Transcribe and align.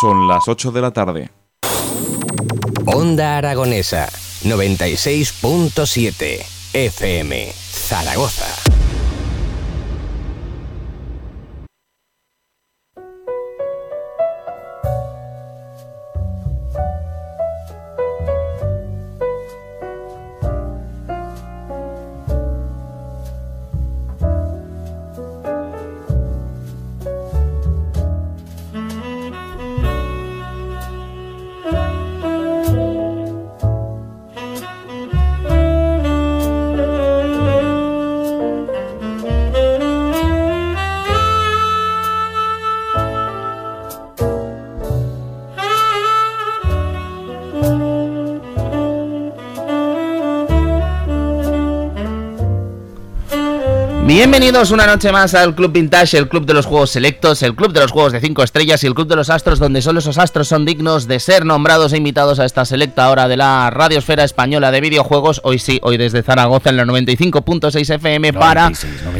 Son 0.00 0.28
las 0.28 0.46
8 0.46 0.70
de 0.70 0.80
la 0.80 0.92
tarde. 0.92 1.32
Onda 2.86 3.38
Aragonesa 3.38 4.08
96.7 4.44 6.46
FM 6.72 7.52
Zaragoza. 7.52 8.67
Bienvenidos 54.38 54.70
una 54.70 54.86
noche 54.86 55.10
más 55.10 55.34
al 55.34 55.52
Club 55.56 55.72
Vintage, 55.72 56.16
el 56.16 56.28
club 56.28 56.46
de 56.46 56.54
los 56.54 56.64
juegos 56.64 56.90
selectos, 56.90 57.42
el 57.42 57.56
club 57.56 57.72
de 57.72 57.80
los 57.80 57.90
juegos 57.90 58.12
de 58.12 58.20
5 58.20 58.44
estrellas 58.44 58.84
y 58.84 58.86
el 58.86 58.94
club 58.94 59.08
de 59.08 59.16
los 59.16 59.30
astros, 59.30 59.58
donde 59.58 59.82
solo 59.82 59.98
esos 59.98 60.16
astros 60.16 60.46
son 60.46 60.64
dignos 60.64 61.08
de 61.08 61.18
ser 61.18 61.44
nombrados 61.44 61.92
e 61.92 61.96
invitados 61.96 62.38
a 62.38 62.44
esta 62.44 62.64
selecta 62.64 63.10
hora 63.10 63.26
de 63.26 63.36
la 63.36 63.68
radiosfera 63.70 64.22
española 64.22 64.70
de 64.70 64.80
videojuegos. 64.80 65.40
Hoy 65.42 65.58
sí, 65.58 65.80
hoy 65.82 65.96
desde 65.96 66.22
Zaragoza 66.22 66.70
en 66.70 66.76
la 66.76 66.84
95.6 66.84 67.94
FM 67.96 68.32
para. 68.32 68.70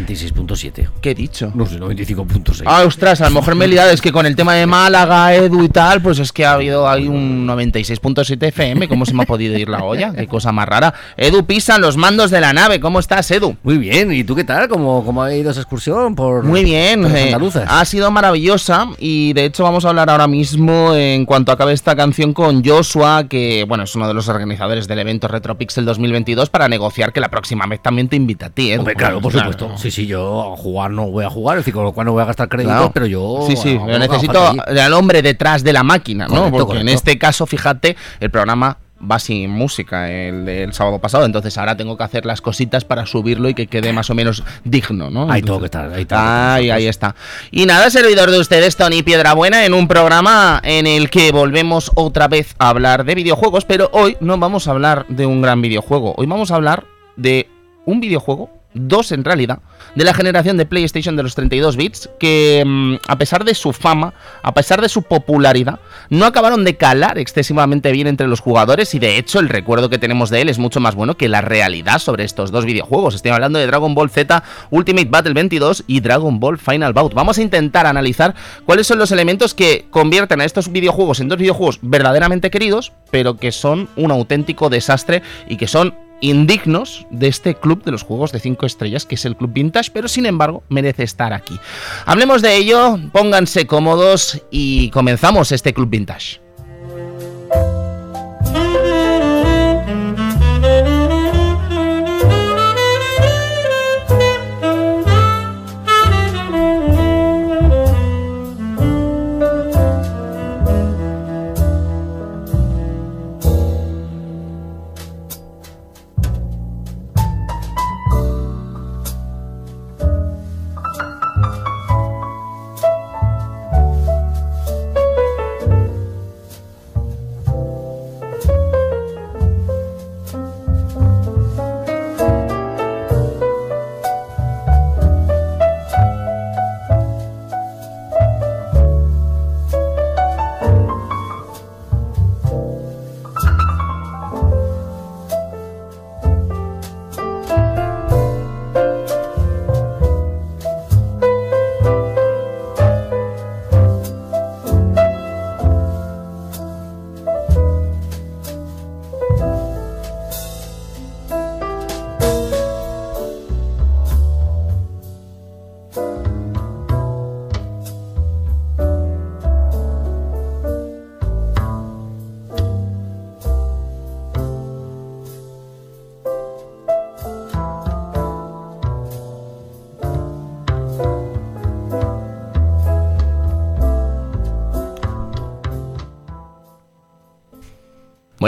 96.7. 0.08 0.88
¿Qué 1.00 1.10
he 1.10 1.14
dicho? 1.14 1.52
No 1.54 1.66
sé, 1.66 1.78
95.6. 1.78 2.62
Ah, 2.66 2.84
ostras, 2.86 3.20
a 3.20 3.28
lo 3.28 3.36
mejor 3.36 3.54
me 3.54 3.66
he 3.66 3.68
liado, 3.68 3.90
es 3.90 4.00
que 4.00 4.12
con 4.12 4.26
el 4.26 4.34
tema 4.36 4.54
de 4.54 4.66
Málaga, 4.78 5.34
Edu 5.34 5.64
y 5.64 5.68
tal, 5.68 6.00
pues 6.00 6.18
es 6.18 6.32
que 6.32 6.46
ha 6.46 6.52
habido 6.52 6.88
ahí 6.88 7.08
un 7.08 7.46
96.7 7.46 8.46
FM. 8.48 8.88
¿Cómo 8.88 9.04
se 9.04 9.14
me 9.14 9.22
ha 9.22 9.26
podido 9.26 9.56
ir 9.58 9.68
la 9.68 9.84
olla? 9.84 10.12
Qué 10.12 10.26
cosa 10.26 10.52
más 10.52 10.68
rara. 10.68 10.94
Edu 11.16 11.44
pisan 11.44 11.80
los 11.80 11.96
mandos 11.96 12.30
de 12.30 12.40
la 12.40 12.52
nave. 12.52 12.80
¿Cómo 12.80 12.98
estás, 12.98 13.30
Edu? 13.30 13.56
Muy 13.62 13.78
bien, 13.78 14.12
¿y 14.12 14.24
tú 14.24 14.34
qué 14.34 14.44
tal? 14.44 14.68
¿Cómo 14.68 14.88
¿Cómo, 15.04 15.22
ha 15.22 15.34
ido 15.34 15.50
esa 15.50 15.60
excursión 15.60 16.14
por 16.14 16.44
Muy 16.44 16.64
bien, 16.64 17.04
eh, 17.06 17.34
ha 17.66 17.84
sido 17.84 18.10
maravillosa 18.10 18.88
y 18.98 19.32
de 19.32 19.44
hecho 19.44 19.64
vamos 19.64 19.84
a 19.84 19.88
hablar 19.88 20.10
ahora 20.10 20.26
mismo 20.26 20.94
en 20.94 21.26
cuanto 21.26 21.52
acabe 21.52 21.72
esta 21.72 21.96
canción 21.96 22.32
con 22.32 22.64
Joshua, 22.64 23.24
que 23.28 23.64
bueno, 23.68 23.84
es 23.84 23.94
uno 23.94 24.06
de 24.06 24.14
los 24.14 24.28
organizadores 24.28 24.86
del 24.86 25.00
evento 25.00 25.28
Retropixel 25.28 25.84
2022 25.84 26.50
para 26.50 26.68
negociar 26.68 27.12
que 27.12 27.20
la 27.20 27.28
próxima 27.28 27.66
vez 27.66 27.80
también 27.82 28.08
te 28.08 28.16
invita 28.16 28.46
a 28.46 28.50
ti, 28.50 28.72
¿eh? 28.72 28.80
claro, 28.96 29.20
por 29.20 29.32
supuesto. 29.32 29.76
Sí, 29.76 29.90
sí, 29.90 29.97
yo 30.06 30.52
a 30.52 30.56
jugar 30.56 30.90
no 30.90 31.08
voy 31.10 31.24
a 31.24 31.30
jugar, 31.30 31.58
es 31.58 31.64
decir, 31.64 31.74
con 31.74 31.84
lo 31.84 31.92
cual 31.92 32.06
no 32.06 32.12
voy 32.12 32.22
a 32.22 32.26
gastar 32.26 32.48
crédito, 32.48 32.90
pero 32.92 33.06
yo 33.06 33.44
Sí, 33.46 33.56
sí, 33.56 33.78
necesito 33.78 34.54
al 34.66 34.92
hombre 34.92 35.22
detrás 35.22 35.64
de 35.64 35.72
la 35.72 35.82
máquina, 35.82 36.26
¿no? 36.28 36.50
Porque 36.50 36.80
en 36.80 36.88
este 36.88 37.18
caso, 37.18 37.46
fíjate, 37.46 37.96
el 38.20 38.30
programa 38.30 38.78
va 38.98 39.18
sin 39.18 39.50
música 39.50 40.10
el 40.10 40.44
del 40.44 40.72
sábado 40.72 40.98
pasado, 40.98 41.24
entonces 41.24 41.56
ahora 41.56 41.76
tengo 41.76 41.96
que 41.96 42.04
hacer 42.04 42.26
las 42.26 42.40
cositas 42.40 42.84
para 42.84 43.06
subirlo 43.06 43.48
y 43.48 43.54
que 43.54 43.66
quede 43.66 43.92
más 43.92 44.10
o 44.10 44.14
menos 44.14 44.42
digno, 44.64 45.10
¿no? 45.10 45.30
Ahí 45.30 45.42
tengo 45.42 45.60
que 45.60 45.66
estar, 45.66 45.92
ahí, 45.92 46.06
ahí, 46.10 46.70
ahí 46.70 46.86
está. 46.86 47.14
Y 47.50 47.66
nada, 47.66 47.90
servidor 47.90 48.30
de 48.30 48.38
ustedes, 48.38 48.76
Tony 48.76 49.02
Piedrabuena, 49.02 49.64
en 49.64 49.74
un 49.74 49.88
programa 49.88 50.60
en 50.64 50.86
el 50.86 51.10
que 51.10 51.30
volvemos 51.32 51.92
otra 51.94 52.28
vez 52.28 52.54
a 52.58 52.70
hablar 52.70 53.04
de 53.04 53.14
videojuegos, 53.14 53.64
pero 53.64 53.88
hoy 53.92 54.16
no 54.20 54.36
vamos 54.38 54.68
a 54.68 54.72
hablar 54.72 55.06
de 55.08 55.26
un 55.26 55.42
gran 55.42 55.62
videojuego, 55.62 56.14
hoy 56.16 56.26
vamos 56.26 56.50
a 56.50 56.56
hablar 56.56 56.84
de 57.16 57.48
un 57.84 58.00
videojuego 58.00 58.57
dos 58.80 59.12
en 59.12 59.24
realidad, 59.24 59.60
de 59.94 60.04
la 60.04 60.14
generación 60.14 60.56
de 60.56 60.66
PlayStation 60.66 61.16
de 61.16 61.22
los 61.22 61.34
32 61.34 61.76
bits, 61.76 62.10
que 62.18 62.62
mm, 62.64 62.96
a 63.06 63.18
pesar 63.18 63.44
de 63.44 63.54
su 63.54 63.72
fama, 63.72 64.14
a 64.42 64.52
pesar 64.54 64.80
de 64.80 64.88
su 64.88 65.02
popularidad, 65.02 65.80
no 66.10 66.26
acabaron 66.26 66.64
de 66.64 66.76
calar 66.76 67.18
excesivamente 67.18 67.92
bien 67.92 68.06
entre 68.06 68.28
los 68.28 68.40
jugadores 68.40 68.94
y 68.94 68.98
de 68.98 69.18
hecho 69.18 69.40
el 69.40 69.48
recuerdo 69.48 69.90
que 69.90 69.98
tenemos 69.98 70.30
de 70.30 70.42
él 70.42 70.48
es 70.48 70.58
mucho 70.58 70.80
más 70.80 70.94
bueno 70.94 71.16
que 71.16 71.28
la 71.28 71.40
realidad 71.40 71.98
sobre 71.98 72.24
estos 72.24 72.50
dos 72.50 72.64
videojuegos. 72.64 73.14
Estoy 73.14 73.32
hablando 73.32 73.58
de 73.58 73.66
Dragon 73.66 73.94
Ball 73.94 74.10
Z 74.10 74.42
Ultimate 74.70 75.08
Battle 75.08 75.34
22 75.34 75.84
y 75.86 76.00
Dragon 76.00 76.38
Ball 76.40 76.58
Final 76.58 76.92
Bout. 76.92 77.14
Vamos 77.14 77.38
a 77.38 77.42
intentar 77.42 77.86
analizar 77.86 78.34
cuáles 78.64 78.86
son 78.86 78.98
los 78.98 79.12
elementos 79.12 79.54
que 79.54 79.86
convierten 79.90 80.40
a 80.40 80.44
estos 80.44 80.70
videojuegos 80.70 81.20
en 81.20 81.28
dos 81.28 81.38
videojuegos 81.38 81.78
verdaderamente 81.82 82.50
queridos, 82.50 82.92
pero 83.10 83.36
que 83.36 83.52
son 83.52 83.88
un 83.96 84.10
auténtico 84.10 84.70
desastre 84.70 85.22
y 85.48 85.56
que 85.56 85.66
son 85.66 85.94
indignos 86.20 87.06
de 87.10 87.28
este 87.28 87.54
club 87.54 87.84
de 87.84 87.92
los 87.92 88.02
juegos 88.02 88.32
de 88.32 88.40
5 88.40 88.66
estrellas, 88.66 89.06
que 89.06 89.14
es 89.14 89.24
el 89.24 89.36
Club 89.36 89.52
Vintage, 89.52 89.90
pero 89.92 90.08
sin 90.08 90.26
embargo 90.26 90.62
merece 90.68 91.02
estar 91.04 91.32
aquí. 91.32 91.58
Hablemos 92.06 92.42
de 92.42 92.56
ello, 92.56 92.98
pónganse 93.12 93.66
cómodos 93.66 94.42
y 94.50 94.90
comenzamos 94.90 95.52
este 95.52 95.72
Club 95.72 95.90
Vintage. 95.90 96.47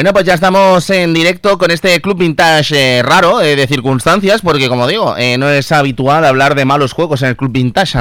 Bueno, 0.01 0.15
pues 0.15 0.25
ya 0.25 0.33
estamos 0.33 0.89
en 0.89 1.13
directo 1.13 1.59
con 1.59 1.71
este 1.71 2.01
club 2.01 2.17
vintage 2.17 3.01
eh, 3.01 3.03
raro 3.03 3.43
eh, 3.43 3.55
de 3.55 3.67
circunstancias, 3.67 4.41
porque 4.41 4.71
como 4.71 4.87
digo, 4.87 5.15
eh, 5.19 5.37
no 5.37 5.51
es 5.51 5.73
habitual 5.73 6.25
hablar 6.25 6.55
de 6.55 6.65
malos 6.65 6.95
juegos 6.95 7.21
en 7.21 7.29
el 7.29 7.37
club 7.37 7.53
vintage, 7.53 7.99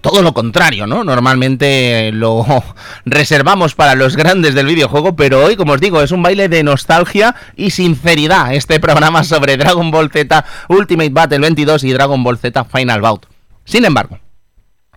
todo 0.00 0.22
lo 0.22 0.32
contrario, 0.32 0.86
¿no? 0.86 1.02
Normalmente 1.02 2.12
lo 2.12 2.46
reservamos 3.04 3.74
para 3.74 3.96
los 3.96 4.14
grandes 4.14 4.54
del 4.54 4.66
videojuego, 4.66 5.16
pero 5.16 5.44
hoy, 5.44 5.56
como 5.56 5.72
os 5.72 5.80
digo, 5.80 6.00
es 6.00 6.12
un 6.12 6.22
baile 6.22 6.48
de 6.48 6.62
nostalgia 6.62 7.34
y 7.56 7.70
sinceridad 7.70 8.54
este 8.54 8.78
programa 8.78 9.24
sobre 9.24 9.56
Dragon 9.56 9.90
Ball 9.90 10.12
Z 10.12 10.44
Ultimate 10.68 11.10
Battle 11.10 11.40
22 11.40 11.82
y 11.82 11.92
Dragon 11.92 12.22
Ball 12.22 12.38
Z 12.38 12.62
Final 12.62 13.00
Bout. 13.00 13.26
Sin 13.64 13.84
embargo, 13.84 14.20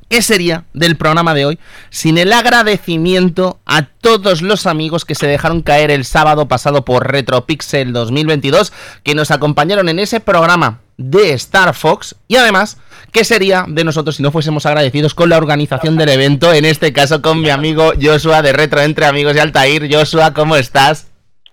¿Qué 0.10 0.22
sería 0.22 0.66
del 0.74 0.96
programa 0.96 1.34
de 1.34 1.46
hoy 1.46 1.60
sin 1.90 2.18
el 2.18 2.34
agradecimiento 2.34 3.60
a 3.66 3.84
todos 3.86 4.42
los 4.42 4.68
amigos 4.68 5.06
que 5.06 5.16
se 5.16 5.28
dejaron 5.28 5.62
caer 5.62 5.92
el 5.92 6.06
sábado 6.06 6.48
pasado 6.48 6.86
por 6.86 7.12
RetroPixel 7.12 7.94
2022, 7.94 8.74
que 9.04 9.16
nos 9.16 9.32
acompañaron 9.32 9.90
en 9.90 10.00
ese 10.00 10.20
programa 10.20 10.82
de 10.98 11.34
Star 11.34 11.74
Fox 11.74 12.16
y 12.28 12.36
además, 12.36 12.80
¿qué 13.12 13.24
sería 13.24 13.66
de 13.68 13.84
nosotros 13.84 14.18
si 14.18 14.24
no 14.24 14.32
fuésemos 14.32 14.66
agradecidos 14.66 15.16
con 15.16 15.30
la 15.30 15.38
organización 15.38 15.98
del 15.98 16.10
evento? 16.10 16.54
En 16.54 16.66
este 16.66 16.94
caso 16.94 17.22
con 17.22 17.42
mi 17.42 17.50
amigo 17.50 17.94
Joshua 18.02 18.42
de 18.42 18.54
Retro 18.54 18.82
Entre 18.82 19.06
Amigos 19.06 19.36
y 19.36 19.40
Altair. 19.40 19.90
Joshua, 19.92 20.34
¿cómo 20.34 20.56
estás? 20.56 21.08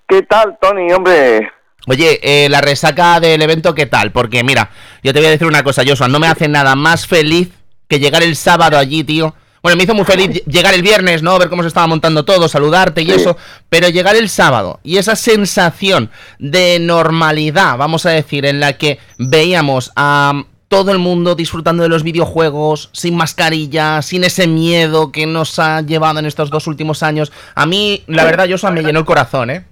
¿Qué 0.08 0.23
tal, 0.23 0.58
Tony? 0.61 0.93
Hombre, 0.93 1.50
Oye, 1.87 2.20
eh, 2.23 2.49
la 2.50 2.61
resaca 2.61 3.20
del 3.20 3.41
evento, 3.41 3.75
¿qué 3.75 3.87
tal? 3.87 4.12
Porque 4.12 4.44
mira, 4.44 4.70
yo 5.02 5.14
te 5.14 5.19
voy 5.19 5.29
a 5.29 5.31
decir 5.31 5.47
una 5.47 5.62
cosa, 5.62 5.82
Joshua, 5.87 6.08
no 6.08 6.19
me 6.19 6.26
hace 6.26 6.47
nada 6.47 6.76
más 6.76 7.06
feliz 7.06 7.49
que 7.90 7.98
llegar 7.98 8.22
el 8.22 8.37
sábado 8.37 8.78
allí, 8.78 9.02
tío. 9.04 9.34
Bueno, 9.62 9.76
me 9.76 9.82
hizo 9.82 9.94
muy 9.94 10.04
feliz 10.06 10.42
llegar 10.46 10.72
el 10.72 10.81
viernes, 10.81 11.22
¿no? 11.22 11.38
Ver 11.38 11.50
cómo 11.50 11.62
se 11.62 11.69
estaba 11.69 11.87
montando 11.87 12.25
todo, 12.25 12.48
saludarte 12.48 13.02
y 13.02 13.06
Sí. 13.06 13.12
eso. 13.12 13.37
Pero 13.69 13.88
llegar 13.90 14.16
el 14.16 14.31
sábado 14.31 14.81
y 14.82 14.96
esa 14.96 15.16
sensación 15.16 16.10
de 16.38 16.78
normalidad, 16.81 17.76
vamos 17.76 18.06
a 18.06 18.10
decir, 18.10 18.46
en 18.46 18.60
la 18.60 18.75
que 18.78 18.98
veíamos 19.19 19.92
a 19.96 20.44
todo 20.69 20.92
el 20.92 20.98
mundo 20.98 21.34
disfrutando 21.34 21.82
de 21.82 21.88
los 21.88 22.04
videojuegos, 22.04 22.90
sin 22.92 23.16
mascarilla, 23.16 24.00
sin 24.02 24.22
ese 24.22 24.46
miedo 24.46 25.10
que 25.10 25.26
nos 25.26 25.58
ha 25.58 25.81
llevado 25.82 26.20
en 26.20 26.26
estos 26.26 26.48
dos 26.48 26.69
últimos 26.69 27.02
años. 27.02 27.32
A 27.56 27.66
mí, 27.66 28.04
la 28.06 28.25
verdad, 28.25 28.46
Joshua, 28.48 28.70
me 28.70 28.82
llenó 28.82 29.00
el 29.00 29.04
corazón, 29.04 29.50
¿eh? 29.50 29.66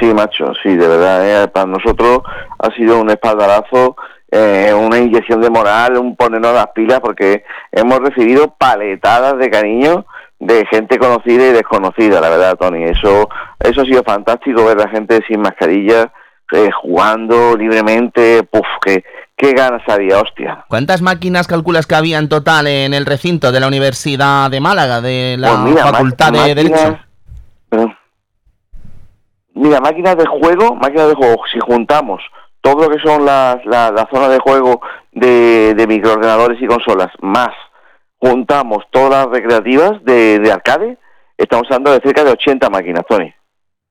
sí, 0.00 0.06
macho, 0.06 0.46
sí, 0.62 0.70
de 0.70 0.88
verdad, 0.88 1.44
eh, 1.44 1.46
para 1.48 1.66
nosotros 1.66 2.22
ha 2.58 2.74
sido 2.74 3.00
un 3.00 3.10
espaldarazo, 3.10 3.94
eh, 4.36 4.74
una 4.74 4.98
inyección 4.98 5.40
de 5.40 5.48
moral, 5.48 5.96
un 5.96 6.16
ponernos 6.16 6.52
las 6.54 6.66
pilas, 6.74 6.98
porque 7.00 7.44
hemos 7.70 8.00
recibido 8.00 8.54
paletadas 8.58 9.38
de 9.38 9.48
cariño 9.48 10.04
de 10.40 10.66
gente 10.66 10.98
conocida 10.98 11.46
y 11.46 11.52
desconocida, 11.52 12.20
la 12.20 12.28
verdad, 12.28 12.56
Tony. 12.58 12.82
Eso, 12.82 13.28
eso 13.60 13.80
ha 13.80 13.84
sido 13.84 14.02
fantástico 14.02 14.64
ver 14.64 14.78
a 14.80 14.84
la 14.86 14.88
gente 14.90 15.20
sin 15.28 15.40
mascarilla, 15.40 16.12
eh, 16.52 16.68
jugando 16.82 17.56
libremente, 17.56 18.42
puf, 18.42 18.66
qué, 18.84 19.04
qué 19.36 19.52
ganas 19.52 19.82
había, 19.88 20.20
hostia. 20.20 20.64
¿Cuántas 20.68 21.00
máquinas 21.00 21.46
calculas 21.46 21.86
que 21.86 21.94
había 21.94 22.18
en 22.18 22.28
total 22.28 22.66
en 22.66 22.92
el 22.92 23.06
recinto 23.06 23.52
de 23.52 23.60
la 23.60 23.68
Universidad 23.68 24.50
de 24.50 24.60
Málaga, 24.60 25.00
de 25.00 25.36
la 25.38 25.48
Pues 25.48 25.60
mira, 25.60 25.86
Facultad 25.86 26.32
de 26.32 26.38
máquinas- 26.38 26.56
Derecho? 26.56 26.98
Perdón. 27.68 27.96
Mira, 29.54 29.80
máquinas 29.80 30.16
de 30.16 30.26
juego, 30.26 30.74
máquinas 30.74 31.08
de 31.08 31.14
juego, 31.14 31.36
si 31.52 31.60
juntamos 31.60 32.20
todo 32.64 32.88
lo 32.88 32.88
que 32.88 32.98
son 33.00 33.26
las 33.26 33.64
las 33.66 34.08
zonas 34.10 34.30
de 34.30 34.38
juego 34.38 34.80
de, 35.12 35.74
de 35.74 35.86
microordenadores 35.86 36.60
y 36.62 36.66
consolas, 36.66 37.10
más 37.20 37.50
juntamos 38.18 38.84
todas 38.90 39.26
las 39.26 39.26
recreativas 39.26 40.02
de, 40.02 40.38
de 40.38 40.50
arcade, 40.50 40.96
estamos 41.36 41.66
hablando 41.66 41.92
de 41.92 42.00
cerca 42.00 42.24
de 42.24 42.30
80 42.30 42.70
máquinas, 42.70 43.04
Tony. 43.06 43.34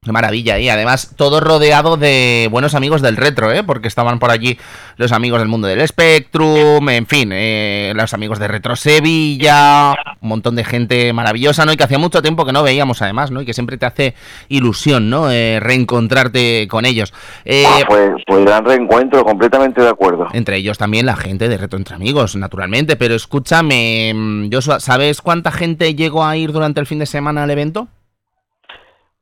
Qué 0.04 0.12
maravilla, 0.12 0.60
y 0.60 0.70
además 0.70 1.14
todo 1.16 1.40
rodeado 1.40 1.96
de 1.96 2.50
buenos 2.52 2.76
amigos 2.76 3.02
del 3.02 3.16
retro, 3.16 3.52
¿eh? 3.52 3.64
Porque 3.64 3.88
estaban 3.88 4.20
por 4.20 4.32
allí 4.32 4.58
los 4.98 5.12
amigos 5.12 5.40
del 5.40 5.48
mundo 5.48 5.68
del 5.68 5.88
Spectrum, 5.88 6.90
en 6.90 7.08
fin, 7.08 7.30
eh, 7.32 7.94
los 7.96 8.14
amigos 8.14 8.38
de 8.40 8.48
Retro 8.50 8.76
Sevilla, 8.76 9.96
un 10.22 10.30
montón 10.30 10.56
de 10.56 10.64
gente 10.66 11.14
maravillosa, 11.14 11.66
¿no? 11.66 11.72
Y 11.72 11.78
que 11.78 11.84
hacía 11.86 12.00
mucho 12.00 12.22
tiempo 12.22 12.46
que 12.46 12.52
no 12.52 12.64
veíamos 12.64 13.02
además, 13.02 13.32
¿no? 13.32 13.42
Y 13.42 13.46
que 13.46 13.54
siempre 13.54 13.78
te 13.78 13.86
hace 13.86 14.14
ilusión, 14.50 15.10
¿no? 15.10 15.32
Eh, 15.32 15.60
reencontrarte 15.62 16.68
con 16.70 16.86
ellos. 16.86 17.14
Eh, 17.46 17.64
Ah, 17.66 17.80
pues, 17.88 18.12
pues 18.28 18.46
gran 18.46 18.66
reencuentro, 18.66 19.24
completamente 19.24 19.82
de 19.82 19.90
acuerdo. 19.90 20.28
Entre 20.34 20.58
ellos 20.58 20.78
también 20.78 21.06
la 21.06 21.16
gente 21.16 21.48
de 21.48 21.58
Retro 21.58 21.78
Entre 21.78 21.96
Amigos, 21.96 22.36
naturalmente. 22.36 22.96
Pero 22.96 23.16
escúchame, 23.16 24.12
mm, 24.14 24.50
Joshua, 24.52 24.80
¿sabes 24.80 25.22
cuánta 25.22 25.52
gente 25.52 25.96
llegó 25.96 26.26
a 26.26 26.36
ir 26.36 26.52
durante 26.52 26.80
el 26.80 26.88
fin 26.88 27.00
de 27.00 27.06
semana 27.06 27.44
al 27.44 27.52
evento? 27.52 27.88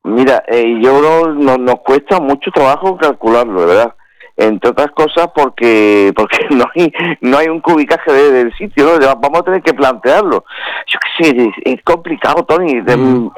Mira, 0.03 0.43
eh, 0.47 0.79
yo 0.81 0.99
creo 0.99 1.33
no, 1.33 1.57
nos 1.57 1.75
cuesta 1.81 2.19
mucho 2.19 2.49
trabajo 2.51 2.97
calcularlo, 2.97 3.61
de 3.61 3.67
verdad. 3.67 3.95
Entre 4.37 4.71
otras 4.71 4.89
cosas 4.91 5.27
porque 5.35 6.11
porque 6.15 6.39
no 6.49 6.65
hay 6.75 6.91
no 7.21 7.37
hay 7.37 7.47
un 7.47 7.59
cubicaje 7.61 8.11
de- 8.11 8.31
del 8.31 8.53
sitio, 8.55 8.85
¿no? 8.85 9.15
Vamos 9.19 9.41
a 9.41 9.43
tener 9.43 9.61
que 9.61 9.73
plantearlo. 9.73 10.43
Yo 10.87 10.99
qué 10.99 11.23
sé, 11.23 11.37
es, 11.43 11.75
es 11.75 11.83
complicado, 11.83 12.43
Tony. 12.45 12.81
De- 12.81 12.97
Mm. 12.97 13.31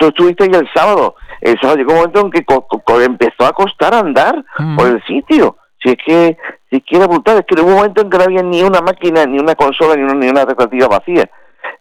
Tú 0.00 0.08
estuviste 0.08 0.44
ahí 0.44 0.50
el 0.52 0.68
sábado. 0.74 1.14
El 1.40 1.58
sábado 1.60 1.76
llegó 1.78 1.92
un 1.92 1.98
momento 1.98 2.20
en 2.22 2.30
que 2.32 2.44
co- 2.44 2.66
co- 2.66 3.00
empezó 3.00 3.46
a 3.46 3.52
costar 3.52 3.94
andar 3.94 4.44
Mm. 4.58 4.76
por 4.76 4.88
el 4.88 5.04
sitio. 5.04 5.56
Si 5.80 5.90
es 5.90 5.96
que 6.04 6.36
si 6.70 6.76
es 6.78 6.82
que 6.84 6.96
era 6.96 7.06
brutal, 7.06 7.38
es 7.38 7.44
que 7.46 7.60
hubo 7.60 7.68
un 7.70 7.76
momento 7.76 8.00
en 8.02 8.10
que 8.10 8.18
no 8.18 8.24
había 8.24 8.42
ni 8.42 8.62
una 8.62 8.80
máquina, 8.80 9.24
ni 9.26 9.38
una 9.38 9.54
consola, 9.54 9.94
ni 9.94 10.02
una, 10.02 10.14
ni 10.14 10.28
una 10.28 10.44
recreativa 10.44 10.88
vacía. 10.88 11.30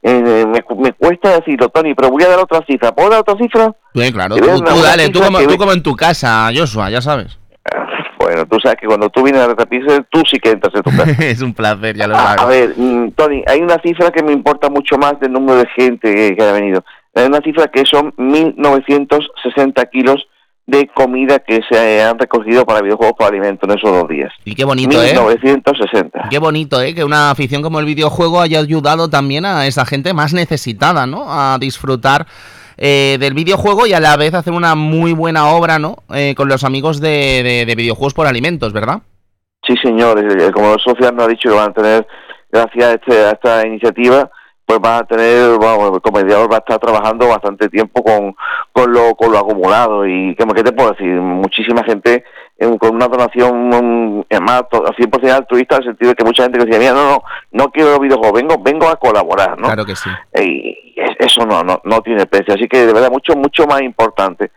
Eh, 0.09 0.45
me, 0.45 0.63
me 0.77 0.93
cuesta 0.93 1.31
decirlo, 1.31 1.67
Tony, 1.67 1.93
pero 1.93 2.09
voy 2.09 2.23
a 2.23 2.29
dar 2.29 2.39
otra 2.39 2.63
cifra. 2.65 2.93
¿Puedo 2.93 3.09
dar 3.09 3.19
otra 3.19 3.35
cifra? 3.37 3.75
Sí, 3.93 4.13
claro, 4.13 4.37
tú, 4.37 4.45
tú 4.63 4.81
dale, 4.81 5.09
tú 5.09 5.19
como, 5.19 5.39
tú 5.39 5.57
como 5.57 5.73
en 5.73 5.83
tu 5.83 5.95
casa, 5.97 6.49
Joshua, 6.55 6.89
ya 6.89 7.01
sabes. 7.01 7.37
Bueno, 8.19 8.45
tú 8.45 8.59
sabes 8.61 8.77
que 8.81 8.87
cuando 8.87 9.09
tú 9.09 9.23
vienes 9.23 9.41
a 9.41 9.47
Retapixel, 9.47 10.05
tú 10.09 10.21
sí 10.29 10.37
que 10.37 10.49
entras 10.49 10.73
en 10.75 10.81
tu 10.81 10.89
casa. 10.89 11.11
es 11.23 11.41
un 11.41 11.53
placer, 11.53 11.95
ya 11.95 12.07
lo 12.07 12.15
a, 12.15 12.35
sabes. 12.35 12.41
a 12.41 12.45
ver, 12.45 12.73
mm, 12.75 13.11
Tony, 13.11 13.41
hay 13.47 13.61
una 13.61 13.77
cifra 13.81 14.11
que 14.11 14.21
me 14.21 14.33
importa 14.33 14.69
mucho 14.69 14.97
más 14.97 15.17
del 15.21 15.31
número 15.31 15.59
de 15.59 15.67
gente 15.67 16.13
que, 16.13 16.35
que 16.35 16.43
ha 16.43 16.51
venido. 16.51 16.83
Hay 17.15 17.25
una 17.25 17.39
cifra 17.39 17.67
que 17.67 17.85
son 17.85 18.11
1.960 18.17 19.89
kilos 19.91 20.27
de 20.67 20.85
comida 20.93 21.39
que 21.39 21.61
se 21.71 22.03
han 22.03 22.19
recogido 22.19 22.65
para 22.65 22.81
videojuegos 22.81 23.15
por 23.17 23.27
alimento 23.27 23.65
en 23.65 23.77
esos 23.77 23.89
dos 23.89 24.07
días. 24.09 24.31
Y 24.43 24.53
qué 24.53 24.65
bonito, 24.65 25.01
¿eh? 25.01 25.13
1960. 25.13 26.27
Qué 26.29 26.39
bonito, 26.39 26.81
¿eh? 26.81 26.93
Que 26.93 27.03
una 27.05 27.31
afición 27.31 27.61
como 27.61 27.79
el 27.79 27.85
videojuego 27.85 28.41
haya 28.41 28.59
ayudado 28.59 29.09
también 29.09 29.45
a 29.45 29.65
esa 29.65 29.85
gente 29.85 30.13
más 30.13 30.33
necesitada, 30.33 31.07
¿no? 31.07 31.23
A 31.27 31.57
disfrutar 31.57 32.27
eh, 32.77 33.17
del 33.19 33.33
videojuego 33.33 33.87
y 33.87 33.93
a 33.93 33.99
la 33.99 34.17
vez 34.17 34.33
hacer 34.33 34.53
una 34.53 34.75
muy 34.75 35.13
buena 35.13 35.47
obra, 35.49 35.79
¿no? 35.79 35.97
Eh, 36.13 36.35
con 36.35 36.47
los 36.49 36.63
amigos 36.63 36.99
de, 36.99 37.41
de- 37.43 37.65
de 37.65 37.75
videojuegos 37.75 38.13
por 38.13 38.27
alimentos, 38.27 38.73
¿verdad? 38.73 38.99
Sí, 39.65 39.73
señor. 39.81 40.19
eh, 40.19 40.51
Como 40.51 40.77
Sofía 40.79 41.11
nos 41.11 41.25
ha 41.25 41.27
dicho 41.29 41.49
que 41.49 41.55
van 41.55 41.69
a 41.71 41.73
tener, 41.73 42.07
gracias 42.51 42.85
a, 42.85 42.91
este- 42.93 43.23
a 43.25 43.31
esta 43.31 43.65
iniciativa, 43.65 44.29
pues 44.67 44.81
van 44.81 44.95
a 45.01 45.03
tener, 45.05 45.57
vamos, 45.57 45.93
el 45.93 46.01
comediador 46.01 46.51
va 46.51 46.57
a 46.57 46.59
estar 46.59 46.77
trabajando 46.77 47.25
bastante 47.29 47.69
tiempo 47.69 48.03
con, 48.03 48.35
con, 48.73 48.91
lo, 48.91 49.15
con 49.15 49.31
lo 49.31 49.37
acumulado. 49.39 50.05
Y 50.05 50.35
¿qué, 50.35 50.43
qué 50.53 50.61
te 50.63 50.73
puedo 50.73 50.91
decir? 50.91 51.07
Muchísima 51.07 51.83
gente 51.85 52.25
con 52.79 52.95
una 52.95 53.07
donación 53.07 54.25
es 54.27 54.41
más 54.41 54.67
to- 54.69 54.83
100% 54.83 55.31
altruista, 55.31 55.75
en 55.77 55.83
el 55.83 55.87
sentido 55.89 56.09
de 56.09 56.15
que 56.15 56.25
mucha 56.25 56.43
gente 56.43 56.59
que 56.59 56.65
decía, 56.65 56.79
mira, 56.79 56.91
no, 56.93 57.09
no, 57.11 57.23
no 57.51 57.71
quiero 57.71 57.91
los 57.91 57.99
videojuegos, 58.01 58.33
vengo, 58.41 58.55
vengo 58.61 58.89
a 58.89 58.97
colaborar, 58.97 59.57
¿no? 59.57 59.67
Claro 59.67 59.85
que 59.85 59.95
sí. 59.95 60.09
Y 60.43 60.93
es- 60.99 61.15
eso 61.19 61.45
no, 61.45 61.63
no, 61.63 61.79
no 61.85 62.01
tiene 62.01 62.25
precio. 62.25 62.53
Así 62.55 62.67
que 62.67 62.85
de 62.85 62.91
verdad, 62.93 63.09
mucho, 63.09 63.35
mucho 63.37 63.65
más 63.67 63.81
importante. 63.81 64.51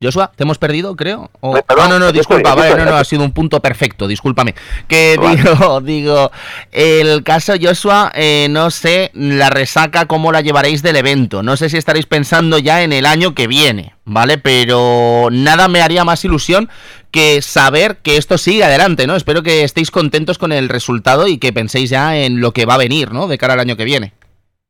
Joshua, 0.00 0.30
¿te 0.36 0.44
hemos 0.44 0.58
perdido, 0.58 0.94
creo? 0.94 1.28
O- 1.40 1.56
Eh, 1.56 1.62
perdón, 1.66 1.86
Ah, 1.86 1.88
no, 1.88 1.98
no, 1.98 2.06
aquí 2.06 2.18
disculpa, 2.18 2.50
estoy, 2.50 2.56
vale, 2.62 2.68
no, 2.70 2.76
estoy, 2.82 2.92
no, 2.92 2.96
ha 2.98 3.04
sido 3.04 3.24
un 3.24 3.32
punto 3.32 3.58
perfecto, 3.60 4.06
discúlpame. 4.06 4.54
Que 4.86 5.16
Vale. 5.20 5.42
digo, 5.42 5.80
digo, 5.80 6.30
el 6.70 7.24
caso 7.24 7.54
Joshua, 7.60 8.12
eh, 8.14 8.46
no 8.48 8.70
sé 8.70 9.10
la 9.14 9.50
resaca, 9.50 10.06
cómo 10.06 10.30
la 10.30 10.40
llevaréis 10.40 10.82
del 10.82 10.94
evento. 10.94 11.42
No 11.42 11.56
sé 11.56 11.68
si 11.68 11.78
estaréis 11.78 12.06
pensando 12.06 12.58
ya 12.60 12.84
en 12.84 12.92
el 12.92 13.06
año 13.06 13.34
que 13.34 13.48
viene, 13.48 13.96
¿vale? 14.04 14.38
Pero 14.38 15.30
nada 15.32 15.66
me 15.66 15.82
haría 15.82 16.04
más 16.04 16.24
ilusión 16.24 16.68
que 17.10 17.42
saber 17.42 17.96
que 17.96 18.18
esto 18.18 18.38
sigue 18.38 18.62
adelante, 18.62 19.08
¿no? 19.08 19.16
Espero 19.16 19.42
que 19.42 19.64
estéis 19.64 19.90
contentos 19.90 20.38
con 20.38 20.52
el 20.52 20.68
resultado 20.68 21.26
y 21.26 21.38
que 21.38 21.52
penséis 21.52 21.90
ya 21.90 22.16
en 22.16 22.40
lo 22.40 22.52
que 22.52 22.66
va 22.66 22.74
a 22.74 22.78
venir, 22.78 23.10
¿no? 23.12 23.26
De 23.26 23.36
cara 23.36 23.54
al 23.54 23.60
año 23.60 23.76
que 23.76 23.84
viene. 23.84 24.12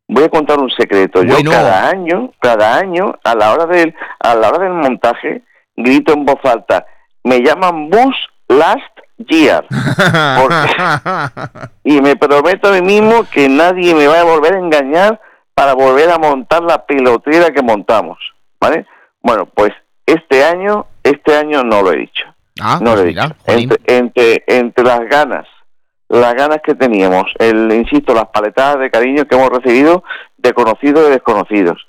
Voy 0.09 0.25
a 0.25 0.29
contar 0.31 0.59
un 0.59 0.71
secreto. 0.71 1.23
Yo 1.23 1.35
Bueno. 1.35 1.51
cada 1.51 1.91
año, 1.91 2.31
cada 2.41 2.77
año, 2.77 3.15
a 3.23 3.35
la 3.35 3.53
hora 3.53 3.67
del, 3.67 3.95
a 4.21 4.35
la 4.35 4.49
hora 4.49 4.65
del 4.65 4.73
montaje, 4.73 5.43
grito 5.77 6.15
en 6.15 6.25
voz 6.25 6.43
alta, 6.45 6.87
me 7.25 7.41
llaman 7.41 7.91
Bus 7.91 8.17
Last 8.49 8.81
Year. 9.19 9.67
Y 11.85 12.01
me 12.01 12.17
prometo 12.17 12.69
a 12.69 12.73
mí 12.73 12.83
mismo 12.83 13.25
que 13.31 13.49
nadie 13.49 13.95
me 13.95 14.07
va 14.07 14.21
a 14.21 14.25
volver 14.25 14.55
a 14.55 14.59
engañar 14.59 15.21
para 15.55 15.75
volver 15.75 16.11
a 16.11 16.19
montar 16.19 16.63
la 16.63 16.85
pelotera 16.87 17.51
que 17.51 17.63
montamos. 17.63 18.19
¿Vale? 18.61 18.87
Bueno, 19.23 19.47
pues 19.47 19.73
este 20.07 20.45
año, 20.45 20.87
este 21.03 21.37
año 21.37 21.63
no 21.65 21.83
lo 21.83 21.93
he 21.93 21.99
dicho. 21.99 22.25
ah, 22.61 22.79
No 22.81 22.93
pues 22.93 22.97
lo 22.97 23.03
he 23.03 23.07
mira, 23.07 23.23
dicho. 23.27 23.37
Entre, 23.47 23.97
entre, 23.99 24.45
entre 24.47 24.85
las 24.85 25.01
ganas, 25.09 25.47
las 26.09 26.35
ganas 26.35 26.59
que 26.65 26.75
teníamos, 26.75 27.25
el, 27.39 27.71
insisto, 27.73 28.15
las 28.15 28.29
paletadas 28.29 28.79
de 28.81 28.91
cariño 28.91 29.25
que 29.27 29.37
hemos 29.37 29.51
recibido 29.51 30.03
de 30.39 30.53
conocidos 30.53 31.07
y 31.09 31.11
desconocidos, 31.11 31.87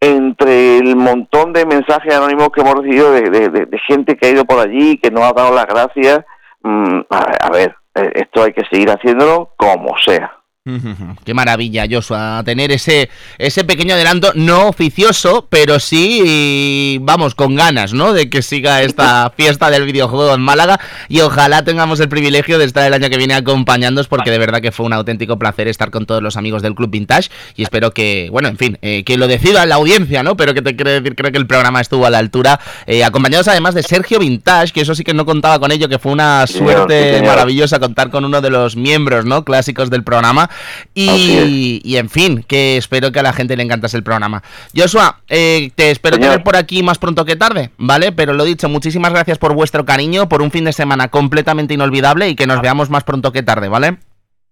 entre 0.00 0.78
el 0.78 0.96
montón 0.96 1.52
de 1.52 1.66
mensajes 1.66 2.14
anónimos 2.14 2.48
que 2.50 2.62
hemos 2.62 2.74
recibido 2.74 3.12
de, 3.12 3.22
de- 3.30 3.48
de- 3.48 3.78
gente 3.86 4.16
que 4.16 4.26
ha 4.28 4.30
ido 4.30 4.44
por 4.44 4.58
allí, 4.58 4.98
que 4.98 5.10
nos 5.10 5.22
ha 5.24 5.32
dado 5.32 5.54
las 5.54 5.66
gracias, 5.66 6.20
mm, 6.62 7.00
a, 7.10 7.20
ver, 7.26 7.36
a 7.42 7.50
ver, 7.50 7.76
eh, 7.96 8.12
esto 8.14 8.42
hay 8.42 8.52
que 8.52 8.64
seguir 8.70 8.90
haciéndolo 8.90 9.52
como 9.56 9.96
sea. 9.98 10.32
Qué 11.24 11.32
maravilla, 11.32 11.86
Joshua, 11.90 12.42
tener 12.44 12.70
ese, 12.70 13.08
ese 13.38 13.64
pequeño 13.64 13.94
adelanto 13.94 14.32
no 14.34 14.68
oficioso, 14.68 15.46
pero 15.48 15.80
sí, 15.80 16.98
vamos, 17.00 17.34
con 17.34 17.54
ganas, 17.54 17.94
¿no? 17.94 18.12
De 18.12 18.28
que 18.28 18.42
siga 18.42 18.82
esta 18.82 19.30
fiesta 19.36 19.70
del 19.70 19.86
videojuego 19.86 20.34
en 20.34 20.42
Málaga 20.42 20.78
y 21.08 21.20
ojalá 21.20 21.64
tengamos 21.64 21.98
el 22.00 22.10
privilegio 22.10 22.58
de 22.58 22.66
estar 22.66 22.86
el 22.86 22.92
año 22.92 23.08
que 23.08 23.16
viene 23.16 23.32
acompañándonos 23.32 24.06
porque 24.08 24.30
de 24.30 24.36
verdad 24.36 24.60
que 24.60 24.70
fue 24.70 24.84
un 24.84 24.92
auténtico 24.92 25.38
placer 25.38 25.66
estar 25.66 25.90
con 25.90 26.04
todos 26.04 26.22
los 26.22 26.36
amigos 26.36 26.60
del 26.60 26.74
Club 26.74 26.90
Vintage 26.90 27.30
y 27.56 27.62
espero 27.62 27.92
que, 27.92 28.28
bueno, 28.30 28.48
en 28.48 28.58
fin, 28.58 28.78
eh, 28.82 29.02
que 29.04 29.16
lo 29.16 29.28
decida 29.28 29.64
la 29.64 29.76
audiencia, 29.76 30.22
¿no? 30.22 30.36
Pero 30.36 30.52
que 30.52 30.60
te 30.60 30.76
quiero 30.76 30.90
decir, 30.90 31.16
creo 31.16 31.32
que 31.32 31.38
el 31.38 31.46
programa 31.46 31.80
estuvo 31.80 32.04
a 32.04 32.10
la 32.10 32.18
altura, 32.18 32.60
eh, 32.84 33.02
acompañados 33.02 33.48
además 33.48 33.74
de 33.74 33.82
Sergio 33.82 34.18
Vintage, 34.18 34.74
que 34.74 34.82
eso 34.82 34.94
sí 34.94 35.04
que 35.04 35.14
no 35.14 35.24
contaba 35.24 35.58
con 35.58 35.72
ello, 35.72 35.88
que 35.88 35.98
fue 35.98 36.12
una 36.12 36.46
suerte 36.46 37.22
maravillosa 37.24 37.78
contar 37.78 38.10
con 38.10 38.26
uno 38.26 38.42
de 38.42 38.50
los 38.50 38.76
miembros, 38.76 39.24
¿no? 39.24 39.42
Clásicos 39.42 39.88
del 39.88 40.04
programa 40.04 40.49
y, 40.94 41.96
en 41.96 42.08
fin, 42.08 42.44
que 42.46 42.76
espero 42.76 43.12
que 43.12 43.20
a 43.20 43.22
la 43.22 43.32
gente 43.32 43.56
le 43.56 43.62
encantase 43.62 43.96
el 43.96 44.02
programa. 44.02 44.42
Joshua, 44.76 45.20
eh, 45.28 45.70
te 45.74 45.90
espero 45.90 46.18
tener 46.18 46.42
por 46.42 46.56
aquí 46.56 46.82
más 46.82 46.98
pronto 46.98 47.24
que 47.24 47.36
tarde, 47.36 47.70
¿vale? 47.78 48.12
Pero 48.12 48.32
lo 48.32 48.44
dicho, 48.44 48.68
muchísimas 48.68 49.12
gracias 49.12 49.38
por 49.38 49.54
vuestro 49.54 49.84
cariño, 49.84 50.28
por 50.28 50.42
un 50.42 50.50
fin 50.50 50.64
de 50.64 50.72
semana 50.72 51.08
completamente 51.08 51.74
inolvidable 51.74 52.28
y 52.28 52.36
que 52.36 52.46
nos 52.46 52.60
veamos 52.60 52.90
más 52.90 53.04
pronto 53.04 53.32
que 53.32 53.42
tarde, 53.42 53.68
¿vale? 53.68 53.98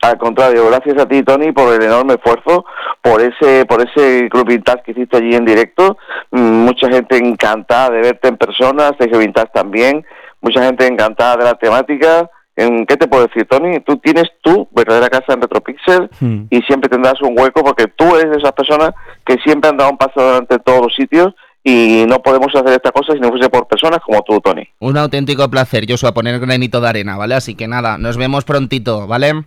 Al 0.01 0.17
contrario, 0.17 0.69
gracias 0.69 0.97
a 0.99 1.09
ti, 1.09 1.25
Tony, 1.25 1.51
por 1.51 1.75
el 1.75 1.83
enorme 1.83 2.15
esfuerzo, 2.15 2.65
por 3.03 3.21
ese, 3.21 3.67
por 3.67 3.83
ese 3.83 4.29
Club 4.31 4.47
Vintage 4.47 4.83
que 4.85 4.93
hiciste 4.93 5.17
allí 5.17 5.35
en 5.35 5.45
directo. 5.45 5.99
Mm, 6.31 6.65
mucha 6.65 6.89
gente 6.89 7.17
encantada 7.17 7.91
de 7.91 8.03
verte 8.03 8.29
en 8.29 8.37
persona, 8.37 8.93
Sergio 8.97 9.19
Vintage 9.19 9.51
también. 9.53 10.07
Mucha 10.41 10.63
gente 10.63 10.87
encantada 10.87 11.37
de 11.39 11.45
la 11.45 11.55
temática. 11.55 12.31
¿Qué 12.59 12.97
te 12.97 13.07
puedo 13.07 13.25
decir, 13.27 13.47
Tony? 13.49 13.79
Tú 13.81 13.99
tienes 13.99 14.25
tu 14.43 14.69
verdadera 14.73 15.09
casa 15.09 15.35
en 15.35 15.41
Retropixel 15.41 16.11
hmm. 16.19 16.47
y 16.51 16.61
siempre 16.63 16.91
tendrás 16.91 17.23
un 17.23 17.39
hueco 17.39 17.63
porque 17.63 17.87
tú 17.87 18.17
eres 18.17 18.33
de 18.33 18.39
esas 18.39 18.53
personas 18.53 18.91
que 19.25 19.37
siempre 19.45 19.71
han 19.71 19.77
dado 19.77 19.91
un 19.91 19.97
paso 19.97 20.19
adelante 20.19 20.57
en 20.57 20.63
todos 20.63 20.83
los 20.83 20.95
sitios 20.95 21.35
y 21.63 22.05
no 22.09 22.21
podemos 22.21 22.49
hacer 22.53 22.73
esta 22.73 22.91
cosa 22.91 23.13
si 23.13 23.21
no 23.21 23.29
fuese 23.29 23.49
por 23.49 23.69
personas 23.69 24.01
como 24.05 24.23
tú, 24.23 24.41
Tony. 24.41 24.67
Un 24.81 24.97
auténtico 24.97 25.49
placer, 25.49 25.85
Joshua, 25.89 26.13
poner 26.13 26.35
el 26.35 26.41
granito 26.41 26.81
de 26.81 26.89
arena, 26.89 27.17
¿vale? 27.17 27.37
Así 27.37 27.55
que 27.55 27.69
nada, 27.69 27.97
nos 27.97 28.17
vemos 28.17 28.45
prontito, 28.45 29.07
¿vale? 29.07 29.45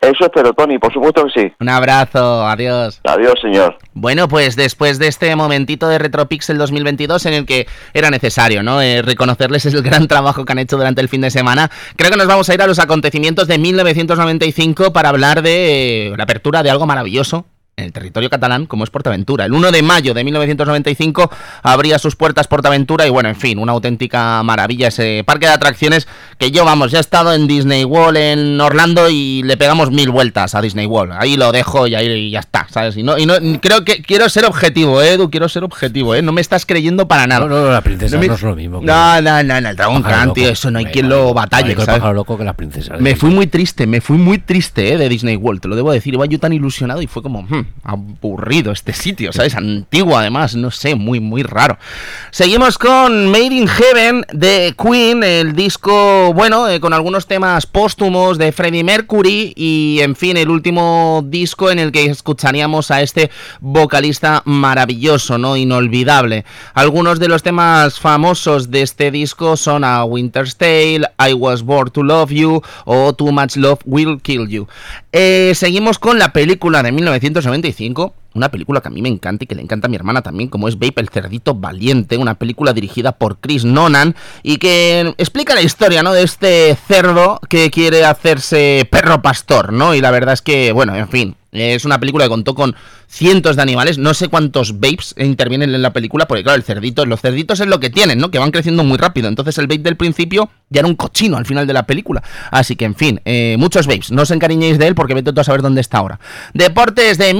Eso 0.00 0.26
espero, 0.26 0.52
Tony, 0.52 0.78
por 0.78 0.92
supuesto 0.92 1.24
que 1.24 1.40
sí. 1.40 1.52
Un 1.58 1.68
abrazo, 1.68 2.46
adiós. 2.46 3.00
Adiós, 3.04 3.34
señor. 3.42 3.76
Bueno, 3.94 4.28
pues 4.28 4.54
después 4.54 4.98
de 5.00 5.08
este 5.08 5.34
momentito 5.34 5.88
de 5.88 5.98
Retropixel 5.98 6.56
2022 6.56 7.26
en 7.26 7.34
el 7.34 7.46
que 7.46 7.66
era 7.94 8.10
necesario, 8.10 8.62
¿no? 8.62 8.80
Eh, 8.80 9.02
reconocerles 9.02 9.66
el 9.66 9.82
gran 9.82 10.06
trabajo 10.06 10.44
que 10.44 10.52
han 10.52 10.60
hecho 10.60 10.76
durante 10.76 11.00
el 11.00 11.08
fin 11.08 11.20
de 11.20 11.30
semana, 11.30 11.70
creo 11.96 12.10
que 12.12 12.16
nos 12.16 12.28
vamos 12.28 12.48
a 12.48 12.54
ir 12.54 12.62
a 12.62 12.68
los 12.68 12.78
acontecimientos 12.78 13.48
de 13.48 13.58
1995 13.58 14.92
para 14.92 15.08
hablar 15.08 15.42
de 15.42 16.14
la 16.16 16.24
apertura 16.24 16.62
de 16.62 16.70
algo 16.70 16.86
maravilloso 16.86 17.44
en 17.78 17.84
el 17.84 17.92
territorio 17.92 18.28
catalán 18.28 18.66
como 18.66 18.84
es 18.84 18.90
Portaventura. 18.90 19.44
El 19.44 19.52
1 19.52 19.70
de 19.70 19.82
mayo 19.82 20.12
de 20.12 20.24
1995 20.24 21.30
abría 21.62 21.98
sus 21.98 22.16
puertas 22.16 22.48
Portaventura 22.48 23.06
y 23.06 23.10
bueno, 23.10 23.28
en 23.28 23.36
fin, 23.36 23.58
una 23.58 23.72
auténtica 23.72 24.42
maravilla 24.42 24.88
ese 24.88 25.22
parque 25.24 25.46
de 25.46 25.52
atracciones 25.52 26.08
que 26.38 26.50
yo, 26.50 26.64
vamos, 26.64 26.90
ya 26.90 26.98
he 26.98 27.00
estado 27.00 27.32
en 27.32 27.46
Disney 27.46 27.84
World 27.84 28.16
en 28.16 28.60
Orlando 28.60 29.08
y 29.08 29.42
le 29.44 29.56
pegamos 29.56 29.90
mil 29.90 30.10
vueltas 30.10 30.54
a 30.54 30.60
Disney 30.60 30.86
World. 30.86 31.14
Ahí 31.18 31.36
lo 31.36 31.52
dejo 31.52 31.86
y 31.86 31.94
ahí 31.94 32.30
ya 32.30 32.40
está, 32.40 32.66
¿sabes? 32.68 32.96
Y 32.96 33.02
no, 33.02 33.16
y 33.16 33.26
no 33.26 33.34
creo 33.60 33.84
que 33.84 34.02
quiero 34.02 34.28
ser 34.28 34.44
objetivo, 34.44 35.00
¿eh, 35.00 35.12
Edu, 35.12 35.30
quiero 35.30 35.48
ser 35.48 35.64
objetivo, 35.64 36.14
¿eh? 36.14 36.22
No 36.22 36.32
me 36.32 36.40
estás 36.40 36.66
creyendo 36.66 37.06
para 37.06 37.26
nada. 37.26 37.46
No, 37.46 37.60
no, 37.60 37.70
la 37.70 37.80
princesa 37.80 38.16
no, 38.16 38.22
es 38.22 38.42
lo 38.42 38.56
mismo. 38.56 38.80
No, 38.82 39.20
no, 39.22 39.42
no, 39.42 39.56
el 39.56 39.76
dragón 39.76 40.02
Khan, 40.02 40.32
tío, 40.34 40.48
eso 40.48 40.70
no 40.70 40.80
hay 40.80 40.86
quien 40.86 41.08
lo 41.08 41.32
batalle, 41.32 41.76
¿sabes? 41.76 42.02
loco 42.14 42.36
que. 42.36 42.48
Me 42.98 43.14
fui 43.14 43.30
muy 43.30 43.46
triste, 43.46 43.86
me 43.86 44.00
fui 44.00 44.16
muy 44.16 44.38
triste, 44.38 44.92
¿eh? 44.92 44.98
De 44.98 45.08
Disney 45.08 45.36
World, 45.36 45.60
te 45.60 45.68
lo 45.68 45.76
debo 45.76 45.92
decir. 45.92 46.14
Iba 46.14 46.26
yo 46.26 46.38
tan 46.38 46.52
ilusionado 46.52 47.02
y 47.02 47.06
fue 47.06 47.22
como, 47.22 47.42
hmm, 47.42 47.67
aburrido 47.82 48.72
este 48.72 48.92
sitio, 48.92 49.32
¿sabes? 49.32 49.54
Antiguo 49.54 50.16
además, 50.16 50.54
no 50.54 50.70
sé, 50.70 50.94
muy, 50.94 51.20
muy 51.20 51.42
raro. 51.42 51.78
Seguimos 52.30 52.76
con 52.76 53.30
Made 53.30 53.54
in 53.54 53.66
Heaven 53.66 54.26
de 54.32 54.74
Queen, 54.76 55.22
el 55.24 55.54
disco, 55.54 56.32
bueno, 56.34 56.68
eh, 56.68 56.80
con 56.80 56.92
algunos 56.92 57.26
temas 57.26 57.66
póstumos 57.66 58.36
de 58.36 58.52
Freddie 58.52 58.84
Mercury 58.84 59.52
y, 59.56 60.00
en 60.02 60.16
fin, 60.16 60.36
el 60.36 60.50
último 60.50 61.24
disco 61.26 61.70
en 61.70 61.78
el 61.78 61.92
que 61.92 62.06
escucharíamos 62.06 62.90
a 62.90 63.00
este 63.02 63.30
vocalista 63.60 64.42
maravilloso, 64.44 65.38
¿no? 65.38 65.56
Inolvidable. 65.56 66.44
Algunos 66.74 67.18
de 67.18 67.28
los 67.28 67.42
temas 67.42 68.00
famosos 68.00 68.70
de 68.70 68.82
este 68.82 69.10
disco 69.10 69.56
son 69.56 69.84
a 69.84 70.04
Winter's 70.04 70.56
Tale, 70.56 71.02
I 71.18 71.32
Was 71.32 71.62
Born 71.62 71.90
to 71.90 72.02
Love 72.02 72.30
You 72.30 72.62
o 72.84 73.12
Too 73.14 73.32
Much 73.32 73.56
Love 73.56 73.80
Will 73.86 74.20
Kill 74.20 74.48
You. 74.48 74.68
Eh, 75.12 75.52
seguimos 75.54 75.98
con 75.98 76.18
la 76.18 76.32
película 76.32 76.82
de 76.82 76.92
1995 77.62 78.12
una 78.38 78.50
película 78.50 78.80
que 78.80 78.88
a 78.88 78.90
mí 78.90 79.02
me 79.02 79.08
encanta 79.08 79.44
y 79.44 79.46
que 79.46 79.54
le 79.54 79.62
encanta 79.62 79.86
a 79.86 79.90
mi 79.90 79.96
hermana 79.96 80.22
también, 80.22 80.48
como 80.48 80.68
es 80.68 80.78
Vape 80.78 81.00
el 81.00 81.08
cerdito 81.10 81.54
valiente, 81.54 82.16
una 82.16 82.34
película 82.34 82.72
dirigida 82.72 83.12
por 83.12 83.38
Chris 83.38 83.64
Nonan 83.64 84.16
y 84.42 84.56
que 84.56 85.14
explica 85.18 85.54
la 85.54 85.62
historia, 85.62 86.02
¿no? 86.02 86.12
De 86.12 86.22
este 86.22 86.76
cerdo 86.86 87.40
que 87.48 87.70
quiere 87.70 88.04
hacerse 88.04 88.88
perro 88.90 89.20
pastor, 89.20 89.72
¿no? 89.72 89.94
Y 89.94 90.00
la 90.00 90.10
verdad 90.10 90.34
es 90.34 90.42
que, 90.42 90.72
bueno, 90.72 90.96
en 90.96 91.08
fin, 91.08 91.36
es 91.52 91.84
una 91.84 91.98
película 91.98 92.24
que 92.24 92.30
contó 92.30 92.54
con 92.54 92.76
cientos 93.08 93.56
de 93.56 93.62
animales, 93.62 93.96
no 93.96 94.12
sé 94.12 94.28
cuántos 94.28 94.80
vapes 94.80 95.14
intervienen 95.16 95.74
en 95.74 95.80
la 95.80 95.94
película, 95.94 96.28
porque 96.28 96.42
claro, 96.42 96.56
el 96.56 96.62
cerdito, 96.62 97.06
los 97.06 97.20
cerditos 97.20 97.60
es 97.60 97.66
lo 97.66 97.80
que 97.80 97.88
tienen, 97.88 98.18
¿no? 98.18 98.30
Que 98.30 98.38
van 98.38 98.50
creciendo 98.50 98.84
muy 98.84 98.98
rápido. 98.98 99.28
Entonces 99.28 99.56
el 99.56 99.66
vape 99.66 99.82
del 99.82 99.96
principio 99.96 100.50
ya 100.68 100.80
era 100.80 100.88
un 100.88 100.94
cochino 100.94 101.38
al 101.38 101.46
final 101.46 101.66
de 101.66 101.72
la 101.72 101.84
película. 101.84 102.22
Así 102.50 102.76
que, 102.76 102.84
en 102.84 102.94
fin, 102.94 103.20
eh, 103.24 103.56
muchos 103.58 103.86
vapes. 103.86 104.12
No 104.12 104.22
os 104.22 104.30
encariñéis 104.30 104.78
de 104.78 104.88
él 104.88 104.94
porque 104.94 105.14
vete 105.14 105.32
tú 105.32 105.40
a 105.40 105.44
saber 105.44 105.62
dónde 105.62 105.80
está 105.80 105.98
ahora. 105.98 106.20
Deportes 106.52 107.16
de 107.16 107.32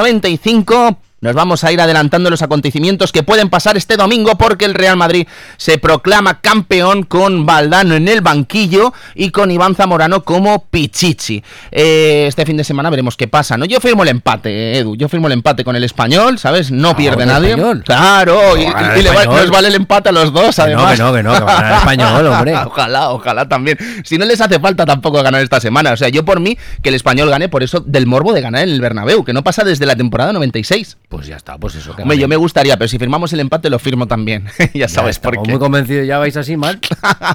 1995. 0.00 1.09
Nos 1.22 1.34
vamos 1.34 1.64
a 1.64 1.72
ir 1.72 1.78
adelantando 1.82 2.30
los 2.30 2.40
acontecimientos 2.40 3.12
que 3.12 3.22
pueden 3.22 3.50
pasar 3.50 3.76
este 3.76 3.98
domingo 3.98 4.38
porque 4.38 4.64
el 4.64 4.72
Real 4.72 4.96
Madrid 4.96 5.28
se 5.58 5.76
proclama 5.76 6.40
campeón 6.40 7.02
con 7.02 7.44
Valdano 7.44 7.94
en 7.94 8.08
el 8.08 8.22
banquillo 8.22 8.94
y 9.14 9.30
con 9.30 9.50
Iván 9.50 9.74
Zamorano 9.74 10.24
como 10.24 10.64
Pichichi. 10.64 11.44
Eh, 11.72 12.24
este 12.26 12.46
fin 12.46 12.56
de 12.56 12.64
semana 12.64 12.88
veremos 12.88 13.18
qué 13.18 13.28
pasa, 13.28 13.58
¿no? 13.58 13.66
Yo 13.66 13.80
firmo 13.80 14.02
el 14.02 14.08
empate, 14.08 14.78
Edu. 14.78 14.96
Yo 14.96 15.10
firmo 15.10 15.26
el 15.26 15.34
empate 15.34 15.62
con 15.62 15.76
el 15.76 15.84
español, 15.84 16.38
¿sabes? 16.38 16.70
No 16.70 16.90
ah, 16.90 16.96
pierde 16.96 17.26
nadie. 17.26 17.54
Claro, 17.84 18.56
y, 18.56 18.62
le 19.02 19.12
nos 19.12 19.50
vale 19.50 19.68
el 19.68 19.74
empate 19.74 20.08
a 20.08 20.12
los 20.12 20.32
dos, 20.32 20.58
además. 20.58 20.98
No, 20.98 21.12
que 21.12 21.22
no, 21.22 21.34
que 21.34 21.38
no, 21.40 21.46
que 21.46 21.52
va 21.52 21.74
a 21.74 21.78
español, 21.80 22.26
hombre. 22.28 22.56
ojalá, 22.64 23.10
ojalá 23.10 23.46
también. 23.46 23.76
Si 24.04 24.16
no 24.16 24.24
les 24.24 24.40
hace 24.40 24.58
falta 24.58 24.86
tampoco 24.86 25.22
ganar 25.22 25.42
esta 25.42 25.60
semana. 25.60 25.92
O 25.92 25.98
sea, 25.98 26.08
yo 26.08 26.24
por 26.24 26.40
mí 26.40 26.56
que 26.82 26.88
el 26.88 26.94
español 26.94 27.28
gane 27.28 27.50
por 27.50 27.62
eso 27.62 27.80
del 27.80 28.06
morbo 28.06 28.32
de 28.32 28.40
ganar 28.40 28.62
en 28.62 28.70
el 28.70 28.80
Bernabéu, 28.80 29.22
que 29.22 29.34
no 29.34 29.44
pasa 29.44 29.64
desde 29.64 29.84
la 29.84 29.96
temporada 29.96 30.32
96. 30.32 30.96
Pues 31.10 31.26
ya 31.26 31.34
está, 31.34 31.58
pues 31.58 31.74
eso. 31.74 31.92
Hombre, 31.98 32.16
yo 32.16 32.28
me 32.28 32.36
gustaría, 32.36 32.76
pero 32.76 32.86
si 32.86 32.96
firmamos 32.96 33.32
el 33.32 33.40
empate 33.40 33.68
lo 33.68 33.80
firmo 33.80 34.06
también. 34.06 34.46
ya 34.74 34.86
sabes 34.86 35.18
por 35.18 35.42
qué. 35.42 35.50
muy 35.50 35.58
convencido, 35.58 36.04
ya 36.04 36.18
vais 36.18 36.36
así 36.36 36.56
mal. 36.56 36.78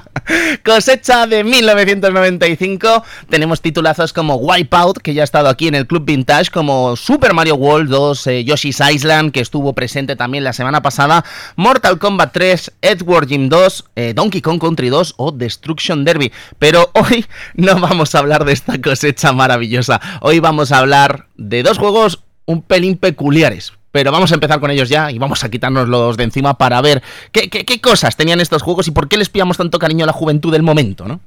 Cosecha 0.64 1.26
de 1.26 1.44
1995. 1.44 3.04
Tenemos 3.28 3.60
titulazos 3.60 4.14
como 4.14 4.36
Wipeout, 4.36 5.00
que 5.00 5.12
ya 5.12 5.20
ha 5.20 5.24
estado 5.24 5.50
aquí 5.50 5.68
en 5.68 5.74
el 5.74 5.86
Club 5.86 6.06
Vintage, 6.06 6.50
como 6.50 6.96
Super 6.96 7.34
Mario 7.34 7.56
World 7.56 7.90
2, 7.90 8.26
eh, 8.28 8.44
Yoshi's 8.44 8.80
Island, 8.80 9.30
que 9.30 9.40
estuvo 9.40 9.74
presente 9.74 10.16
también 10.16 10.42
la 10.42 10.54
semana 10.54 10.80
pasada, 10.80 11.22
Mortal 11.56 11.98
Kombat 11.98 12.32
3, 12.32 12.72
Edward 12.80 13.28
Jim 13.28 13.50
2, 13.50 13.84
eh, 13.94 14.12
Donkey 14.16 14.40
Kong 14.40 14.58
Country 14.58 14.88
2 14.88 15.16
o 15.18 15.32
Destruction 15.32 16.02
Derby. 16.02 16.32
Pero 16.58 16.90
hoy 16.94 17.26
no 17.52 17.78
vamos 17.78 18.14
a 18.14 18.20
hablar 18.20 18.46
de 18.46 18.54
esta 18.54 18.80
cosecha 18.80 19.34
maravillosa. 19.34 20.00
Hoy 20.22 20.40
vamos 20.40 20.72
a 20.72 20.78
hablar 20.78 21.26
de 21.36 21.62
dos 21.62 21.76
juegos 21.76 22.22
un 22.46 22.62
pelín 22.62 22.96
peculiares. 22.96 23.72
Pero 23.92 24.12
vamos 24.12 24.30
a 24.30 24.34
empezar 24.34 24.60
con 24.60 24.70
ellos 24.70 24.88
ya 24.88 25.10
y 25.10 25.18
vamos 25.18 25.42
a 25.42 25.50
quitarnos 25.50 26.16
de 26.16 26.24
encima 26.24 26.58
para 26.58 26.80
ver 26.80 27.02
qué, 27.32 27.48
qué 27.48 27.80
cosas 27.80 28.16
tenían 28.16 28.40
estos 28.40 28.62
juegos 28.62 28.88
y 28.88 28.90
por 28.90 29.08
qué 29.08 29.16
les 29.16 29.30
pillamos 29.30 29.56
tanto 29.56 29.78
cariño 29.78 30.04
a 30.04 30.06
la 30.06 30.12
juventud 30.12 30.52
del 30.52 30.62
momento, 30.62 31.06
¿no? 31.06 31.20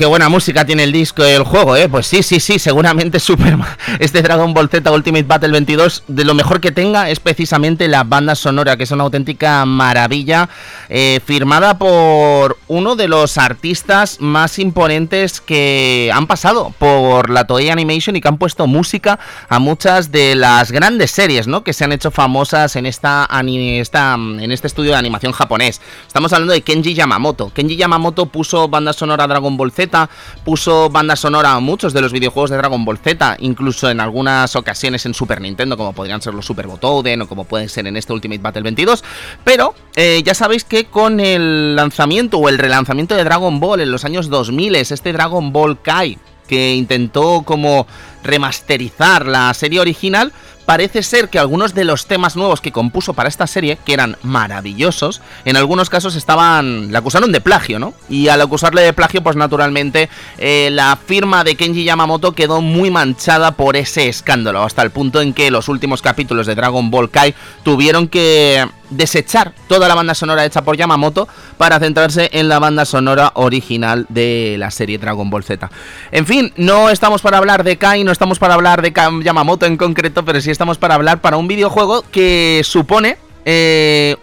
Qué 0.00 0.06
buena 0.06 0.30
música 0.30 0.64
tiene 0.64 0.84
el 0.84 0.92
disco, 0.92 1.22
el 1.22 1.42
juego, 1.42 1.76
¿eh? 1.76 1.86
Pues 1.86 2.06
sí, 2.06 2.22
sí, 2.22 2.40
sí, 2.40 2.58
seguramente 2.58 3.20
Super 3.20 3.58
este 3.98 4.22
Dragon 4.22 4.54
Ball 4.54 4.70
Z 4.70 4.90
Ultimate 4.90 5.24
Battle 5.24 5.50
22 5.50 6.04
de 6.08 6.24
lo 6.24 6.32
mejor 6.32 6.58
que 6.58 6.72
tenga 6.72 7.10
es 7.10 7.20
precisamente 7.20 7.86
la 7.86 8.02
banda 8.02 8.34
sonora, 8.34 8.78
que 8.78 8.84
es 8.84 8.90
una 8.92 9.04
auténtica 9.04 9.66
maravilla, 9.66 10.48
eh, 10.88 11.20
firmada 11.22 11.76
por 11.76 12.56
uno 12.66 12.96
de 12.96 13.08
los 13.08 13.36
artistas 13.36 14.22
más 14.22 14.58
imponentes 14.58 15.42
que 15.42 16.10
han 16.14 16.26
pasado 16.26 16.72
por 16.78 17.28
la 17.28 17.46
Toei 17.46 17.68
Animation 17.68 18.16
y 18.16 18.22
que 18.22 18.28
han 18.28 18.38
puesto 18.38 18.66
música 18.66 19.18
a 19.50 19.58
muchas 19.58 20.10
de 20.10 20.34
las 20.34 20.72
grandes 20.72 21.10
series, 21.10 21.46
¿no? 21.46 21.62
Que 21.62 21.74
se 21.74 21.84
han 21.84 21.92
hecho 21.92 22.10
famosas 22.10 22.74
en 22.76 22.86
esta, 22.86 23.28
en 23.30 24.50
este 24.50 24.66
estudio 24.66 24.92
de 24.92 24.96
animación 24.96 25.32
japonés. 25.32 25.82
Estamos 26.06 26.32
hablando 26.32 26.54
de 26.54 26.62
Kenji 26.62 26.94
Yamamoto. 26.94 27.52
Kenji 27.52 27.76
Yamamoto 27.76 28.24
puso 28.24 28.66
banda 28.68 28.94
sonora 28.94 29.26
Dragon 29.26 29.58
Ball 29.58 29.72
Z, 29.72 29.89
puso 30.44 30.90
banda 30.90 31.16
sonora 31.16 31.52
a 31.52 31.60
muchos 31.60 31.92
de 31.92 32.00
los 32.00 32.12
videojuegos 32.12 32.50
de 32.50 32.56
Dragon 32.56 32.84
Ball 32.84 32.98
Z, 32.98 33.36
incluso 33.40 33.90
en 33.90 34.00
algunas 34.00 34.56
ocasiones 34.56 35.06
en 35.06 35.14
Super 35.14 35.40
Nintendo, 35.40 35.76
como 35.76 35.92
podrían 35.92 36.22
ser 36.22 36.34
los 36.34 36.46
Super 36.46 36.66
Botoden 36.66 37.22
o 37.22 37.28
como 37.28 37.44
pueden 37.44 37.68
ser 37.68 37.86
en 37.86 37.96
este 37.96 38.12
Ultimate 38.12 38.40
Battle 38.40 38.62
22. 38.62 39.04
Pero 39.44 39.74
eh, 39.96 40.22
ya 40.24 40.34
sabéis 40.34 40.64
que 40.64 40.86
con 40.86 41.20
el 41.20 41.76
lanzamiento 41.76 42.38
o 42.38 42.48
el 42.48 42.58
relanzamiento 42.58 43.14
de 43.14 43.24
Dragon 43.24 43.60
Ball 43.60 43.80
en 43.80 43.90
los 43.90 44.04
años 44.04 44.28
2000, 44.28 44.76
este 44.76 45.12
Dragon 45.12 45.52
Ball 45.52 45.80
Kai, 45.80 46.18
que 46.48 46.74
intentó 46.74 47.42
como 47.44 47.86
remasterizar 48.22 49.26
la 49.26 49.54
serie 49.54 49.80
original, 49.80 50.32
parece 50.70 51.02
ser 51.02 51.30
que 51.30 51.40
algunos 51.40 51.74
de 51.74 51.82
los 51.82 52.06
temas 52.06 52.36
nuevos 52.36 52.60
que 52.60 52.70
compuso 52.70 53.12
para 53.12 53.28
esta 53.28 53.48
serie, 53.48 53.76
que 53.84 53.92
eran 53.92 54.16
maravillosos, 54.22 55.20
en 55.44 55.56
algunos 55.56 55.90
casos 55.90 56.14
estaban. 56.14 56.92
le 56.92 56.96
acusaron 56.96 57.32
de 57.32 57.40
plagio, 57.40 57.80
¿no? 57.80 57.92
Y 58.08 58.28
al 58.28 58.40
acusarle 58.40 58.82
de 58.82 58.92
plagio, 58.92 59.20
pues 59.20 59.34
naturalmente 59.34 60.08
eh, 60.38 60.68
la 60.70 60.96
firma 60.96 61.42
de 61.42 61.56
Kenji 61.56 61.82
Yamamoto 61.82 62.36
quedó 62.36 62.60
muy 62.60 62.88
manchada 62.88 63.50
por 63.50 63.74
ese 63.74 64.08
escándalo, 64.08 64.62
hasta 64.62 64.82
el 64.82 64.92
punto 64.92 65.20
en 65.20 65.34
que 65.34 65.50
los 65.50 65.68
últimos 65.68 66.02
capítulos 66.02 66.46
de 66.46 66.54
Dragon 66.54 66.88
Ball 66.88 67.10
Kai 67.10 67.34
tuvieron 67.64 68.06
que 68.06 68.64
desechar 68.90 69.54
toda 69.68 69.88
la 69.88 69.94
banda 69.94 70.14
sonora 70.14 70.44
hecha 70.44 70.62
por 70.62 70.76
Yamamoto 70.76 71.28
para 71.56 71.78
centrarse 71.78 72.28
en 72.32 72.48
la 72.48 72.58
banda 72.58 72.84
sonora 72.84 73.32
original 73.34 74.06
de 74.08 74.56
la 74.58 74.70
serie 74.70 74.98
Dragon 74.98 75.30
Ball 75.30 75.44
Z. 75.44 75.70
En 76.12 76.26
fin, 76.26 76.52
no 76.56 76.90
estamos 76.90 77.22
para 77.22 77.38
hablar 77.38 77.64
de 77.64 77.76
Kai, 77.76 78.04
no 78.04 78.12
estamos 78.12 78.38
para 78.38 78.54
hablar 78.54 78.82
de 78.82 78.92
Yamamoto 79.22 79.66
en 79.66 79.76
concreto, 79.76 80.24
pero 80.24 80.40
sí 80.40 80.50
estamos 80.50 80.78
para 80.78 80.94
hablar 80.94 81.20
para 81.20 81.36
un 81.36 81.48
videojuego 81.48 82.02
que 82.10 82.62
supone 82.64 83.16
eh, 83.44 84.16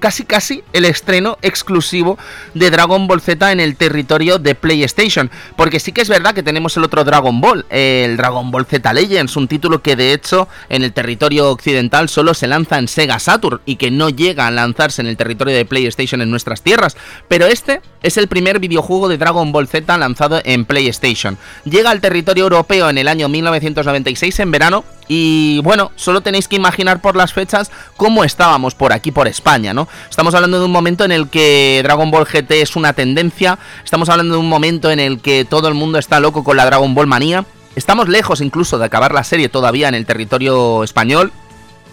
casi 0.00 0.24
casi 0.24 0.64
el 0.72 0.84
estreno 0.84 1.38
exclusivo 1.42 2.18
de 2.54 2.70
Dragon 2.70 3.06
Ball 3.06 3.20
Z 3.20 3.52
en 3.52 3.60
el 3.60 3.76
territorio 3.76 4.38
de 4.38 4.56
PlayStation. 4.56 5.30
Porque 5.56 5.78
sí 5.78 5.92
que 5.92 6.00
es 6.00 6.08
verdad 6.08 6.34
que 6.34 6.42
tenemos 6.42 6.76
el 6.76 6.84
otro 6.84 7.04
Dragon 7.04 7.40
Ball, 7.40 7.66
el 7.70 8.16
Dragon 8.16 8.50
Ball 8.50 8.66
Z 8.66 8.92
Legends, 8.92 9.36
un 9.36 9.46
título 9.46 9.82
que 9.82 9.94
de 9.94 10.12
hecho 10.12 10.48
en 10.68 10.82
el 10.82 10.92
territorio 10.92 11.50
occidental 11.50 12.08
solo 12.08 12.34
se 12.34 12.48
lanza 12.48 12.78
en 12.78 12.88
Sega 12.88 13.18
Saturn 13.18 13.60
y 13.64 13.76
que 13.76 13.90
no 13.90 14.08
llega 14.10 14.46
a 14.46 14.50
lanzarse 14.50 15.02
en 15.02 15.06
el 15.06 15.16
territorio 15.16 15.54
de 15.54 15.64
PlayStation 15.64 16.20
en 16.22 16.30
nuestras 16.30 16.62
tierras. 16.62 16.96
Pero 17.28 17.46
este 17.46 17.82
es 18.02 18.16
el 18.16 18.28
primer 18.28 18.58
videojuego 18.58 19.08
de 19.08 19.18
Dragon 19.18 19.52
Ball 19.52 19.68
Z 19.68 19.96
lanzado 19.98 20.40
en 20.44 20.64
PlayStation. 20.64 21.38
Llega 21.64 21.90
al 21.90 22.00
territorio 22.00 22.44
europeo 22.44 22.88
en 22.88 22.98
el 22.98 23.08
año 23.08 23.28
1996 23.28 24.40
en 24.40 24.50
verano 24.50 24.84
y 25.12 25.58
bueno, 25.64 25.90
solo 25.96 26.20
tenéis 26.20 26.46
que 26.46 26.54
imaginar 26.54 27.00
por 27.00 27.16
las 27.16 27.32
fechas 27.32 27.72
cómo 27.96 28.22
estábamos 28.22 28.76
por 28.76 28.92
aquí, 28.92 29.10
por 29.10 29.26
España, 29.26 29.74
¿no? 29.74 29.88
Estamos 30.08 30.36
hablando 30.36 30.60
de 30.60 30.66
un 30.66 30.70
momento 30.70 31.04
en 31.04 31.10
el 31.10 31.28
que 31.28 31.80
Dragon 31.82 32.12
Ball 32.12 32.26
GT 32.26 32.62
es 32.62 32.76
una 32.76 32.92
tendencia, 32.92 33.58
estamos 33.82 34.08
hablando 34.08 34.34
de 34.34 34.40
un 34.40 34.48
momento 34.48 34.88
en 34.88 35.00
el 35.00 35.18
que 35.18 35.44
todo 35.44 35.66
el 35.66 35.74
mundo 35.74 35.98
está 35.98 36.20
loco 36.20 36.44
con 36.44 36.56
la 36.56 36.64
Dragon 36.64 36.94
Ball 36.94 37.08
manía, 37.08 37.44
estamos 37.74 38.08
lejos 38.08 38.40
incluso 38.40 38.78
de 38.78 38.84
acabar 38.84 39.12
la 39.12 39.24
serie 39.24 39.48
todavía 39.48 39.88
en 39.88 39.96
el 39.96 40.06
territorio 40.06 40.84
español, 40.84 41.32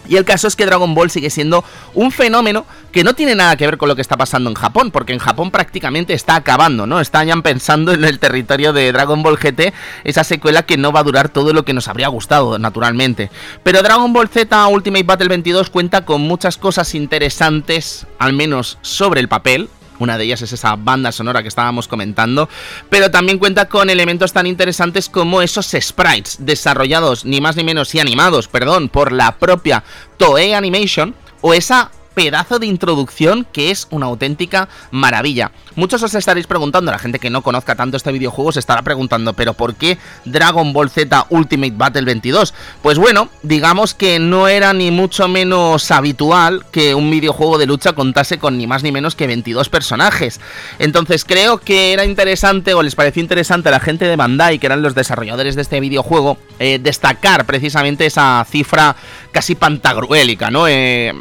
y 0.08 0.16
el 0.16 0.24
caso 0.24 0.48
es 0.48 0.56
que 0.56 0.66
Dragon 0.66 0.94
Ball 0.94 1.10
sigue 1.10 1.30
siendo 1.30 1.64
un 1.94 2.10
fenómeno 2.10 2.66
que 2.92 3.04
no 3.04 3.14
tiene 3.14 3.34
nada 3.34 3.56
que 3.56 3.66
ver 3.66 3.78
con 3.78 3.88
lo 3.88 3.94
que 3.96 4.02
está 4.02 4.16
pasando 4.16 4.48
en 4.50 4.56
Japón, 4.56 4.90
porque 4.90 5.12
en 5.12 5.18
Japón 5.18 5.50
prácticamente 5.50 6.14
está 6.14 6.36
acabando, 6.36 6.86
¿no? 6.86 7.00
Están 7.00 7.42
pensando 7.42 7.92
en 7.92 8.04
el 8.04 8.18
territorio 8.18 8.72
de 8.72 8.90
Dragon 8.90 9.22
Ball 9.22 9.36
GT, 9.36 9.72
esa 10.04 10.24
secuela 10.24 10.62
que 10.62 10.76
no 10.76 10.92
va 10.92 11.00
a 11.00 11.04
durar 11.04 11.28
todo 11.28 11.52
lo 11.52 11.64
que 11.64 11.74
nos 11.74 11.88
habría 11.88 12.08
gustado, 12.08 12.58
naturalmente. 12.58 13.30
Pero 13.62 13.82
Dragon 13.82 14.12
Ball 14.12 14.28
Z 14.28 14.66
Ultimate 14.68 15.04
Battle 15.04 15.28
22 15.28 15.70
cuenta 15.70 16.04
con 16.04 16.22
muchas 16.22 16.56
cosas 16.56 16.94
interesantes, 16.94 18.06
al 18.18 18.32
menos 18.32 18.78
sobre 18.80 19.20
el 19.20 19.28
papel, 19.28 19.68
una 19.98 20.18
de 20.18 20.24
ellas 20.24 20.42
es 20.42 20.52
esa 20.52 20.76
banda 20.76 21.12
sonora 21.12 21.42
que 21.42 21.48
estábamos 21.48 21.88
comentando, 21.88 22.48
pero 22.90 23.10
también 23.10 23.38
cuenta 23.38 23.68
con 23.68 23.90
elementos 23.90 24.32
tan 24.32 24.46
interesantes 24.46 25.08
como 25.08 25.42
esos 25.42 25.74
sprites 25.80 26.36
desarrollados 26.40 27.24
ni 27.24 27.40
más 27.40 27.56
ni 27.56 27.64
menos 27.64 27.94
y 27.94 28.00
animados, 28.00 28.48
perdón, 28.48 28.88
por 28.88 29.12
la 29.12 29.36
propia 29.38 29.84
Toei 30.16 30.54
Animation 30.54 31.14
o 31.40 31.54
esa 31.54 31.90
pedazo 32.18 32.58
de 32.58 32.66
introducción 32.66 33.46
que 33.52 33.70
es 33.70 33.86
una 33.92 34.06
auténtica 34.06 34.68
maravilla. 34.90 35.52
Muchos 35.76 36.02
os 36.02 36.16
estaréis 36.16 36.48
preguntando, 36.48 36.90
la 36.90 36.98
gente 36.98 37.20
que 37.20 37.30
no 37.30 37.42
conozca 37.42 37.76
tanto 37.76 37.96
este 37.96 38.10
videojuego 38.10 38.50
se 38.50 38.58
estará 38.58 38.82
preguntando, 38.82 39.34
pero 39.34 39.54
¿por 39.54 39.76
qué 39.76 39.98
Dragon 40.24 40.72
Ball 40.72 40.90
Z 40.90 41.26
Ultimate 41.30 41.74
Battle 41.76 42.02
22? 42.02 42.54
Pues 42.82 42.98
bueno, 42.98 43.28
digamos 43.44 43.94
que 43.94 44.18
no 44.18 44.48
era 44.48 44.72
ni 44.72 44.90
mucho 44.90 45.28
menos 45.28 45.92
habitual 45.92 46.66
que 46.72 46.96
un 46.96 47.08
videojuego 47.08 47.56
de 47.56 47.66
lucha 47.66 47.92
contase 47.92 48.40
con 48.40 48.58
ni 48.58 48.66
más 48.66 48.82
ni 48.82 48.90
menos 48.90 49.14
que 49.14 49.28
22 49.28 49.68
personajes. 49.68 50.40
Entonces 50.80 51.24
creo 51.24 51.58
que 51.58 51.92
era 51.92 52.04
interesante 52.04 52.74
o 52.74 52.82
les 52.82 52.96
pareció 52.96 53.22
interesante 53.22 53.68
a 53.68 53.70
la 53.70 53.78
gente 53.78 54.06
de 54.06 54.16
Bandai, 54.16 54.58
que 54.58 54.66
eran 54.66 54.82
los 54.82 54.96
desarrolladores 54.96 55.54
de 55.54 55.62
este 55.62 55.78
videojuego, 55.78 56.36
eh, 56.58 56.80
destacar 56.82 57.46
precisamente 57.46 58.06
esa 58.06 58.44
cifra 58.50 58.96
casi 59.30 59.54
pantagruélica, 59.54 60.50
¿no? 60.50 60.66
Eh, 60.66 61.14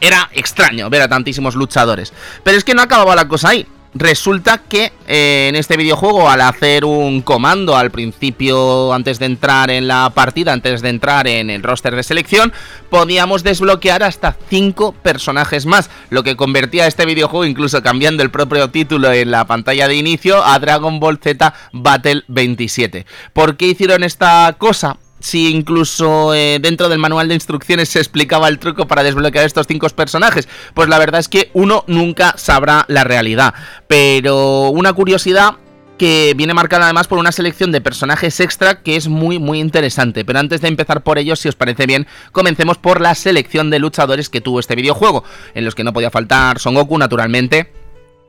era 0.00 0.30
extraño 0.32 0.90
ver 0.90 1.02
a 1.02 1.08
tantísimos 1.08 1.54
luchadores. 1.54 2.12
Pero 2.42 2.56
es 2.56 2.64
que 2.64 2.74
no 2.74 2.82
acababa 2.82 3.14
la 3.16 3.28
cosa 3.28 3.50
ahí. 3.50 3.66
Resulta 3.92 4.58
que 4.58 4.92
eh, 5.08 5.46
en 5.48 5.56
este 5.56 5.76
videojuego, 5.76 6.30
al 6.30 6.42
hacer 6.42 6.84
un 6.84 7.22
comando 7.22 7.76
al 7.76 7.90
principio, 7.90 8.92
antes 8.92 9.18
de 9.18 9.26
entrar 9.26 9.68
en 9.68 9.88
la 9.88 10.12
partida, 10.14 10.52
antes 10.52 10.80
de 10.80 10.90
entrar 10.90 11.26
en 11.26 11.50
el 11.50 11.64
roster 11.64 11.96
de 11.96 12.04
selección, 12.04 12.52
podíamos 12.88 13.42
desbloquear 13.42 14.04
hasta 14.04 14.36
5 14.48 14.92
personajes 14.92 15.66
más, 15.66 15.90
lo 16.08 16.22
que 16.22 16.36
convertía 16.36 16.84
a 16.84 16.86
este 16.86 17.04
videojuego, 17.04 17.44
incluso 17.44 17.82
cambiando 17.82 18.22
el 18.22 18.30
propio 18.30 18.70
título 18.70 19.12
en 19.12 19.32
la 19.32 19.44
pantalla 19.48 19.88
de 19.88 19.96
inicio, 19.96 20.44
a 20.44 20.56
Dragon 20.60 21.00
Ball 21.00 21.18
Z 21.18 21.52
Battle 21.72 22.22
27. 22.28 23.06
¿Por 23.32 23.56
qué 23.56 23.66
hicieron 23.66 24.04
esta 24.04 24.54
cosa? 24.56 24.98
Si 25.20 25.50
incluso 25.50 26.34
eh, 26.34 26.58
dentro 26.60 26.88
del 26.88 26.98
manual 26.98 27.28
de 27.28 27.34
instrucciones 27.34 27.88
se 27.88 27.98
explicaba 27.98 28.48
el 28.48 28.58
truco 28.58 28.86
para 28.86 29.02
desbloquear 29.02 29.46
estos 29.46 29.66
cinco 29.66 29.88
personajes. 29.90 30.48
Pues 30.74 30.88
la 30.88 30.98
verdad 30.98 31.20
es 31.20 31.28
que 31.28 31.50
uno 31.52 31.84
nunca 31.86 32.34
sabrá 32.36 32.84
la 32.88 33.04
realidad. 33.04 33.54
Pero 33.86 34.70
una 34.70 34.92
curiosidad 34.92 35.56
que 36.00 36.32
viene 36.34 36.54
marcada 36.54 36.84
además 36.84 37.08
por 37.08 37.18
una 37.18 37.30
selección 37.30 37.72
de 37.72 37.82
personajes 37.82 38.40
extra 38.40 38.82
que 38.82 38.96
es 38.96 39.08
muy 39.08 39.38
muy 39.38 39.60
interesante. 39.60 40.24
Pero 40.24 40.38
antes 40.38 40.62
de 40.62 40.68
empezar 40.68 41.02
por 41.02 41.18
ellos, 41.18 41.38
si 41.40 41.48
os 41.48 41.56
parece 41.56 41.84
bien, 41.84 42.06
comencemos 42.32 42.78
por 42.78 43.02
la 43.02 43.14
selección 43.14 43.68
de 43.68 43.78
luchadores 43.78 44.30
que 44.30 44.40
tuvo 44.40 44.60
este 44.60 44.76
videojuego, 44.76 45.24
en 45.54 45.66
los 45.66 45.74
que 45.74 45.84
no 45.84 45.92
podía 45.92 46.10
faltar 46.10 46.58
Son 46.58 46.74
Goku 46.74 46.96
naturalmente, 46.96 47.70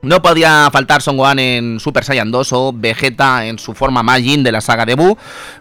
no 0.02 0.22
podía 0.22 0.70
faltar 0.72 1.02
Son 1.02 1.18
Gohan 1.18 1.40
en 1.40 1.80
Super 1.80 2.04
Saiyan 2.04 2.32
2 2.32 2.54
o 2.54 2.74
Vegeta 2.74 3.46
en 3.46 3.60
su 3.60 3.74
forma 3.74 4.04
Majin 4.04 4.44
de 4.44 4.52
la 4.52 4.62
saga 4.62 4.86
de 4.86 4.96
Buu. 4.96 5.18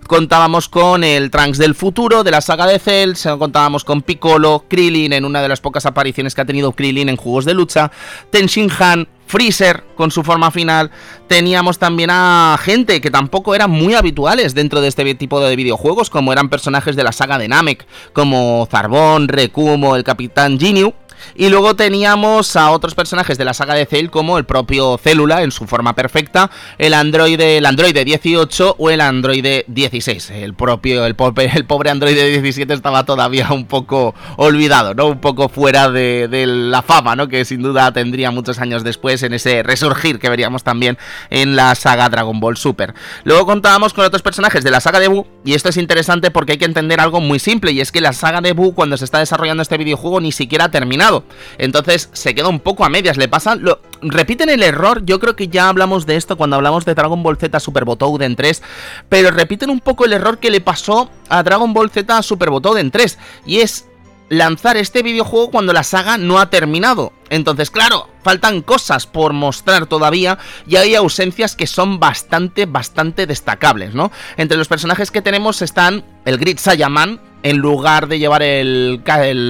Contábamos 0.06 0.68
con 0.68 1.04
el 1.04 1.30
Trunks 1.30 1.58
del 1.58 1.74
futuro 1.74 2.24
de 2.24 2.30
la 2.30 2.40
saga 2.40 2.66
de 2.66 2.78
Cell. 2.78 3.12
Contábamos 3.38 3.84
con 3.84 4.02
Piccolo, 4.02 4.64
Krillin 4.68 5.12
en 5.12 5.24
una 5.24 5.42
de 5.42 5.48
las 5.48 5.60
pocas 5.60 5.86
apariciones 5.86 6.34
que 6.34 6.40
ha 6.40 6.46
tenido 6.46 6.72
Krillin 6.72 7.08
en 7.08 7.16
juegos 7.16 7.44
de 7.44 7.54
lucha. 7.54 7.90
Ten 8.30 8.48
Han, 8.78 9.08
Freezer 9.30 9.84
con 9.94 10.10
su 10.10 10.24
forma 10.24 10.50
final. 10.50 10.90
Teníamos 11.28 11.78
también 11.78 12.10
a 12.10 12.58
gente 12.60 13.00
que 13.00 13.10
tampoco 13.10 13.54
eran 13.54 13.70
muy 13.70 13.94
habituales 13.94 14.54
dentro 14.54 14.80
de 14.80 14.88
este 14.88 15.14
tipo 15.14 15.40
de 15.40 15.54
videojuegos, 15.54 16.10
como 16.10 16.32
eran 16.32 16.48
personajes 16.48 16.96
de 16.96 17.04
la 17.04 17.12
saga 17.12 17.38
de 17.38 17.48
Namek, 17.48 17.86
como 18.12 18.66
Zarbon, 18.70 19.28
Rekumo, 19.28 19.94
el 19.94 20.04
Capitán 20.04 20.58
Ginyu. 20.58 20.92
Y 21.34 21.48
luego 21.48 21.76
teníamos 21.76 22.56
a 22.56 22.70
otros 22.70 22.94
personajes 22.94 23.38
de 23.38 23.44
la 23.44 23.54
saga 23.54 23.74
de 23.74 23.86
Cell 23.86 24.08
como 24.08 24.38
el 24.38 24.44
propio 24.44 24.98
Célula 24.98 25.42
en 25.42 25.52
su 25.52 25.66
forma 25.66 25.94
perfecta, 25.94 26.50
el 26.78 26.94
androide, 26.94 27.58
el 27.58 27.66
androide 27.66 28.04
18 28.04 28.76
o 28.78 28.90
el 28.90 29.00
androide 29.00 29.64
16. 29.68 30.30
El 30.30 30.54
propio, 30.54 31.06
el 31.06 31.14
pobre, 31.14 31.50
el 31.54 31.64
pobre 31.64 31.90
androide 31.90 32.28
17 32.30 32.72
estaba 32.72 33.04
todavía 33.04 33.52
un 33.52 33.66
poco 33.66 34.14
olvidado, 34.36 34.94
¿no? 34.94 35.06
Un 35.06 35.20
poco 35.20 35.48
fuera 35.48 35.90
de, 35.90 36.28
la 36.46 36.82
fama, 36.82 37.16
¿no? 37.16 37.28
Que 37.28 37.44
sin 37.44 37.62
duda 37.62 37.92
tendría 37.92 38.30
muchos 38.30 38.58
años 38.58 38.84
después 38.84 39.19
personajes 39.20 39.22
en 39.22 39.34
ese 39.34 39.62
resurgir 39.62 40.18
que 40.18 40.28
veríamos 40.28 40.64
también 40.64 40.98
en 41.30 41.56
la 41.56 41.74
saga 41.74 42.08
Dragon 42.08 42.40
Ball 42.40 42.56
Super. 42.56 42.94
Luego 43.24 43.46
contábamos 43.46 43.92
con 43.92 44.04
otros 44.04 44.22
personajes 44.22 44.64
de 44.64 44.70
la 44.70 44.80
saga 44.80 45.00
de 45.00 45.08
Buu 45.08 45.26
y 45.44 45.54
esto 45.54 45.68
es 45.68 45.76
interesante 45.76 46.30
porque 46.30 46.52
hay 46.52 46.58
que 46.58 46.64
entender 46.64 47.00
algo 47.00 47.20
muy 47.20 47.38
simple 47.38 47.72
y 47.72 47.80
es 47.80 47.92
que 47.92 48.00
la 48.00 48.12
saga 48.12 48.40
de 48.40 48.52
Buu 48.52 48.74
cuando 48.74 48.96
se 48.96 49.04
está 49.04 49.18
desarrollando 49.18 49.62
este 49.62 49.78
videojuego 49.78 50.20
ni 50.20 50.32
siquiera 50.32 50.66
ha 50.66 50.70
terminado. 50.70 51.24
Entonces 51.58 52.10
se 52.12 52.34
queda 52.34 52.48
un 52.48 52.60
poco 52.60 52.84
a 52.84 52.88
medias, 52.88 53.16
le 53.16 53.28
pasan 53.28 53.62
lo 53.62 53.80
repiten 54.02 54.48
el 54.48 54.62
error, 54.62 55.04
yo 55.04 55.20
creo 55.20 55.36
que 55.36 55.48
ya 55.48 55.68
hablamos 55.68 56.06
de 56.06 56.16
esto 56.16 56.36
cuando 56.36 56.56
hablamos 56.56 56.84
de 56.84 56.94
Dragon 56.94 57.22
Ball 57.22 57.36
Z 57.36 57.60
Super 57.60 57.84
Botouden 57.84 58.36
3, 58.36 58.62
pero 59.08 59.30
repiten 59.30 59.70
un 59.70 59.80
poco 59.80 60.04
el 60.04 60.12
error 60.12 60.38
que 60.38 60.50
le 60.50 60.60
pasó 60.60 61.10
a 61.28 61.42
Dragon 61.42 61.72
Ball 61.74 61.90
Z 61.90 62.22
Super 62.22 62.50
Botouden 62.50 62.90
3 62.90 63.18
y 63.46 63.60
es 63.60 63.89
lanzar 64.30 64.76
este 64.76 65.02
videojuego 65.02 65.50
cuando 65.50 65.74
la 65.74 65.82
saga 65.82 66.16
no 66.16 66.38
ha 66.38 66.48
terminado. 66.48 67.12
Entonces, 67.28 67.70
claro, 67.70 68.08
faltan 68.22 68.62
cosas 68.62 69.06
por 69.06 69.32
mostrar 69.32 69.86
todavía 69.86 70.38
y 70.66 70.76
hay 70.76 70.94
ausencias 70.94 71.56
que 71.56 71.66
son 71.66 71.98
bastante, 71.98 72.64
bastante 72.64 73.26
destacables, 73.26 73.92
¿no? 73.92 74.10
Entre 74.36 74.56
los 74.56 74.68
personajes 74.68 75.10
que 75.10 75.20
tenemos 75.20 75.62
están 75.62 76.04
el 76.24 76.38
Grid 76.38 76.58
Saiyaman, 76.58 77.20
en 77.42 77.58
lugar 77.58 78.08
de 78.08 78.18
llevar 78.18 78.42
el, 78.42 79.00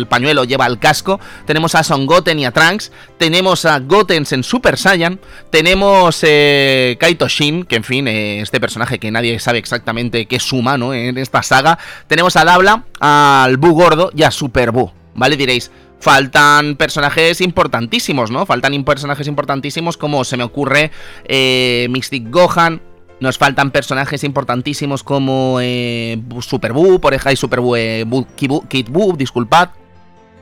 pañuelo, 0.08 0.44
lleva 0.44 0.66
el 0.66 0.78
casco. 0.78 1.20
Tenemos 1.46 1.74
a 1.74 1.82
Son 1.82 2.06
Goten 2.06 2.38
y 2.38 2.44
a 2.44 2.52
Trunks. 2.52 2.92
Tenemos 3.18 3.64
a 3.64 3.80
Gotens 3.80 4.32
en 4.32 4.42
Super 4.42 4.76
Saiyan. 4.76 5.20
Tenemos 5.50 6.20
eh, 6.22 6.96
Kaito 7.00 7.28
Shin, 7.28 7.64
que 7.64 7.76
en 7.76 7.84
fin, 7.84 8.08
eh, 8.08 8.40
este 8.40 8.60
personaje 8.60 8.98
que 8.98 9.10
nadie 9.10 9.38
sabe 9.38 9.58
exactamente 9.58 10.26
qué 10.26 10.36
es 10.36 10.52
humano 10.52 10.94
en 10.94 11.18
esta 11.18 11.42
saga. 11.42 11.78
Tenemos 12.06 12.36
a 12.36 12.44
Dabla, 12.44 12.84
al 13.00 13.56
Bu 13.56 13.72
Gordo 13.72 14.10
y 14.14 14.22
a 14.22 14.30
Super 14.30 14.70
Bu. 14.70 14.92
¿Vale? 15.14 15.36
Diréis, 15.36 15.70
faltan 16.00 16.76
personajes 16.76 17.40
importantísimos, 17.40 18.30
¿no? 18.30 18.46
Faltan 18.46 18.82
personajes 18.84 19.26
importantísimos 19.26 19.96
como 19.96 20.24
se 20.24 20.36
me 20.36 20.44
ocurre 20.44 20.90
eh, 21.24 21.86
Mystic 21.90 22.30
Gohan. 22.30 22.80
Nos 23.20 23.36
faltan 23.36 23.70
personajes 23.70 24.24
importantísimos 24.24 25.02
como 25.02 25.58
eh, 25.60 26.18
Super 26.40 26.72
Buu, 26.72 27.00
por 27.00 27.12
ejemplo, 27.12 27.36
Super 27.36 27.60
Buu, 27.60 27.76
eh, 27.76 28.04
Buu, 28.04 29.16
disculpad 29.16 29.70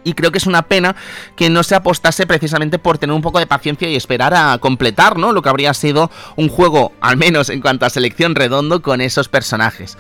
y 0.04 0.14
creo 0.14 0.32
que 0.32 0.38
es 0.38 0.46
una 0.46 0.62
pena 0.62 0.96
que 1.37 1.50
no 1.50 1.62
se 1.62 1.74
apostase 1.74 2.26
precisamente 2.26 2.78
por 2.78 2.98
tener 2.98 3.14
un 3.14 3.22
poco 3.22 3.38
de 3.38 3.46
paciencia 3.46 3.88
y 3.88 3.96
esperar 3.96 4.34
a 4.34 4.58
completar, 4.58 5.18
¿no? 5.18 5.32
Lo 5.32 5.42
que 5.42 5.48
habría 5.48 5.74
sido 5.74 6.11
un 6.37 6.48
juego, 6.48 6.92
al 7.00 7.16
menos 7.16 7.48
en 7.50 7.61
cuanto 7.61 7.87
a 7.87 7.90
selección 7.90 8.34
redondo, 8.34 8.82
con 8.82 9.00
esos 9.00 9.28
personajes. 9.28 9.96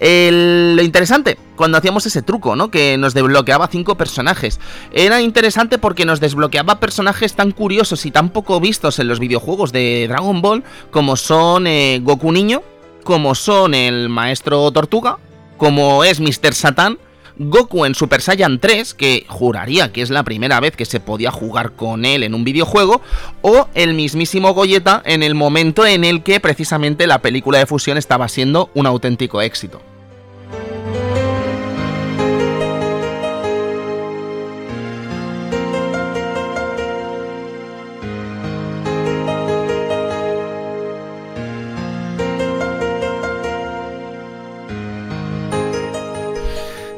lo 0.00 0.82
interesante, 0.82 1.38
cuando 1.56 1.78
hacíamos 1.78 2.06
ese 2.06 2.22
truco, 2.22 2.56
¿no? 2.56 2.70
Que 2.70 2.96
nos 2.98 3.14
desbloqueaba 3.14 3.68
cinco 3.68 3.96
personajes. 3.96 4.60
Era 4.92 5.20
interesante 5.20 5.78
porque 5.78 6.04
nos 6.04 6.20
desbloqueaba 6.20 6.80
personajes 6.80 7.34
tan 7.34 7.52
curiosos 7.52 8.06
y 8.06 8.10
tan 8.10 8.30
poco 8.30 8.60
vistos 8.60 8.98
en 8.98 9.08
los 9.08 9.20
videojuegos 9.20 9.72
de 9.72 10.06
Dragon 10.08 10.42
Ball, 10.42 10.64
como 10.90 11.16
son 11.16 11.66
eh, 11.66 12.00
Goku 12.02 12.32
Niño, 12.32 12.62
como 13.04 13.34
son 13.34 13.74
el 13.74 14.08
Maestro 14.08 14.70
Tortuga, 14.72 15.18
como 15.56 16.04
es 16.04 16.20
Mr. 16.20 16.54
Satan 16.54 16.98
Goku 17.38 17.84
en 17.84 17.94
Super 17.94 18.20
Saiyan 18.20 18.58
3, 18.58 18.94
que 18.94 19.24
juraría 19.28 19.92
que 19.92 20.02
es 20.02 20.10
la 20.10 20.22
primera 20.22 20.60
vez 20.60 20.76
que 20.76 20.84
se 20.84 21.00
podía 21.00 21.30
jugar 21.30 21.72
con 21.72 22.04
él 22.04 22.22
en 22.22 22.34
un 22.34 22.44
videojuego, 22.44 23.00
o 23.42 23.68
el 23.74 23.94
mismísimo 23.94 24.54
Goyeta 24.54 25.02
en 25.04 25.22
el 25.22 25.34
momento 25.34 25.86
en 25.86 26.04
el 26.04 26.22
que 26.22 26.40
precisamente 26.40 27.06
la 27.06 27.20
película 27.20 27.58
de 27.58 27.66
fusión 27.66 27.98
estaba 27.98 28.28
siendo 28.28 28.70
un 28.74 28.86
auténtico 28.86 29.40
éxito. 29.40 29.91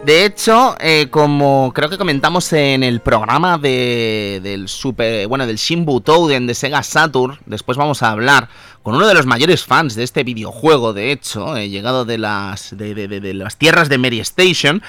De 0.05 0.27
hecho, 0.27 0.77
eh, 0.81 1.07
como 1.09 1.73
creo 1.75 1.89
que 1.89 1.97
comentamos 1.97 2.53
en 2.53 2.83
el 2.83 3.01
programa 3.01 3.57
de, 3.57 4.39
del 4.43 4.69
super, 4.69 5.27
bueno, 5.29 5.47
del 5.47 5.57
Shinbu 5.57 6.03
de 6.03 6.55
Sega 6.55 6.83
Saturn, 6.83 7.39
después 7.47 7.79
vamos 7.79 8.03
a 8.03 8.11
hablar 8.11 8.51
con 8.85 8.95
uno 8.95 9.09
de 9.09 9.15
los 9.15 9.25
mayores 9.25 9.65
fans 9.65 9.95
de 9.95 10.05
este 10.05 10.25
videojuego, 10.25 10.93
de 10.93 11.11
hecho, 11.11 11.57
eh, 11.57 11.71
llegado 11.71 12.05
de 12.05 12.19
las, 12.19 12.77
de, 12.77 13.33
las 13.35 13.57
tierras 13.57 13.89
de 13.89 13.97
Mary 13.97 14.21
Station. 14.21 14.83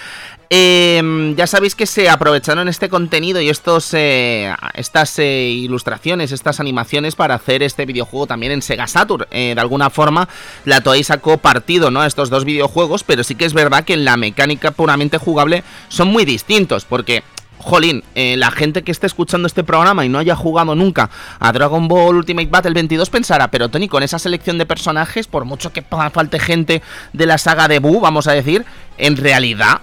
Em, 0.49 1.33
ya 1.37 1.47
sabéis 1.47 1.75
que 1.75 1.85
se 1.85 2.09
aprovecharon 2.09 2.67
este 2.67 2.89
contenido 2.89 3.39
y 3.39 3.47
estos, 3.47 3.93
eh, 3.93 4.53
estas 4.73 5.17
ilustraciones, 5.17 6.33
estas 6.33 6.59
animaciones 6.59 7.15
para 7.15 7.35
hacer 7.35 7.63
este 7.63 7.85
videojuego 7.85 8.27
también 8.27 8.51
en 8.51 8.61
Sega 8.61 8.85
Saturn. 8.85 9.27
de 9.31 9.55
alguna 9.57 9.89
forma, 9.89 10.27
la 10.65 10.81
Toei 10.81 11.05
sacó 11.05 11.37
partido 11.37 11.89
¿no? 11.89 12.01
a 12.01 12.07
estos 12.07 12.29
dos 12.29 12.43
videojuegos, 12.43 13.05
pero 13.05 13.23
sí 13.23 13.35
que 13.35 13.45
es 13.45 13.53
verdad 13.53 13.85
que 13.85 13.93
en 13.93 14.03
la 14.03 14.17
mecánica 14.17 14.71
puramente 14.71 15.17
jugable 15.17 15.63
son 15.87 16.09
muy 16.09 16.25
distintos, 16.25 16.83
porque 16.83 17.23
jolín, 17.65 18.03
eh, 18.13 18.37
la 18.37 18.51
gente 18.51 18.83
que 18.83 18.91
esté 18.91 19.07
escuchando 19.07 19.47
este 19.47 19.63
programa 19.63 20.05
y 20.05 20.09
no 20.09 20.19
haya 20.19 20.35
jugado 20.35 20.75
nunca 20.75 21.09
a 21.39 21.51
Dragon 21.51 21.87
Ball 21.87 22.17
Ultimate 22.17 22.47
Battle 22.47 22.73
22 22.73 23.09
pensará, 23.09 23.49
pero 23.49 23.69
Tony, 23.69 23.87
con 23.87 24.03
esa 24.03 24.19
selección 24.19 24.59
de 24.59 24.67
personajes, 24.67 25.25
por 25.25 25.45
mucho 25.45 25.73
que 25.73 25.81
falte 25.81 26.39
gente 26.39 26.83
de 27.13 27.25
la 27.25 27.39
saga 27.39 27.67
de 27.67 27.79
Buu, 27.79 27.99
vamos 27.99 28.27
a 28.27 28.33
decir, 28.33 28.65
en 28.99 29.17
realidad 29.17 29.81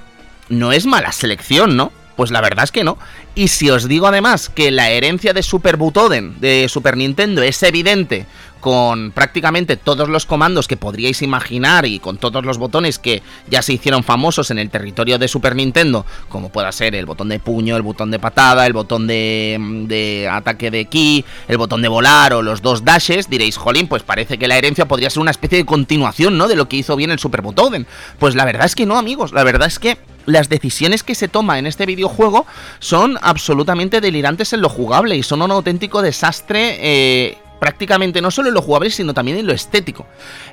no 0.49 0.71
es 0.71 0.87
mala 0.87 1.11
selección, 1.11 1.77
¿no? 1.77 1.91
Pues 2.15 2.31
la 2.31 2.41
verdad 2.41 2.65
es 2.65 2.71
que 2.71 2.85
no. 2.85 2.99
Y 3.35 3.49
si 3.49 3.69
os 3.69 3.89
digo 3.89 4.07
además 4.07 4.49
que 4.49 4.71
la 4.71 4.91
herencia 4.91 5.33
de 5.33 5.43
Super 5.43 5.77
Butoden 5.77 6.41
de 6.41 6.69
Super 6.69 6.97
Nintendo 6.97 7.43
es 7.43 7.61
evidente 7.65 8.27
con 8.63 9.11
prácticamente 9.11 9.77
todos 9.77 10.09
los 10.09 10.25
comandos 10.25 10.69
que 10.69 10.77
podríais 10.77 11.21
imaginar 11.21 11.85
y 11.85 11.99
con 11.99 12.17
todos 12.17 12.45
los 12.45 12.59
botones 12.59 13.01
que 13.01 13.21
ya 13.51 13.61
se 13.61 13.73
hicieron 13.73 14.05
famosos 14.05 14.53
en 14.53 14.61
el 14.61 14.71
territorio 14.71 15.19
de 15.19 15.27
Super 15.27 15.57
Nintendo, 15.57 16.07
como 16.29 16.49
pueda 16.49 16.71
ser 16.71 16.95
el 16.95 17.05
botón 17.05 17.29
de 17.29 17.41
puño, 17.41 17.75
el 17.75 17.83
botón 17.83 18.13
de 18.13 18.21
patada, 18.21 18.65
el 18.65 18.73
botón 18.73 19.09
de, 19.09 20.29
ataque 20.31 20.71
de 20.71 20.85
ki, 20.85 21.25
el 21.49 21.59
botón 21.59 21.83
de 21.83 21.89
volar 21.89 22.35
o 22.35 22.43
los 22.43 22.63
dos 22.63 22.85
dashes, 22.85 23.29
diréis, 23.29 23.57
jolín, 23.57 23.89
pues 23.89 24.05
parece 24.05 24.39
que 24.39 24.47
la 24.47 24.57
herencia 24.57 24.87
podría 24.87 25.11
ser 25.11 25.23
una 25.23 25.33
especie 25.33 25.59
de 25.59 25.67
continuación, 25.67 26.39
¿no? 26.39 26.47
De 26.47 26.55
lo 26.55 26.69
que 26.69 26.77
hizo 26.77 26.95
bien 26.95 27.11
el 27.11 27.19
Super 27.19 27.43
Botoden. 27.43 27.89
Pues 28.21 28.37
la 28.37 28.45
verdad 28.45 28.67
es 28.67 28.77
que 28.77 28.87
no, 28.87 28.97
amigos, 28.97 29.33
la 29.33 29.43
verdad 29.43 29.67
es 29.67 29.81
que 29.81 29.99
las 30.25 30.49
decisiones 30.49 31.03
que 31.03 31.17
se 31.17 31.27
toma 31.27 31.59
en 31.59 31.67
este 31.67 31.85
videojuego 31.85 32.47
son 32.79 33.19
absolutamente 33.23 34.01
delirantes 34.01 34.53
en 34.53 34.61
lo 34.61 34.69
jugable 34.69 35.17
y 35.17 35.25
son 35.25 35.43
un 35.43 35.51
auténtico 35.51 36.01
desastre 36.01 36.79
eh, 36.81 37.39
prácticamente 37.63 38.21
no 38.21 38.33
solo 38.33 38.49
en 38.49 38.55
lo 38.55 38.61
jugable, 38.61 38.91
sino 38.91 39.15
también 39.15 39.39
en 39.39 39.47
lo 39.47 39.53
estético. 39.53 40.05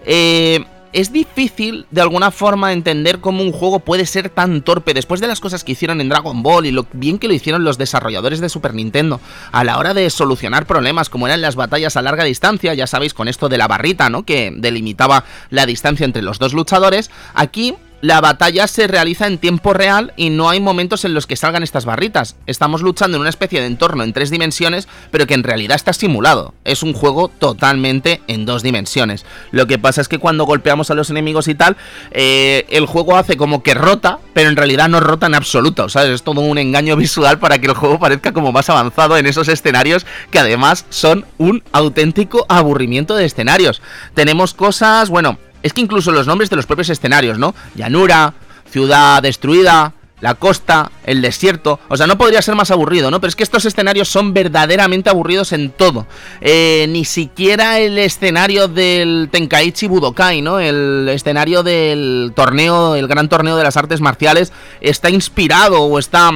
Eh, 0.06 0.64
es 0.94 1.12
difícil 1.12 1.88
de 1.90 2.02
alguna 2.02 2.30
forma 2.30 2.72
entender 2.72 3.20
cómo 3.20 3.42
un 3.42 3.52
juego 3.52 3.80
puede 3.80 4.06
ser 4.06 4.30
tan 4.30 4.62
torpe 4.62 4.94
después 4.94 5.20
de 5.20 5.26
las 5.26 5.40
cosas 5.40 5.64
que 5.64 5.72
hicieron 5.72 6.02
en 6.02 6.10
Dragon 6.10 6.44
Ball 6.44 6.68
y 6.68 6.72
lo 6.72 6.86
bien 6.94 7.18
que 7.18 7.28
lo 7.28 7.34
hicieron 7.34 7.64
los 7.64 7.80
desarrolladores 7.80 8.42
de 8.42 8.50
Super 8.50 8.76
Nintendo 8.76 9.20
a 9.52 9.64
la 9.64 9.80
hora 9.80 9.96
de 9.96 10.08
solucionar 10.12 10.68
problemas 10.68 11.10
como 11.10 11.26
eran 11.26 11.42
las 11.42 11.56
batallas 11.56 11.98
a 11.98 12.04
larga 12.04 12.26
distancia, 12.26 12.76
ya 12.76 12.86
sabéis 12.86 13.16
con 13.16 13.28
esto 13.28 13.50
de 13.50 13.58
la 13.58 13.68
barrita, 13.68 14.12
¿no? 14.12 14.22
que 14.22 14.54
delimitaba 14.56 15.26
la 15.50 15.66
distancia 15.66 16.06
entre 16.06 16.22
los 16.22 16.38
dos 16.38 16.54
luchadores. 16.54 17.10
Aquí 17.34 17.74
la 18.02 18.22
batalla 18.22 18.68
se 18.68 18.88
realiza 18.88 19.28
en 19.28 19.38
tiempo 19.38 19.74
real 19.74 20.14
y 20.16 20.30
no 20.30 20.50
hay 20.50 20.60
momentos 20.60 21.06
en 21.06 21.14
los 21.14 21.28
que 21.28 21.36
salgan 21.36 21.64
estas 21.64 21.86
barritas. 21.86 22.36
Estamos 22.46 22.82
luchando 22.82 23.18
en 23.18 23.22
una 23.22 23.30
especie 23.30 23.60
de 23.60 23.68
entorno 23.68 24.04
en 24.04 24.14
tres 24.14 24.30
dimensiones, 24.30 24.88
pero 25.12 25.28
que 25.28 25.34
en 25.34 25.44
realidad 25.44 25.76
está 25.76 25.94
simulado. 25.94 26.54
Es 26.64 26.84
un 26.84 26.94
juego 26.94 27.28
totalmente 27.28 28.22
en 28.28 28.46
dos 28.46 28.64
dimensiones. 28.64 29.26
Lo 29.52 29.68
que 29.68 29.80
pasa 29.80 30.02
es 30.02 30.08
que 30.08 30.18
cuando 30.18 30.46
golpeamos 30.46 30.92
a 30.92 30.96
los 30.96 31.10
enemigos 31.10 31.48
y 31.48 31.56
tal, 31.56 31.78
eh, 32.12 32.66
el 32.70 32.86
juego 32.86 33.18
hace 33.18 33.38
como 33.38 33.64
que 33.64 33.74
rota, 33.74 34.20
pero 34.34 34.50
en 34.50 34.56
realidad 34.56 34.90
no 34.90 35.00
rota 35.00 35.28
en 35.28 35.36
absoluto. 35.36 35.90
¿sabes? 35.90 36.12
Es 36.12 36.24
todo 36.24 36.42
un 36.42 36.58
engaño 36.58 36.96
visual 36.96 37.40
para 37.40 37.60
que 37.60 37.68
el 37.68 37.74
juego 37.74 38.00
parezca 38.00 38.34
como 38.34 38.52
más 38.52 38.70
avanzado 38.70 39.18
en 39.18 39.26
esos 39.26 39.48
escenarios 39.48 40.06
que 40.32 40.40
además 40.40 40.86
son 40.90 41.26
un 41.38 41.64
auténtico 41.72 42.46
aburrimiento 42.50 43.16
de 43.16 43.26
escenarios. 43.26 43.82
Tenemos 44.14 44.54
cosas, 44.54 45.10
bueno, 45.10 45.38
es 45.64 45.74
que 45.74 45.82
incluso 45.82 46.12
los 46.12 46.28
nombres 46.28 46.50
de 46.50 46.56
los 46.56 46.66
propios 46.66 46.90
escenarios, 46.90 47.38
¿no? 47.38 47.56
Llanura, 47.76 48.34
ciudad 48.70 49.22
destruida, 49.22 49.94
la 50.22 50.36
costa, 50.36 50.92
el 51.06 51.22
desierto. 51.22 51.80
O 51.88 51.98
sea, 51.98 52.08
no 52.08 52.18
podría 52.18 52.42
ser 52.42 52.56
más 52.56 52.72
aburrido, 52.72 53.10
¿no? 53.10 53.20
Pero 53.20 53.30
es 53.30 53.36
que 53.36 53.44
estos 53.44 53.66
escenarios 53.66 54.10
son 54.10 54.34
verdaderamente 54.34 55.10
aburridos 55.10 55.54
en 55.54 55.72
todo. 55.72 56.08
Eh, 56.42 56.86
ni 56.90 57.06
siquiera 57.06 57.80
el 57.80 57.98
escenario 57.98 58.68
del 58.68 59.30
Tenkaichi 59.32 59.88
Budokai, 59.88 60.42
¿no? 60.42 60.60
El 60.60 61.08
escenario 61.10 61.64
del 61.64 62.34
torneo, 62.36 62.96
el 62.96 63.08
gran 63.08 63.30
torneo 63.30 63.56
de 63.56 63.64
las 63.64 63.78
artes 63.78 64.02
marciales, 64.02 64.52
está 64.82 65.10
inspirado 65.10 65.82
o 65.84 66.00
está 66.00 66.32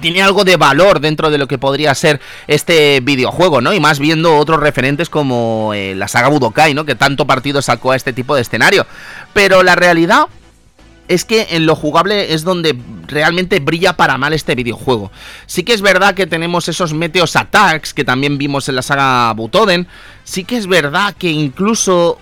tiene 0.00 0.22
algo 0.22 0.44
de 0.44 0.56
valor 0.56 1.00
dentro 1.00 1.30
de 1.30 1.38
lo 1.38 1.46
que 1.46 1.58
podría 1.58 1.94
ser 1.94 2.20
este 2.46 3.00
videojuego, 3.00 3.60
¿no? 3.60 3.72
Y 3.72 3.80
más 3.80 3.98
viendo 3.98 4.36
otros 4.36 4.60
referentes 4.60 5.08
como 5.08 5.72
eh, 5.74 5.94
la 5.94 6.08
saga 6.08 6.28
Budokai, 6.28 6.74
¿no? 6.74 6.84
Que 6.84 6.94
tanto 6.94 7.26
partido 7.26 7.62
sacó 7.62 7.92
a 7.92 7.96
este 7.96 8.12
tipo 8.12 8.34
de 8.34 8.42
escenario. 8.42 8.86
Pero 9.32 9.62
la 9.62 9.74
realidad 9.74 10.26
es 11.08 11.24
que 11.24 11.48
en 11.50 11.66
lo 11.66 11.74
jugable 11.74 12.32
es 12.32 12.42
donde 12.42 12.76
realmente 13.06 13.60
brilla 13.60 13.94
para 13.94 14.18
mal 14.18 14.32
este 14.32 14.54
videojuego. 14.54 15.10
Sí 15.46 15.62
que 15.62 15.74
es 15.74 15.82
verdad 15.82 16.14
que 16.14 16.26
tenemos 16.26 16.68
esos 16.68 16.94
Meteos 16.94 17.36
Attacks 17.36 17.92
que 17.92 18.04
también 18.04 18.38
vimos 18.38 18.68
en 18.68 18.76
la 18.76 18.82
saga 18.82 19.32
Butoden. 19.34 19.86
Sí 20.24 20.44
que 20.44 20.56
es 20.56 20.66
verdad 20.66 21.14
que 21.18 21.30
incluso 21.30 22.18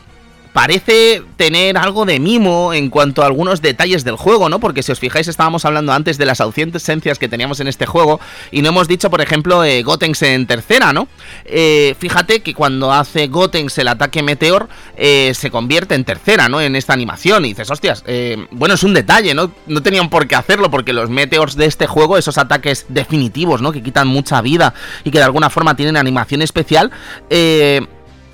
parece 0.53 1.23
tener 1.37 1.79
algo 1.79 2.05
de 2.05 2.19
mimo 2.19 2.75
en 2.75 2.91
cuanto 2.91 3.23
a 3.23 3.27
algunos 3.27 3.63
detalles 3.63 4.05
del 4.05 4.17
juego, 4.17 4.49
¿no? 4.49 4.59
Porque 4.59 4.83
si 4.83 4.93
os 4.93 4.99
fijáis, 4.99 5.29
estábamos 5.29 5.65
hablando 5.65 5.93
antes 5.93 6.19
de 6.19 6.27
las 6.27 6.41
ausencias 6.41 7.19
que 7.19 7.29
teníamos 7.29 7.61
en 7.61 7.69
este 7.69 7.87
juego 7.87 8.21
y 8.51 8.63
no 8.63 8.69
hemos 8.69 8.89
dicho, 8.89 9.11
por 9.11 9.21
ejemplo, 9.21 9.65
eh, 9.65 9.83
Gotenks 9.83 10.23
en 10.23 10.47
tercera, 10.47 10.93
¿no? 10.93 11.09
Eh, 11.45 11.95
fíjate 11.99 12.41
que 12.41 12.55
cuando 12.55 12.93
hace 12.93 13.29
Gotenks 13.29 13.79
el 13.79 13.89
ataque 13.89 14.23
Meteor, 14.23 14.69
eh, 14.97 15.33
se 15.35 15.51
convierte 15.51 15.95
en 15.95 16.05
tercera, 16.05 16.49
¿no? 16.49 16.61
En 16.61 16.77
esta 16.77 16.93
animación. 16.93 17.45
Y 17.45 17.49
dices, 17.49 17.71
hostias, 17.71 18.03
eh, 18.07 18.47
bueno, 18.51 18.75
es 18.75 18.83
un 18.83 18.95
detalle, 18.95 19.35
¿no? 19.35 19.53
No 19.67 19.83
tenían 19.83 20.11
por 20.11 20.27
qué 20.27 20.35
hacerlo 20.35 20.71
porque 20.71 20.93
los 20.93 21.11
Meteors 21.11 21.57
de 21.57 21.67
este 21.67 21.87
juego, 21.87 22.19
esos 22.19 22.39
ataques 22.39 22.87
definitivos, 22.89 23.63
¿no? 23.63 23.73
Que 23.73 23.83
quitan 23.83 24.09
mucha 24.09 24.41
vida 24.43 24.75
y 25.05 25.11
que 25.11 25.19
de 25.19 25.25
alguna 25.25 25.51
forma 25.51 25.77
tienen 25.77 25.97
animación 25.97 26.43
especial, 26.43 26.91
eh 27.29 27.87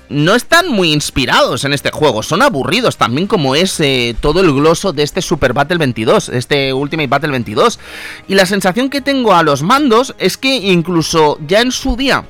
no 0.09 0.35
están 0.35 0.69
muy 0.69 0.93
inspirados 0.93 1.65
en 1.65 1.73
este 1.73 1.91
juego, 1.91 2.23
son 2.23 2.41
aburridos 2.41 2.97
también 2.97 3.27
como 3.27 3.55
es 3.55 3.79
eh, 3.79 4.15
todo 4.19 4.41
el 4.41 4.53
gloso 4.53 4.93
de 4.93 5.03
este 5.03 5.21
Super 5.21 5.53
Battle 5.53 5.77
22, 5.77 6.29
este 6.29 6.73
Ultimate 6.73 7.07
Battle 7.07 7.31
22. 7.31 7.79
Y 8.27 8.35
la 8.35 8.45
sensación 8.45 8.89
que 8.89 9.01
tengo 9.01 9.33
a 9.33 9.43
los 9.43 9.63
mandos 9.63 10.15
es 10.17 10.37
que 10.37 10.55
incluso 10.55 11.37
ya 11.47 11.61
en 11.61 11.71
su 11.71 11.95
día 11.95 12.25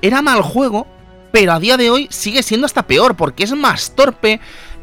era 0.00 0.22
mal 0.22 0.42
juego, 0.42 0.86
pero 1.32 1.52
a 1.52 1.60
día 1.60 1.76
de 1.76 1.90
hoy 1.90 2.08
sigue 2.10 2.42
siendo 2.42 2.66
hasta 2.66 2.86
peor 2.86 3.16
porque 3.16 3.44
es 3.44 3.52
más 3.52 3.94
torpe, 3.94 4.40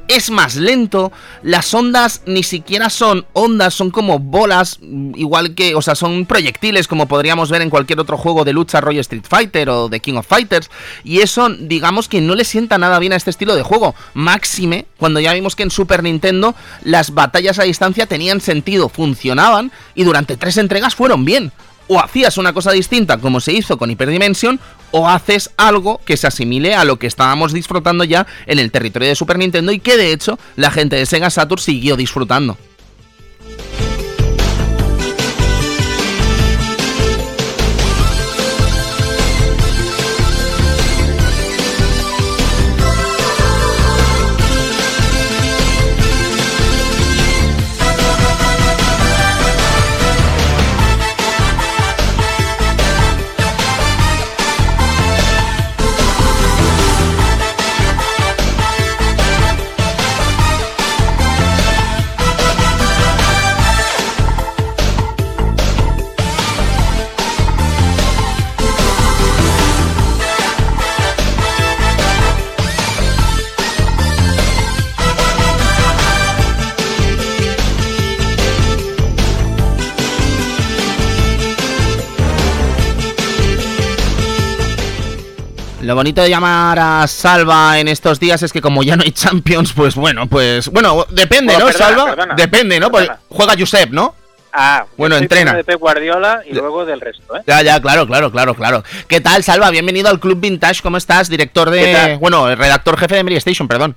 es 0.09 0.31
más 0.31 0.55
lento, 0.55 1.13
las 1.43 1.71
ondas 1.73 2.23
ni 2.25 2.41
siquiera 2.41 2.89
son 2.89 3.25
ondas, 3.33 3.75
son 3.75 3.91
como 3.91 4.17
bolas, 4.17 4.79
igual 5.15 5.53
que, 5.53 5.75
o 5.75 5.81
sea, 5.83 5.93
son 5.93 6.25
proyectiles 6.25 6.87
como 6.87 7.07
podríamos 7.07 7.51
ver 7.51 7.61
en 7.61 7.69
cualquier 7.69 7.99
otro 7.99 8.17
juego 8.17 8.43
de 8.43 8.51
lucha 8.51 8.81
rollo 8.81 9.01
Street 9.01 9.23
Fighter 9.29 9.69
o 9.69 9.87
de 9.87 9.99
King 9.99 10.15
of 10.15 10.27
Fighters, 10.27 10.71
y 11.03 11.19
eso 11.21 11.47
digamos 11.49 12.09
que 12.09 12.21
no 12.21 12.33
le 12.33 12.43
sienta 12.43 12.79
nada 12.79 12.97
bien 12.97 13.13
a 13.13 13.17
este 13.17 13.29
estilo 13.29 13.55
de 13.55 13.61
juego, 13.61 13.93
máxime 14.15 14.87
cuando 14.97 15.19
ya 15.19 15.33
vimos 15.33 15.55
que 15.55 15.63
en 15.63 15.71
Super 15.71 16.01
Nintendo 16.01 16.55
las 16.83 17.13
batallas 17.13 17.59
a 17.59 17.63
distancia 17.63 18.07
tenían 18.07 18.41
sentido, 18.41 18.89
funcionaban 18.89 19.71
y 19.93 20.05
durante 20.05 20.37
tres 20.37 20.57
entregas 20.57 20.95
fueron 20.95 21.23
bien 21.23 21.51
o 21.89 21.99
hacías 21.99 22.37
una 22.37 22.53
cosa 22.53 22.71
distinta 22.71 23.17
como 23.17 23.41
se 23.41 23.51
hizo 23.51 23.77
con 23.77 23.89
Hyperdimension, 23.91 24.59
o 24.91 25.09
haces 25.09 25.51
algo 25.57 25.99
que 26.05 26.15
se 26.15 26.27
asimile 26.27 26.75
a 26.75 26.85
lo 26.85 26.97
que 26.97 27.07
estábamos 27.07 27.51
disfrutando 27.51 28.03
ya 28.05 28.25
en 28.45 28.59
el 28.59 28.71
territorio 28.71 29.09
de 29.09 29.15
Super 29.15 29.37
Nintendo 29.37 29.71
y 29.71 29.79
que 29.79 29.97
de 29.97 30.13
hecho 30.13 30.39
la 30.55 30.71
gente 30.71 30.95
de 30.95 31.05
Sega 31.05 31.29
Saturn 31.29 31.61
siguió 31.61 31.97
disfrutando. 31.97 32.57
Bonito 85.99 86.21
de 86.21 86.29
llamar 86.29 86.79
a 86.79 87.05
Salva 87.07 87.77
en 87.77 87.89
estos 87.89 88.21
días 88.21 88.41
es 88.41 88.53
que 88.53 88.61
como 88.61 88.83
ya 88.83 88.95
no 88.95 89.03
hay 89.03 89.11
Champions, 89.11 89.73
pues 89.73 89.95
bueno, 89.95 90.27
pues 90.27 90.69
bueno, 90.69 91.05
depende, 91.09 91.51
Bueno, 91.55 91.65
¿no, 91.65 91.71
perdona, 91.73 91.85
Salva? 91.85 92.05
perdona. 92.05 92.35
depende, 92.35 92.79
¿no? 92.79 92.89
Pues 92.89 93.09
juega 93.27 93.55
Josep, 93.59 93.89
¿no? 93.91 94.15
Ah, 94.53 94.85
Bueno, 94.95 95.17
entrena. 95.17 95.53
de 95.53 95.65
Pep 95.65 95.77
Guardiola 95.77 96.39
y 96.49 96.53
luego 96.53 96.85
del 96.85 97.01
resto, 97.01 97.35
¿eh? 97.35 97.41
Ya, 97.45 97.61
ya, 97.63 97.81
claro, 97.81 98.07
claro, 98.07 98.31
claro, 98.31 98.55
claro. 98.55 98.81
¿Qué 99.09 99.19
tal, 99.19 99.43
Salva? 99.43 99.69
Bienvenido 99.71 100.07
al 100.07 100.21
Club 100.21 100.39
Vintage, 100.39 100.81
¿cómo 100.81 100.95
estás? 100.95 101.29
Director 101.29 101.69
¿Qué 101.69 101.75
de... 101.93 102.17
Bueno, 102.17 102.47
redactor 102.55 102.97
jefe 102.97 103.15
de 103.15 103.23
Mary 103.25 103.35
Station, 103.35 103.67
perdón. 103.67 103.93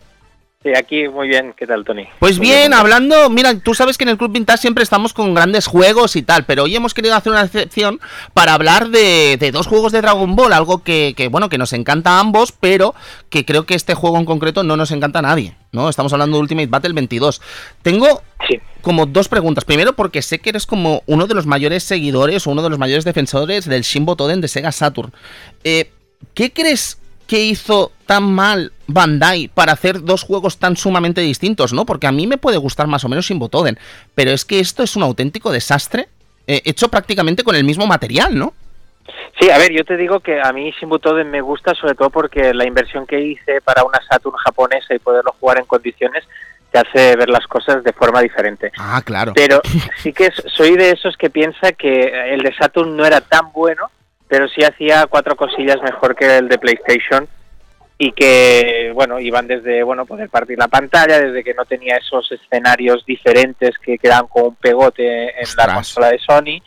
Sí, 0.63 0.71
aquí 0.77 1.09
muy 1.09 1.27
bien. 1.27 1.55
¿Qué 1.57 1.67
tal, 1.67 1.85
Tony? 1.85 2.05
Pues 2.21 2.39
bien, 2.39 2.73
hablando, 2.73 3.29
mira, 3.31 3.59
tú 3.59 3.75
sabes 3.75 3.99
que 3.99 4.05
en 4.05 4.11
el 4.11 4.17
Club 4.17 4.31
Vintage 4.33 4.59
siempre 4.61 4.85
estamos 4.85 5.13
con 5.13 5.35
grandes 5.35 5.67
juegos 5.67 6.15
y 6.15 6.23
tal, 6.23 6.45
pero 6.45 6.63
hoy 6.63 6.77
hemos 6.77 6.95
querido 6.95 7.17
hacer 7.17 7.33
una 7.33 7.43
excepción 7.43 7.99
para 8.33 8.55
hablar 8.55 8.89
de, 8.91 9.37
de 9.41 9.51
dos 9.51 9.67
juegos 9.67 9.91
de 9.91 10.01
Dragon 10.03 10.37
Ball, 10.37 10.53
algo 10.53 10.85
que, 10.85 11.15
que, 11.17 11.27
bueno, 11.27 11.49
que 11.49 11.59
nos 11.59 11.73
encanta 11.73 12.11
a 12.13 12.21
ambos, 12.21 12.53
pero 12.53 12.95
que 13.29 13.45
creo 13.45 13.67
que 13.67 13.75
este 13.75 13.95
juego 13.95 14.19
en 14.19 14.25
concreto 14.25 14.63
no 14.63 14.77
nos 14.77 14.93
encanta 14.93 15.19
a 15.19 15.23
nadie, 15.23 15.57
¿no? 15.73 15.89
Estamos 15.89 16.13
hablando 16.13 16.37
de 16.37 16.43
Ultimate 16.43 16.69
Battle 16.69 16.93
22. 16.93 17.43
Tengo 17.83 18.23
Sí. 18.49 18.61
como 18.83 19.07
dos 19.07 19.29
preguntas. 19.29 19.65
Primero, 19.65 19.95
porque 19.95 20.21
sé 20.23 20.39
que 20.41 20.51
eres 20.51 20.67
como 20.67 21.03
uno 21.07 21.27
de 21.27 21.35
los 21.35 21.47
mayores 21.47 21.83
seguidores 21.85 22.47
o 22.47 22.51
uno 22.51 22.63
de 22.63 22.71
los 22.71 22.79
mayores 22.79 23.05
defensores 23.05 23.67
del 23.67 23.83
Shinbo 23.83 24.15
Toden 24.17 24.41
de 24.41 24.49
Sega 24.49 24.71
Saturn. 24.73 25.13
Eh, 25.65 25.91
¿Qué 26.35 26.53
crees 26.53 26.99
que 27.29 27.45
hizo 27.45 27.93
tan 28.07 28.25
mal 28.25 28.73
Bandai 28.93 29.49
para 29.49 29.73
hacer 29.73 30.03
dos 30.03 30.23
juegos 30.23 30.59
tan 30.59 30.77
sumamente 30.77 31.21
distintos, 31.21 31.73
no? 31.73 31.87
Porque 31.87 32.07
a 32.07 32.13
mí 32.13 32.27
me 32.27 32.39
puede 32.39 32.57
gustar 32.57 32.87
más 32.87 33.05
o 33.05 33.09
menos 33.09 33.27
Shinbo 33.27 33.49
Toden, 33.49 33.79
pero 34.15 34.31
es 34.31 34.45
que 34.45 34.61
esto 34.61 34.83
es 34.83 34.97
un 34.97 35.03
auténtico 35.03 35.51
desastre 35.51 36.09
eh, 36.47 36.63
hecho 36.65 36.89
prácticamente 36.89 37.45
con 37.45 37.55
el 37.55 37.65
mismo 37.65 37.87
material, 37.87 38.37
¿no? 38.37 38.55
Sí, 39.41 39.51
a 39.51 39.59
ver, 39.59 39.73
yo 39.73 39.85
te 39.85 39.97
digo 39.97 40.21
que 40.21 40.41
a 40.41 40.53
mí 40.53 40.73
Shimbutoden 40.79 41.31
me 41.31 41.41
gusta 41.41 41.75
sobre 41.75 41.95
todo 41.95 42.11
porque 42.11 42.53
la 42.55 42.67
inversión 42.67 43.07
que 43.07 43.21
hice 43.21 43.61
para 43.61 43.85
una 43.85 43.99
Saturn 44.09 44.37
japonesa 44.37 44.95
y 44.95 44.99
poderlo 44.99 45.35
jugar 45.41 45.59
en 45.59 45.65
condiciones 45.65 46.25
te 46.71 46.79
hace 46.79 47.17
ver 47.17 47.29
las 47.29 47.47
cosas 47.47 47.85
de 47.85 47.93
forma 47.93 48.21
diferente. 48.21 48.73
Ah, 48.79 49.03
claro. 49.05 49.33
Pero 49.35 49.61
sí 49.99 50.13
que 50.13 50.31
soy 50.47 50.77
de 50.77 50.91
esos 50.91 51.17
que 51.17 51.31
piensa 51.31 51.73
que 51.73 52.33
el 52.33 52.41
de 52.41 52.55
Saturn 52.55 52.97
no 52.97 53.05
era 53.05 53.21
tan 53.21 53.53
bueno, 53.53 53.91
pero 54.29 54.49
sí 54.49 54.63
hacía 54.63 55.07
cuatro 55.07 55.37
cosillas 55.37 55.83
mejor 55.83 56.15
que 56.15 56.39
el 56.39 56.49
de 56.49 56.59
PlayStation 56.59 57.29
y 58.05 58.11
que, 58.11 58.91
bueno, 58.93 59.21
iban 59.21 59.47
desde, 59.47 59.85
bueno, 59.85 60.05
poder 60.05 60.29
partir 60.29 60.59
la 60.59 60.67
pantalla, 60.67 61.21
desde 61.21 61.45
que 61.45 61.55
no 61.55 61.65
tenía 61.65 61.99
esos 61.99 62.33
escenarios 62.33 63.07
diferentes 63.07 63.79
que 63.79 63.97
quedaban 63.97 64.27
con 64.27 64.47
un 64.47 64.55
pegote 64.57 65.31
en 65.39 65.45
Ostras. 65.45 65.69
la 65.69 65.75
consola 65.75 66.09
de 66.11 66.19
Sony. 66.19 66.63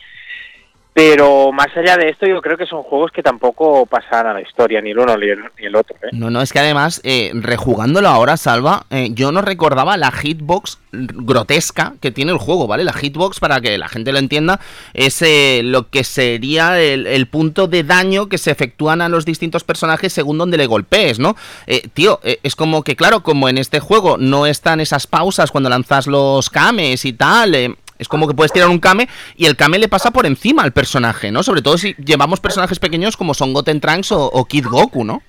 Pero 0.96 1.52
más 1.52 1.66
allá 1.76 1.98
de 1.98 2.08
esto, 2.08 2.26
yo 2.26 2.40
creo 2.40 2.56
que 2.56 2.64
son 2.64 2.82
juegos 2.82 3.12
que 3.12 3.22
tampoco 3.22 3.84
pasan 3.84 4.28
a 4.28 4.32
la 4.32 4.40
historia, 4.40 4.80
ni 4.80 4.92
el 4.92 4.98
uno 4.98 5.14
ni 5.18 5.28
el, 5.28 5.40
ni 5.60 5.66
el 5.66 5.76
otro. 5.76 5.94
¿eh? 5.96 6.08
No, 6.12 6.30
no, 6.30 6.40
es 6.40 6.54
que 6.54 6.58
además, 6.58 7.02
eh, 7.04 7.32
rejugándolo 7.34 8.08
ahora, 8.08 8.38
Salva, 8.38 8.86
eh, 8.88 9.10
yo 9.12 9.30
no 9.30 9.42
recordaba 9.42 9.98
la 9.98 10.10
hitbox 10.10 10.78
grotesca 10.96 11.94
que 12.00 12.10
tiene 12.10 12.32
el 12.32 12.38
juego, 12.38 12.66
¿vale? 12.66 12.84
La 12.84 12.92
hitbox, 12.92 13.40
para 13.40 13.60
que 13.60 13.76
la 13.78 13.88
gente 13.88 14.12
lo 14.12 14.18
entienda, 14.18 14.60
es 14.94 15.20
eh, 15.22 15.60
lo 15.62 15.90
que 15.90 16.04
sería 16.04 16.80
el, 16.80 17.26
punto 17.26 17.66
de 17.66 17.82
daño 17.82 18.28
que 18.28 18.38
se 18.38 18.50
efectúan 18.50 19.02
a 19.02 19.08
los 19.08 19.24
distintos 19.24 19.64
personajes 19.64 20.12
según 20.12 20.38
donde 20.38 20.56
le 20.56 20.66
golpees, 20.66 21.18
¿no? 21.18 21.36
Eh, 21.66 21.88
tío, 21.92 22.20
eh, 22.22 22.38
es 22.42 22.54
como 22.54 22.82
que, 22.82 22.96
claro, 22.96 23.22
como 23.22 23.48
en 23.48 23.58
este 23.58 23.80
juego 23.80 24.16
no 24.16 24.46
están 24.46 24.80
esas 24.80 25.06
pausas 25.06 25.50
cuando 25.50 25.68
lanzas 25.68 26.06
los 26.06 26.50
kames 26.50 27.04
y 27.04 27.12
tal, 27.12 27.76
es 27.98 28.08
como 28.08 28.26
que 28.28 28.34
puedes 28.34 28.52
tirar 28.52 28.68
un 28.68 28.78
Kame 28.78 29.08
y 29.36 29.46
el 29.46 29.56
Kame 29.56 29.78
le 29.78 29.88
pasa 29.88 30.10
por 30.10 30.26
encima 30.26 30.62
al 30.62 30.72
personaje, 30.72 31.30
¿no? 31.30 31.42
Sobre 31.42 31.62
todo 31.62 31.78
si 31.78 31.94
llevamos 31.94 32.40
personajes 32.40 32.78
pequeños 32.78 33.16
como 33.16 33.34
son 33.34 33.52
Goten 33.52 33.80
Trunks 33.80 34.12
o, 34.12 34.26
o 34.26 34.44
Kid 34.44 34.66
Goku, 34.66 35.04
¿no? 35.04 35.22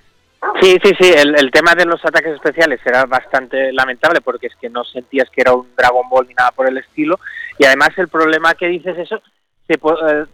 Sí, 0.61 0.77
sí, 0.83 0.91
sí, 0.99 1.11
el, 1.15 1.35
el 1.37 1.51
tema 1.51 1.73
de 1.75 1.85
los 1.85 2.03
ataques 2.05 2.33
especiales 2.33 2.79
era 2.85 3.05
bastante 3.05 3.71
lamentable 3.73 4.21
porque 4.21 4.47
es 4.47 4.55
que 4.61 4.69
no 4.69 4.83
sentías 4.83 5.29
que 5.31 5.41
era 5.41 5.53
un 5.53 5.67
Dragon 5.75 6.07
Ball 6.09 6.27
ni 6.27 6.33
nada 6.35 6.51
por 6.51 6.67
el 6.67 6.77
estilo. 6.77 7.19
Y 7.57 7.65
además 7.65 7.89
el 7.97 8.07
problema 8.07 8.53
que 8.53 8.67
dices 8.67 8.97
eso 8.97 9.19
se, 9.67 9.77
po- 9.77 9.97
eh, 10.07 10.25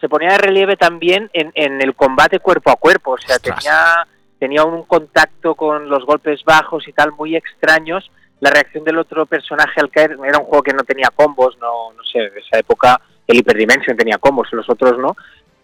se 0.00 0.08
ponía 0.08 0.30
de 0.32 0.38
relieve 0.38 0.76
también 0.76 1.28
en, 1.32 1.50
en 1.54 1.82
el 1.82 1.94
combate 1.94 2.38
cuerpo 2.38 2.70
a 2.70 2.76
cuerpo. 2.76 3.12
O 3.12 3.18
sea, 3.18 3.36
Ostras. 3.36 3.58
tenía, 3.58 4.06
tenía 4.38 4.64
un 4.64 4.84
contacto 4.84 5.54
con 5.56 5.88
los 5.88 6.04
golpes 6.06 6.42
bajos 6.44 6.86
y 6.86 6.92
tal 6.92 7.12
muy 7.12 7.34
extraños. 7.36 8.10
La 8.40 8.50
reacción 8.50 8.84
del 8.84 8.98
otro 8.98 9.26
personaje 9.26 9.80
al 9.80 9.90
caer 9.90 10.16
era 10.24 10.38
un 10.38 10.44
juego 10.44 10.62
que 10.62 10.72
no 10.72 10.84
tenía 10.84 11.08
combos, 11.14 11.56
no, 11.60 11.92
no 11.96 12.02
sé, 12.04 12.18
de 12.30 12.40
esa 12.40 12.58
época 12.58 13.00
el 13.26 13.38
Hyperdimension 13.38 13.96
tenía 13.96 14.18
combos, 14.18 14.48
los 14.52 14.68
otros 14.70 14.98
no 14.98 15.16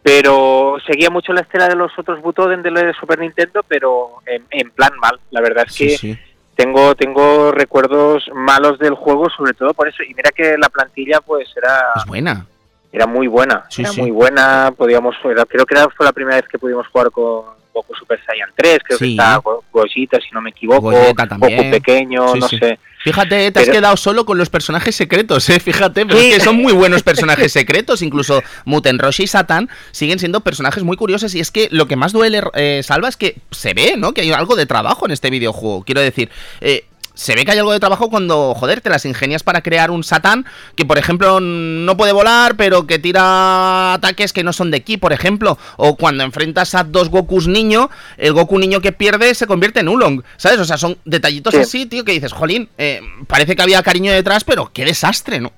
pero 0.03 0.77
seguía 0.87 1.09
mucho 1.09 1.33
la 1.33 1.41
estela 1.41 1.67
de 1.67 1.77
los 1.77 1.91
otros 1.99 2.21
Butoden 2.21 2.63
de 2.63 2.93
Super 3.01 3.19
Nintendo, 3.19 3.63
pero 3.67 4.17
en, 4.27 4.45
en 4.51 4.71
plan 4.71 4.91
mal. 5.01 5.19
La 5.31 5.41
verdad 5.41 5.65
es 5.67 5.75
que 5.75 5.97
sí. 5.97 6.19
tengo 6.55 6.95
tengo 6.95 7.51
recuerdos 7.53 8.29
malos 8.35 8.79
del 8.79 8.93
juego, 8.97 9.31
sobre 9.31 9.55
todo 9.55 9.73
por 9.73 9.89
eso. 9.89 10.03
Y 10.03 10.13
mira 10.13 10.31
que 10.31 10.59
la 10.59 10.69
plantilla 10.69 11.23
pues 11.23 11.49
era 11.57 11.93
Es 11.97 12.05
buena. 12.05 12.45
era 12.93 13.07
muy 13.07 13.29
buena, 13.29 13.65
Sí, 13.71 13.81
era 13.81 13.93
sí. 13.93 14.01
muy 14.03 14.11
buena. 14.11 14.75
Podíamos, 14.77 15.17
era- 15.25 15.47
creo 15.47 15.65
que 15.65 15.75
era, 15.75 15.89
fue 15.89 16.05
la 16.05 16.13
primera 16.13 16.37
vez 16.37 16.49
que 16.51 16.59
pudimos 16.59 16.87
jugar 16.89 17.11
con 17.11 17.47
Goku 17.75 17.95
Super 17.95 18.21
Saiyan 18.25 18.51
3, 18.55 18.79
creo 18.85 18.99
Sí. 18.99 19.05
que 19.05 19.11
está 19.11 19.37
Go- 19.39 19.65
Gogeta, 19.73 20.19
si 20.21 20.29
no 20.33 20.41
me 20.41 20.51
equivoco. 20.51 20.91
Goku 20.93 21.71
pequeño, 21.71 22.29
Sí, 22.33 22.39
no 22.39 22.49
sí. 22.49 22.59
sé. 22.59 22.79
Fíjate, 23.03 23.51
te 23.51 23.61
has 23.61 23.69
quedado 23.69 23.97
solo 23.99 24.25
con 24.25 24.39
los 24.39 24.49
personajes 24.49 24.97
secretos, 24.97 25.51
¿eh? 25.51 25.61
Fíjate, 25.61 26.07
pero 26.07 26.19
Sí. 26.19 26.29
es 26.29 26.35
que 26.39 26.41
son 26.41 26.57
muy 26.57 26.73
buenos 26.73 27.03
personajes 27.03 27.53
secretos. 27.53 28.01
Incluso 28.01 28.43
Muten 28.65 28.99
Roshi 28.99 29.25
y 29.25 29.27
Satan 29.27 29.69
siguen 29.91 30.19
siendo 30.19 30.41
personajes 30.41 30.83
muy 30.85 30.97
curiosos. 30.97 31.35
Y 31.35 31.41
es 31.41 31.51
que 31.51 31.69
lo 31.71 31.87
que 31.87 31.97
más 31.97 32.13
duele, 32.13 32.41
eh, 32.55 32.81
Salva, 32.83 33.09
es 33.11 33.19
que 33.19 33.37
se 33.51 33.75
ve, 33.75 33.97
¿no? 33.99 34.15
Que 34.15 34.23
hay 34.23 34.33
algo 34.33 34.57
de 34.57 34.65
trabajo 34.65 35.05
en 35.05 35.11
este 35.13 35.29
videojuego. 35.29 35.85
Quiero 35.85 36.01
decir, 36.01 36.31
eh, 36.63 36.87
se 37.15 37.35
ve 37.35 37.45
que 37.45 37.53
hay 37.53 37.59
algo 37.59 37.73
de 37.73 37.81
trabajo 37.81 38.11
cuando, 38.11 38.55
joder, 38.55 38.81
te 38.81 38.91
las 38.91 39.05
ingenias 39.05 39.43
para 39.43 39.63
crear 39.63 39.91
un 39.91 40.03
Satán 40.05 40.45
que, 40.75 40.85
por 40.85 40.99
ejemplo, 40.99 41.39
no 41.41 41.97
puede 41.97 42.13
volar, 42.13 42.57
pero 42.57 42.87
que 42.87 42.99
tira 42.99 43.95
ataques 43.95 44.33
que 44.33 44.43
no 44.45 44.53
son 44.53 44.71
de 44.71 44.83
ki, 44.83 44.97
por 44.97 45.13
ejemplo. 45.13 45.57
O 45.77 45.97
cuando 45.97 46.25
enfrentas 46.25 46.75
a 46.75 46.85
dos 46.85 47.09
Gokus 47.11 47.47
niño, 47.47 47.89
el 48.17 48.33
Goku 48.33 48.59
niño 48.59 48.81
que 48.81 48.93
pierde 48.93 49.35
se 49.35 49.47
convierte 49.47 49.81
en 49.81 49.89
Ulong, 49.89 50.23
¿sabes? 50.37 50.59
O 50.59 50.65
sea, 50.65 50.77
son 50.77 50.99
detallitos 51.05 51.55
Sí. 51.55 51.61
así, 51.61 51.87
tío, 51.87 52.05
que 52.05 52.13
dices, 52.13 52.33
jolín, 52.33 52.69
eh, 52.79 53.01
parece 53.27 53.55
que 53.55 53.63
había 53.63 53.83
cariño 53.83 54.13
detrás, 54.13 54.45
pero 54.45 54.71
qué 54.73 54.85
desastre, 54.85 55.41
¿no? 55.41 55.53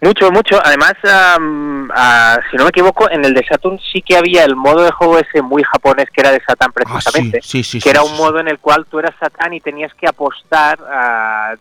Mucho, 0.00 0.30
mucho. 0.30 0.60
Además, 0.64 0.94
ah, 1.04 2.38
si 2.50 2.56
no 2.56 2.64
me 2.64 2.70
equivoco, 2.70 3.10
en 3.10 3.24
el 3.24 3.34
de 3.34 3.44
Saturn 3.44 3.80
sí 3.92 4.00
que 4.00 4.16
había 4.16 4.44
el 4.44 4.54
modo 4.54 4.84
de 4.84 4.92
juego 4.92 5.18
ese 5.18 5.42
muy 5.42 5.64
japonés 5.64 6.08
que 6.10 6.20
era 6.20 6.30
de 6.30 6.40
Satán 6.46 6.72
precisamente. 6.72 7.38
Ah, 7.38 7.42
sí, 7.42 7.64
sí, 7.64 7.80
sí, 7.80 7.80
que 7.80 7.90
era 7.90 8.02
un 8.02 8.16
modo 8.16 8.38
en 8.38 8.46
el 8.46 8.60
cual 8.60 8.86
tú 8.86 9.00
eras 9.00 9.14
Satán 9.18 9.54
y 9.54 9.60
tenías 9.60 9.92
que 9.94 10.06
apostar 10.06 10.78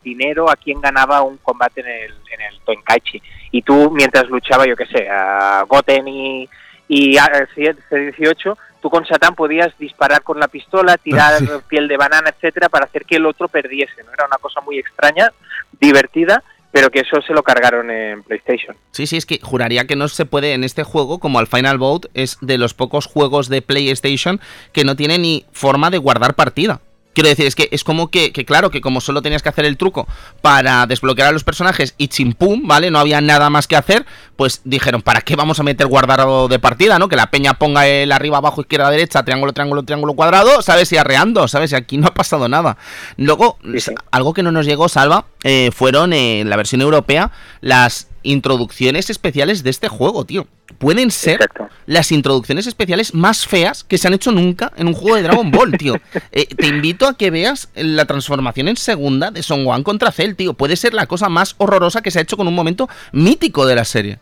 dinero 0.04 0.52
a 0.52 0.56
quien 0.56 0.80
ganaba 0.80 1.23
un 1.23 1.38
combate 1.38 1.82
en 1.82 1.88
el, 1.88 2.12
en 2.32 2.41
el 2.41 2.60
Tonkaichi. 2.63 3.21
Y 3.52 3.63
tú, 3.63 3.89
mientras 3.91 4.28
luchaba, 4.28 4.67
yo 4.67 4.76
qué 4.76 4.86
sé, 4.86 5.10
a 5.10 5.63
Goten 5.67 6.08
y, 6.08 6.47
y 6.88 7.17
a 7.17 7.26
C18, 7.56 8.56
tú 8.82 8.89
con 8.91 9.04
Satán 9.08 9.34
podías 9.34 9.76
disparar 9.80 10.21
con 10.21 10.39
la 10.39 10.47
pistola, 10.47 10.97
tirar 11.04 11.41
piel 11.67 11.88
de 11.88 11.97
banana, 11.97 12.30
etcétera, 12.30 12.69
para 12.69 12.86
hacer 12.86 13.04
que 13.06 13.15
el 13.15 13.26
otro 13.26 13.47
perdiese. 13.47 14.04
¿no? 14.04 14.13
Era 14.13 14.28
una 14.28 14.38
cosa 14.38 14.62
muy 14.62 14.78
extraña, 14.78 15.32
divertida, 15.80 16.43
pero 16.78 16.92
que 16.92 17.00
eso 17.00 17.20
se 17.26 17.34
lo 17.34 17.42
cargaron 17.42 17.90
en 17.90 18.22
PlayStation. 18.22 18.78
Sí, 18.92 19.08
sí, 19.08 19.18
es 19.18 19.26
que 19.26 19.40
juraría 19.42 19.88
que 19.88 19.96
no 19.96 20.08
se 20.10 20.28
puede 20.28 20.54
en 20.54 20.63
este 20.63 20.84
juego, 20.84 21.18
como 21.18 21.40
al 21.40 21.48
Final 21.48 21.80
Bout, 21.80 22.06
es 22.13 22.38
de 22.42 22.60
los 22.60 22.76
pocos 22.76 23.08
juegos 23.08 23.50
de 23.50 23.63
PlayStation 23.63 24.40
que 24.74 24.84
no 24.84 24.96
tiene 24.96 25.18
ni 25.18 25.48
forma 25.52 25.90
de 25.90 25.98
guardar 25.98 26.36
partida. 26.36 26.82
Quiero 27.17 27.30
decir, 27.30 27.47
es 27.47 27.56
que 27.56 27.67
es 27.71 27.84
como 27.84 28.10
que, 28.12 28.32
que 28.32 28.45
claro, 28.45 28.69
que 28.69 28.80
como 28.80 29.01
solo 29.01 29.23
tenías 29.23 29.41
que 29.41 29.49
hacer 29.49 29.65
el 29.65 29.75
truco 29.75 30.08
para 30.39 30.86
desbloquear 30.86 31.30
a 31.30 31.32
los 31.32 31.43
personajes 31.43 31.95
y 31.97 32.10
chimpum, 32.10 32.67
¿vale? 32.67 32.91
No 32.91 32.99
había 32.99 33.21
nada 33.21 33.49
más 33.49 33.65
que 33.65 33.75
hacer, 33.75 34.06
pues 34.36 34.62
dijeron, 34.65 35.01
¿para 35.01 35.21
qué 35.21 35.36
vamos 35.36 35.60
a 35.60 35.63
meter 35.63 35.88
guardado 35.88 36.47
de 36.47 36.60
partida, 36.60 36.99
no? 36.99 37.10
Que 37.10 37.15
la 37.15 37.32
peña 37.32 37.56
ponga 37.56 37.88
el 37.88 38.12
arriba, 38.12 38.38
abajo, 38.38 38.62
izquierda, 38.62 38.91
derecha, 38.91 39.23
triángulo, 39.23 39.51
triángulo, 39.51 39.82
triángulo, 39.82 40.13
cuadrado, 40.13 40.62
¿sabes? 40.62 40.91
Y 40.91 40.97
arreando, 40.97 41.47
¿sabes? 41.47 41.71
Y 41.71 41.75
aquí 41.75 41.97
no 41.97 42.06
ha 42.06 42.13
pasado 42.13 42.47
nada. 42.47 42.77
Luego, 43.17 43.58
Sí, 43.63 43.80
sí. 43.80 43.91
algo 44.12 44.36
que 44.36 44.43
no 44.43 44.51
nos 44.51 44.67
llegó, 44.67 44.88
Salva, 44.88 45.25
eh, 45.43 45.71
fueron 45.73 46.13
eh, 46.13 46.41
en 46.41 46.51
la 46.51 46.56
versión 46.56 46.82
europea 46.82 47.32
las 47.62 48.10
introducciones 48.28 49.10
especiales 49.10 49.63
de 49.63 49.70
este 49.70 49.88
juego, 49.88 50.26
tío. 50.26 50.48
Pueden 50.78 51.12
ser 51.12 51.36
Exacto. 51.36 51.70
las 51.86 52.12
introducciones 52.12 52.68
especiales 52.68 53.13
más 53.13 53.48
feas 53.48 53.84
que 53.84 53.98
se 53.98 54.08
han 54.08 54.13
hecho 54.13 54.32
nunca 54.32 54.72
en 54.76 54.88
un 54.88 54.94
juego 54.94 55.16
de 55.16 55.24
Dragon 55.24 55.52
Ball, 55.52 55.72
tío. 55.78 55.96
Eh, 56.32 56.46
te 56.46 56.68
invito 56.68 57.08
a 57.08 57.18
que 57.18 57.32
veas 57.32 57.70
la 57.76 58.06
transformación 58.06 58.68
en 58.68 58.76
segunda 58.76 59.32
de 59.32 59.42
Son 59.42 59.63
Gohan 59.63 59.84
contra 59.84 60.12
Cell, 60.12 60.36
tío. 60.36 60.54
Puede 60.54 60.76
ser 60.76 60.94
la 60.94 61.06
cosa 61.06 61.30
más 61.30 61.56
horrorosa 61.58 62.02
que 62.02 62.12
se 62.12 62.20
ha 62.20 62.22
hecho 62.22 62.38
con 62.38 62.48
un 62.48 62.54
momento 62.54 62.90
mítico 63.12 63.66
de 63.66 63.76
la 63.76 63.86
serie. 63.86 64.20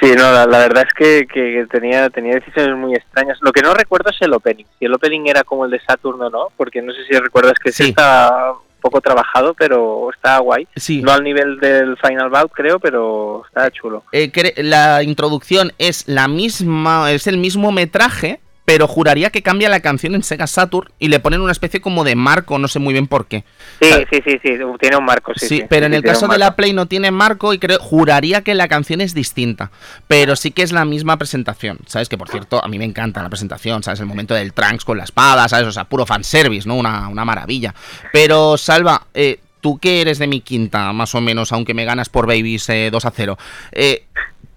Sí, 0.00 0.12
no, 0.16 0.30
la, 0.30 0.46
la 0.46 0.58
verdad 0.58 0.84
es 0.86 0.94
que, 0.94 1.26
que 1.26 1.66
tenía, 1.70 2.08
tenía 2.10 2.34
decisiones 2.34 2.76
muy 2.76 2.94
extrañas. 2.94 3.38
Lo 3.40 3.52
que 3.52 3.62
no 3.62 3.74
recuerdo 3.74 4.10
es 4.10 4.16
el 4.20 4.32
opening. 4.32 4.64
Si 4.78 4.84
el 4.84 4.94
opening 4.94 5.26
era 5.26 5.42
como 5.42 5.64
el 5.64 5.70
de 5.70 5.80
Saturn 5.80 6.20
o 6.22 6.30
no, 6.30 6.48
porque 6.56 6.82
no 6.82 6.92
sé 6.92 7.04
si 7.08 7.18
recuerdas 7.18 7.54
que 7.62 7.72
sí, 7.72 7.94
un 7.96 8.65
poco 8.86 9.00
trabajado, 9.00 9.54
pero 9.54 10.10
está 10.14 10.38
guay. 10.38 10.68
Sí. 10.76 11.02
No 11.02 11.12
al 11.12 11.24
nivel 11.24 11.58
del 11.58 11.96
Final 11.96 12.30
Bout, 12.30 12.52
creo, 12.52 12.78
pero 12.78 13.44
está 13.46 13.70
chulo. 13.70 14.04
Eh, 14.12 14.30
la 14.58 15.02
introducción 15.02 15.72
es 15.78 16.06
la 16.06 16.28
misma, 16.28 17.10
es 17.12 17.26
el 17.26 17.38
mismo 17.38 17.72
metraje, 17.72 18.40
pero 18.66 18.88
juraría 18.88 19.30
que 19.30 19.42
cambia 19.42 19.70
la 19.70 19.80
canción 19.80 20.14
en 20.16 20.24
Sega 20.24 20.48
Saturn 20.48 20.90
y 20.98 21.08
le 21.08 21.20
ponen 21.20 21.40
una 21.40 21.52
especie 21.52 21.80
como 21.80 22.02
de 22.02 22.16
marco, 22.16 22.58
no 22.58 22.66
sé 22.66 22.80
muy 22.80 22.92
bien 22.92 23.06
por 23.06 23.26
qué. 23.26 23.44
Sí, 23.80 23.88
sí, 24.10 24.20
sí, 24.24 24.40
sí, 24.42 24.58
tiene 24.80 24.96
un 24.96 25.04
marco, 25.04 25.32
sí. 25.36 25.46
Sí, 25.46 25.56
sí, 25.58 25.64
pero 25.68 25.86
en 25.86 25.94
el 25.94 26.02
caso 26.02 26.26
de 26.26 26.36
la. 26.36 26.56
Play 26.56 26.72
no 26.72 26.86
tiene 26.86 27.10
marco 27.10 27.52
y 27.52 27.58
creo, 27.58 27.78
juraría 27.78 28.42
que 28.42 28.54
la 28.54 28.66
canción 28.66 29.00
es 29.00 29.14
distinta, 29.14 29.70
pero 30.08 30.36
sí 30.36 30.50
que 30.50 30.62
es 30.62 30.72
la 30.72 30.84
misma 30.84 31.16
presentación, 31.16 31.78
¿sabes? 31.86 32.08
Que 32.08 32.18
por 32.18 32.28
cierto, 32.28 32.64
a 32.64 32.66
mí 32.68 32.78
me 32.78 32.84
encanta 32.84 33.22
la 33.22 33.28
presentación, 33.28 33.82
¿sabes? 33.82 34.00
El 34.00 34.06
momento 34.06 34.34
del 34.34 34.52
Trunks 34.52 34.84
con 34.84 34.98
la 34.98 35.04
espada, 35.04 35.48
¿sabes? 35.48 35.68
O 35.68 35.72
sea, 35.72 35.84
puro 35.84 36.06
fanservice, 36.06 36.66
¿no? 36.66 36.74
Una, 36.74 37.08
una 37.08 37.24
maravilla. 37.24 37.74
Pero, 38.12 38.56
Salva, 38.56 39.06
eh, 39.14 39.38
tú 39.60 39.78
que 39.78 40.00
eres 40.00 40.18
de 40.18 40.26
mi 40.26 40.40
quinta, 40.40 40.92
más 40.92 41.14
o 41.14 41.20
menos, 41.20 41.52
aunque 41.52 41.74
me 41.74 41.84
ganas 41.84 42.08
por 42.08 42.26
Babies 42.26 42.68
eh, 42.70 42.88
2 42.90 43.04
a 43.04 43.10
0, 43.10 43.38
eh, 43.72 44.06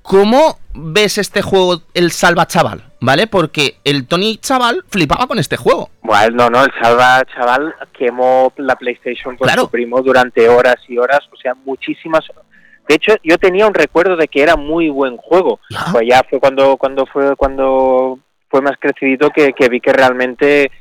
¿cómo 0.01 0.57
ves 0.73 1.17
este 1.17 1.41
juego, 1.41 1.83
el 1.93 2.11
Salva 2.11 2.47
Chaval? 2.47 2.88
¿Vale? 3.01 3.27
Porque 3.27 3.77
el 3.85 4.07
Tony 4.07 4.37
Chaval 4.37 4.83
flipaba 4.89 5.25
con 5.27 5.39
este 5.39 5.55
juego. 5.55 5.89
Bueno, 6.01 6.35
no, 6.35 6.49
no, 6.49 6.63
el 6.65 6.71
Salva 6.81 7.23
Chaval 7.33 7.73
quemó 7.97 8.51
la 8.57 8.75
PlayStation 8.75 9.37
con 9.37 9.45
Claro. 9.47 9.63
su 9.63 9.71
primo 9.71 10.01
durante 10.01 10.49
horas 10.49 10.75
y 10.87 10.97
horas, 10.97 11.21
o 11.31 11.37
sea, 11.37 11.53
muchísimas. 11.65 12.25
De 12.87 12.95
hecho, 12.95 13.13
yo 13.23 13.37
tenía 13.37 13.67
un 13.67 13.73
recuerdo 13.73 14.17
de 14.17 14.27
que 14.27 14.41
era 14.41 14.55
muy 14.57 14.89
buen 14.89 15.15
juego. 15.17 15.59
Ya. 15.69 15.85
Pues 15.91 16.07
ya 16.09 16.23
fue 16.29 16.39
cuando 16.39 16.75
cuando 16.77 17.05
fue 17.05 17.35
cuando 17.37 18.19
fue 18.49 18.61
más 18.61 18.73
crecidito 18.79 19.29
que, 19.29 19.53
que 19.53 19.69
vi 19.69 19.79
que 19.79 19.93
realmente 19.93 20.71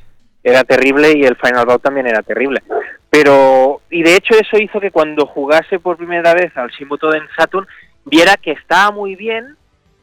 era 0.43 0.65
terrible 0.65 1.13
y 1.15 1.23
el 1.25 1.37
Final 1.37 1.67
Bout 1.67 1.83
también 1.83 2.07
era 2.07 2.23
terrible. 2.23 2.63
Pero 3.11 3.81
y 3.91 4.03
de 4.03 4.17
hecho 4.17 4.35
eso 4.35 4.57
hizo 4.59 4.81
que 4.81 4.91
cuando 4.91 5.27
jugase 5.27 5.79
por 5.79 5.97
primera 5.99 6.35
vez 6.35 6.57
al 6.57 6.71
Shimuto 6.71 7.15
en 7.15 7.23
Saturn 7.37 7.67
viera 8.07 8.37
que 8.39 8.53
estaba 8.53 8.91
muy 8.91 9.15
bien, 9.15 9.57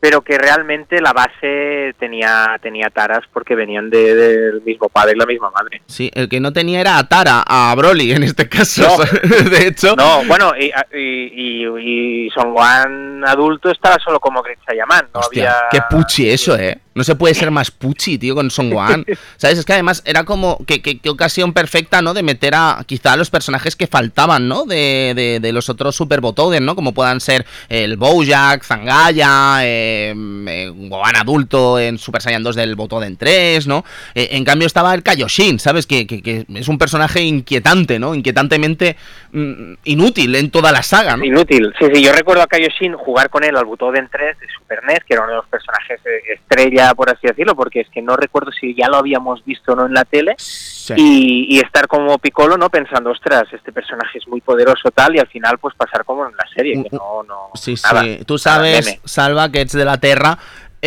pero 0.06 0.22
que 0.22 0.38
realmente 0.38 1.02
la 1.02 1.14
base 1.14 1.96
tenía 2.00 2.60
tenía 2.62 2.92
taras 2.92 3.22
porque 3.34 3.56
venían 3.56 3.90
de- 3.90 4.14
del 4.14 4.62
mismo 4.62 4.88
padre 4.88 5.14
y 5.16 5.20
la 5.20 5.26
misma 5.26 5.50
madre. 5.50 5.82
Sí, 5.88 6.12
el 6.14 6.30
que 6.30 6.40
no 6.40 6.54
tenía 6.54 6.80
era 6.80 7.00
a 7.00 7.08
Tara, 7.08 7.44
a 7.44 7.74
Broly 7.76 8.12
en 8.12 8.22
este 8.22 8.48
caso. 8.48 8.84
No. 8.84 9.50
de 9.50 9.68
hecho, 9.68 9.96
No, 9.96 10.24
bueno, 10.26 10.52
y, 10.60 10.66
y, 10.96 11.66
y, 11.66 12.26
y 12.28 12.30
Son 12.30 12.54
Gohan 12.54 13.24
adulto 13.26 13.72
estaba 13.72 13.98
solo 13.98 14.20
como 14.20 14.44
Great 14.44 14.60
Saiyaman, 14.68 15.08
no 15.12 15.22
Hostia, 15.22 15.50
había... 15.52 15.70
qué 15.72 15.80
puchi 15.90 16.30
eso, 16.30 16.56
¿eh? 16.56 16.78
No 16.94 17.04
se 17.04 17.16
puede 17.16 17.34
ser 17.34 17.52
más 17.52 17.72
puchi, 17.72 18.18
tío, 18.18 18.36
con 18.36 18.50
Son 18.50 18.70
Gohan. 18.70 19.04
¿Sabes? 19.36 19.58
Es 19.60 19.66
que 19.66 19.74
además 19.74 20.02
era 20.06 20.24
como 20.24 20.60
que, 20.66 20.82
que- 20.82 21.00
que 21.00 21.10
ocasión 21.10 21.52
perfecta, 21.52 22.02
¿no? 22.02 22.14
De 22.14 22.24
meter 22.24 22.54
a 22.56 22.78
quizá 22.86 23.14
a 23.14 23.18
los 23.18 23.30
personajes 23.30 23.76
que 23.76 23.86
faltaban, 23.88 24.48
¿no? 24.48 24.64
De, 24.66 25.12
de- 25.14 25.40
de 25.42 25.52
los 25.52 25.68
otros 25.68 25.94
Super 25.96 26.22
Botoden, 26.22 26.64
¿no? 26.64 26.76
Como 26.76 26.94
puedan 26.94 27.20
ser 27.20 27.46
el 27.68 27.98
Bojack, 27.98 28.64
Zangaya, 28.64 29.58
eh, 29.66 29.95
eh, 30.48 30.72
Gohan 30.74 31.16
adulto 31.16 31.80
en 31.80 31.98
Super 31.98 32.22
Saiyan 32.22 32.44
2 32.44 32.56
del 32.56 32.76
Botoden 32.76 33.18
3, 33.18 33.68
¿no? 33.68 33.84
Eh, 34.14 34.30
en 34.32 34.44
cambio 34.44 34.68
estaba 34.68 34.94
el 34.94 35.04
Kaioshin, 35.04 35.60
¿sabes? 35.60 35.86
Que, 35.88 36.06
que- 36.08 36.22
que 36.22 36.46
es 36.54 36.68
un 36.68 36.78
personaje 36.78 37.22
inquietante, 37.22 38.00
¿no? 38.00 38.16
Inquietantemente 38.16 38.96
mm, 39.32 39.74
inútil 39.86 40.36
en 40.36 40.52
toda 40.52 40.72
la 40.72 40.84
saga, 40.84 41.18
¿no? 41.18 41.24
Inútil. 41.26 41.74
Sí, 41.80 41.86
sí, 41.94 42.04
yo 42.04 42.12
recuerdo 42.14 42.44
a 42.44 42.48
Kaioshin 42.48 42.94
jugar 42.96 43.30
con 43.30 43.44
él 43.44 43.56
al 43.56 43.66
Butoden 43.66 44.10
3 44.12 44.40
de 44.40 44.48
Super 44.58 44.84
NES, 44.86 45.00
que 45.08 45.14
era 45.14 45.24
uno 45.24 45.32
de 45.32 45.38
los 45.38 45.48
personajes 45.48 46.00
eh, 46.06 46.34
estrella, 46.36 46.94
por 46.96 47.10
así 47.10 47.28
decirlo, 47.28 47.56
porque 47.56 47.82
es 47.82 47.88
que 47.90 48.02
no 48.02 48.16
recuerdo 48.16 48.52
si 48.52 48.76
ya 48.76 48.88
lo 48.88 48.98
habíamos 48.98 49.44
visto 49.46 49.74
o 49.74 49.76
no 49.76 49.86
en 49.86 49.94
la 49.94 50.06
tele. 50.06 50.36
Y, 50.96 51.56
y 51.56 51.60
estar 51.60 51.88
como 51.88 52.18
Piccolo, 52.20 52.58
¿no? 52.58 52.70
Pensando, 52.70 53.12
ostras, 53.12 53.46
este 53.52 53.72
personaje 53.72 54.20
es 54.20 54.28
muy 54.28 54.42
poderoso 54.42 54.92
tal, 54.92 55.16
y 55.16 55.20
al 55.20 55.28
final 55.28 55.58
pues 55.58 55.76
pasar 55.76 56.06
como 56.06 56.26
en 56.28 56.36
la 56.36 56.46
serie, 56.56 56.84
que 56.84 56.96
no... 56.96 57.24
no 57.24 57.52
Sí, 57.56 57.76
nada, 57.84 58.04
sí. 58.04 58.20
Tú 58.26 58.38
sabes. 58.38 59.00
Salva, 59.04 59.52
que 59.52 59.62
es 59.62 59.72
de 59.72 59.86
la 59.86 59.98
Terra. 59.98 60.38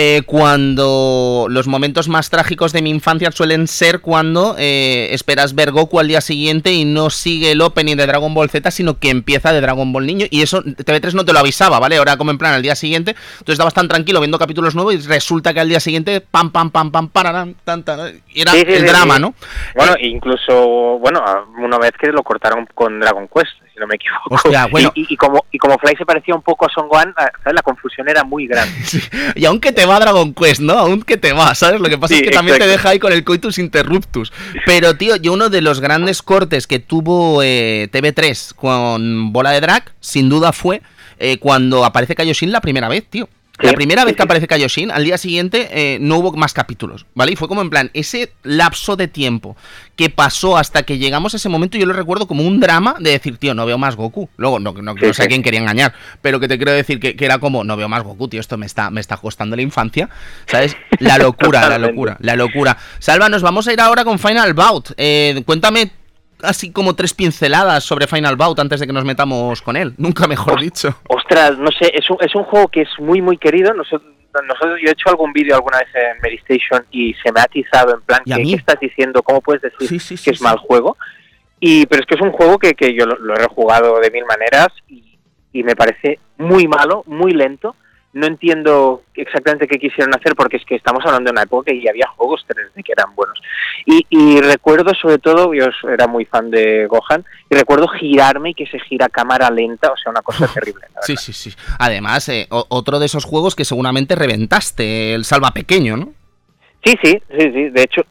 Eh, 0.00 0.22
cuando 0.24 1.48
los 1.50 1.66
momentos 1.66 2.06
más 2.08 2.30
trágicos 2.30 2.72
de 2.72 2.82
mi 2.82 2.90
infancia 2.90 3.32
suelen 3.32 3.66
ser 3.66 3.98
cuando 4.00 4.54
eh, 4.56 5.08
esperas 5.10 5.56
ver 5.56 5.72
Goku 5.72 5.98
al 5.98 6.06
día 6.06 6.20
siguiente 6.20 6.72
y 6.72 6.84
no 6.84 7.10
sigue 7.10 7.50
el 7.50 7.60
opening 7.60 7.96
de 7.96 8.06
Dragon 8.06 8.32
Ball 8.32 8.48
Z, 8.48 8.70
sino 8.70 9.00
que 9.00 9.10
empieza 9.10 9.52
de 9.52 9.60
Dragon 9.60 9.92
Ball 9.92 10.06
Niño. 10.06 10.26
Y 10.30 10.42
eso 10.42 10.62
TV3 10.62 11.14
no 11.14 11.24
te 11.24 11.32
lo 11.32 11.40
avisaba, 11.40 11.80
¿vale? 11.80 11.96
Ahora 11.96 12.16
como 12.16 12.30
en 12.30 12.38
plan 12.38 12.54
al 12.54 12.62
día 12.62 12.76
siguiente, 12.76 13.16
tú 13.44 13.50
estabas 13.50 13.74
tan 13.74 13.88
tranquilo 13.88 14.20
viendo 14.20 14.38
capítulos 14.38 14.76
nuevos 14.76 14.94
y 14.94 14.98
resulta 14.98 15.52
que 15.52 15.58
al 15.58 15.68
día 15.68 15.80
siguiente, 15.80 16.20
pam, 16.20 16.52
pam, 16.52 16.70
pam, 16.70 16.92
pam, 16.92 17.08
pararam, 17.08 17.54
tan, 17.64 17.82
tan, 17.82 18.22
y 18.28 18.42
era 18.42 18.52
Sí, 18.52 18.58
sí, 18.60 18.74
el 18.74 18.82
sí, 18.82 18.86
drama. 18.86 19.18
¿no? 19.18 19.34
Bueno, 19.74 19.96
incluso, 20.00 21.00
bueno, 21.00 21.24
una 21.58 21.76
vez 21.78 21.90
que 22.00 22.12
lo 22.12 22.22
cortaron 22.22 22.68
con 22.72 23.00
Dragon 23.00 23.26
Quest, 23.26 23.50
si 23.78 23.80
no 23.80 23.86
me 23.86 23.94
equivoco. 23.94 24.34
Hostia, 24.34 24.66
bueno. 24.66 24.92
y, 24.94 25.02
y- 25.02 25.06
y 25.10 25.16
como, 25.16 25.44
y 25.52 25.58
como 25.58 25.78
Fly 25.78 25.94
se 25.96 26.04
parecía 26.04 26.34
un 26.34 26.42
poco 26.42 26.66
a 26.66 26.68
Son 26.68 26.88
Gohan, 26.88 27.14
ah, 27.16 27.30
¿sabes? 27.42 27.54
la 27.54 27.62
confusión 27.62 28.08
era 28.08 28.24
muy 28.24 28.46
grande. 28.46 28.74
Y 29.36 29.44
aunque 29.44 29.72
te 29.72 29.86
va 29.86 30.00
Dragon 30.00 30.34
Quest, 30.34 30.60
¿no? 30.60 30.72
Aunque 30.74 31.16
te 31.16 31.32
va, 31.32 31.54
¿sabes? 31.54 31.80
Lo 31.80 31.88
que 31.88 31.96
pasa 31.98 32.14
Sí, 32.14 32.20
es 32.20 32.26
que 32.28 32.34
también 32.34 32.58
te 32.58 32.66
deja 32.66 32.88
ahí 32.90 32.98
con 32.98 33.12
el 33.12 33.24
coitus 33.24 33.58
interruptus. 33.58 34.32
Pero, 34.66 34.96
tío, 34.96 35.16
yo 35.16 35.32
uno 35.32 35.48
de 35.48 35.60
los 35.62 35.80
grandes 35.80 36.22
cortes 36.22 36.66
que 36.66 36.78
tuvo 36.78 37.42
eh, 37.42 37.88
TV3 37.92 38.54
con 38.54 39.32
Bola 39.32 39.50
de 39.52 39.60
Drag, 39.60 39.92
sin 40.00 40.28
duda 40.28 40.52
fue 40.52 40.82
eh, 41.18 41.38
cuando 41.38 41.84
aparece 41.84 42.14
Kaioshin 42.14 42.52
la 42.52 42.60
primera 42.60 42.88
vez, 42.88 43.04
tío. 43.08 43.28
La 43.60 43.72
primera 43.72 44.04
vez 44.04 44.14
que 44.14 44.22
aparece 44.22 44.46
Kaioshin, 44.46 44.90
al 44.92 45.04
día 45.04 45.18
siguiente 45.18 45.68
eh, 45.72 45.98
no 46.00 46.18
hubo 46.18 46.32
más 46.32 46.52
capítulos, 46.52 47.06
¿vale? 47.14 47.32
Y 47.32 47.36
fue 47.36 47.48
como 47.48 47.60
en 47.60 47.70
plan, 47.70 47.90
ese 47.92 48.32
lapso 48.44 48.94
de 48.94 49.08
tiempo 49.08 49.56
que 49.96 50.10
pasó 50.10 50.56
hasta 50.56 50.84
que 50.84 50.98
llegamos 50.98 51.34
a 51.34 51.38
ese 51.38 51.48
momento, 51.48 51.76
yo 51.76 51.86
lo 51.86 51.92
recuerdo 51.92 52.28
como 52.28 52.44
un 52.44 52.60
drama 52.60 52.94
de 53.00 53.10
decir, 53.10 53.36
tío, 53.36 53.54
no 53.54 53.66
veo 53.66 53.76
más 53.76 53.96
Goku. 53.96 54.28
Luego, 54.36 54.60
no, 54.60 54.72
no, 54.72 54.94
no 54.94 55.12
sé 55.12 55.24
a 55.24 55.26
quién 55.26 55.42
quería 55.42 55.58
engañar, 55.58 55.92
pero 56.22 56.38
que 56.38 56.46
te 56.46 56.56
quiero 56.56 56.70
decir 56.70 57.00
que, 57.00 57.16
que 57.16 57.24
era 57.24 57.38
como, 57.38 57.64
no 57.64 57.76
veo 57.76 57.88
más 57.88 58.04
Goku, 58.04 58.28
tío, 58.28 58.40
esto 58.40 58.56
me 58.56 58.66
está, 58.66 58.90
me 58.90 59.00
está 59.00 59.16
costando 59.16 59.56
la 59.56 59.62
infancia, 59.62 60.08
¿sabes? 60.46 60.76
La 61.00 61.18
locura, 61.18 61.68
la 61.68 61.78
locura, 61.78 62.16
la 62.20 62.36
locura. 62.36 62.76
Salva, 63.00 63.28
nos 63.28 63.42
vamos 63.42 63.66
a 63.66 63.72
ir 63.72 63.80
ahora 63.80 64.04
con 64.04 64.20
Final 64.20 64.54
Bout. 64.54 64.92
Eh, 64.96 65.42
cuéntame 65.44 65.97
así 66.42 66.72
como 66.72 66.94
tres 66.94 67.14
pinceladas 67.14 67.84
sobre 67.84 68.06
Final 68.06 68.36
Bout 68.36 68.58
antes 68.58 68.80
de 68.80 68.86
que 68.86 68.92
nos 68.92 69.04
metamos 69.04 69.62
con 69.62 69.76
él. 69.76 69.94
Nunca 69.96 70.26
mejor 70.26 70.60
dicho. 70.60 71.00
Ostras, 71.08 71.58
no 71.58 71.70
sé, 71.70 71.90
es 71.94 72.08
un, 72.10 72.18
es 72.20 72.34
un 72.34 72.44
juego 72.44 72.68
que 72.68 72.82
es 72.82 72.88
muy, 72.98 73.20
muy 73.20 73.38
querido. 73.38 73.74
Nosotros, 73.74 74.12
nosotros 74.46 74.78
yo 74.82 74.88
he 74.88 74.92
hecho 74.92 75.08
algún 75.08 75.32
vídeo 75.32 75.54
alguna 75.54 75.78
vez 75.78 75.88
en 75.94 76.20
Medistation 76.22 76.84
y 76.90 77.14
se 77.14 77.32
me 77.32 77.40
ha 77.40 77.44
atizado 77.44 77.94
en 77.94 78.00
plan, 78.02 78.20
¿Y 78.24 78.32
a 78.32 78.36
¿qué, 78.36 78.42
qué 78.44 78.54
estás 78.54 78.80
diciendo? 78.80 79.22
¿Cómo 79.22 79.40
puedes 79.40 79.62
decir 79.62 79.88
Sí, 79.88 79.98
sí, 79.98 80.16
sí, 80.16 80.24
que 80.24 80.30
es 80.30 80.40
mal 80.40 80.58
juego? 80.58 80.96
Y, 81.60 81.86
pero 81.86 82.02
es 82.02 82.06
que 82.06 82.14
es 82.14 82.20
un 82.20 82.32
juego 82.32 82.58
que, 82.58 82.74
que 82.74 82.94
yo 82.94 83.04
lo, 83.04 83.18
lo 83.18 83.34
he 83.34 83.38
rejugado 83.38 83.98
de 84.00 84.10
mil 84.10 84.24
maneras 84.24 84.68
y, 84.86 85.18
y 85.52 85.62
me 85.64 85.74
parece 85.74 86.20
muy 86.36 86.68
malo, 86.68 87.02
muy 87.06 87.32
lento. 87.32 87.74
No 88.18 88.26
entiendo 88.26 89.02
exactamente 89.14 89.68
qué 89.68 89.78
quisieron 89.78 90.14
hacer 90.14 90.34
porque 90.34 90.56
es 90.56 90.64
que 90.64 90.74
estamos 90.74 91.04
hablando 91.04 91.28
de 91.28 91.32
una 91.32 91.42
época 91.42 91.72
y 91.72 91.86
había 91.86 92.08
juegos 92.16 92.44
3D 92.48 92.84
que 92.84 92.92
eran 92.92 93.14
buenos. 93.14 93.40
Y, 93.86 94.06
y 94.10 94.40
recuerdo 94.40 94.92
sobre 94.94 95.18
todo, 95.18 95.54
yo 95.54 95.66
era 95.88 96.06
muy 96.06 96.24
fan 96.24 96.50
de 96.50 96.86
Gohan, 96.86 97.24
y 97.48 97.54
recuerdo 97.54 97.88
girarme 97.88 98.50
y 98.50 98.54
que 98.54 98.66
se 98.66 98.80
gira 98.80 99.06
a 99.06 99.08
cámara 99.08 99.50
lenta, 99.50 99.92
o 99.92 99.96
sea, 99.96 100.10
una 100.10 100.22
cosa 100.22 100.46
terrible. 100.54 100.84
la 100.94 101.02
Sí, 101.02 101.16
sí, 101.16 101.32
sí. 101.32 101.54
Además, 101.78 102.28
eh, 102.28 102.46
otro 102.50 102.98
de 102.98 103.06
esos 103.06 103.24
juegos 103.24 103.54
que 103.54 103.64
seguramente 103.64 104.14
reventaste, 104.14 105.14
el 105.14 105.24
Salva 105.24 105.52
Pequeño, 105.52 105.96
¿no? 105.96 106.12
Sí, 106.84 106.96
sí, 107.02 107.20
sí, 107.30 107.52
sí. 107.52 107.70
De 107.70 107.82
hecho, 107.82 108.02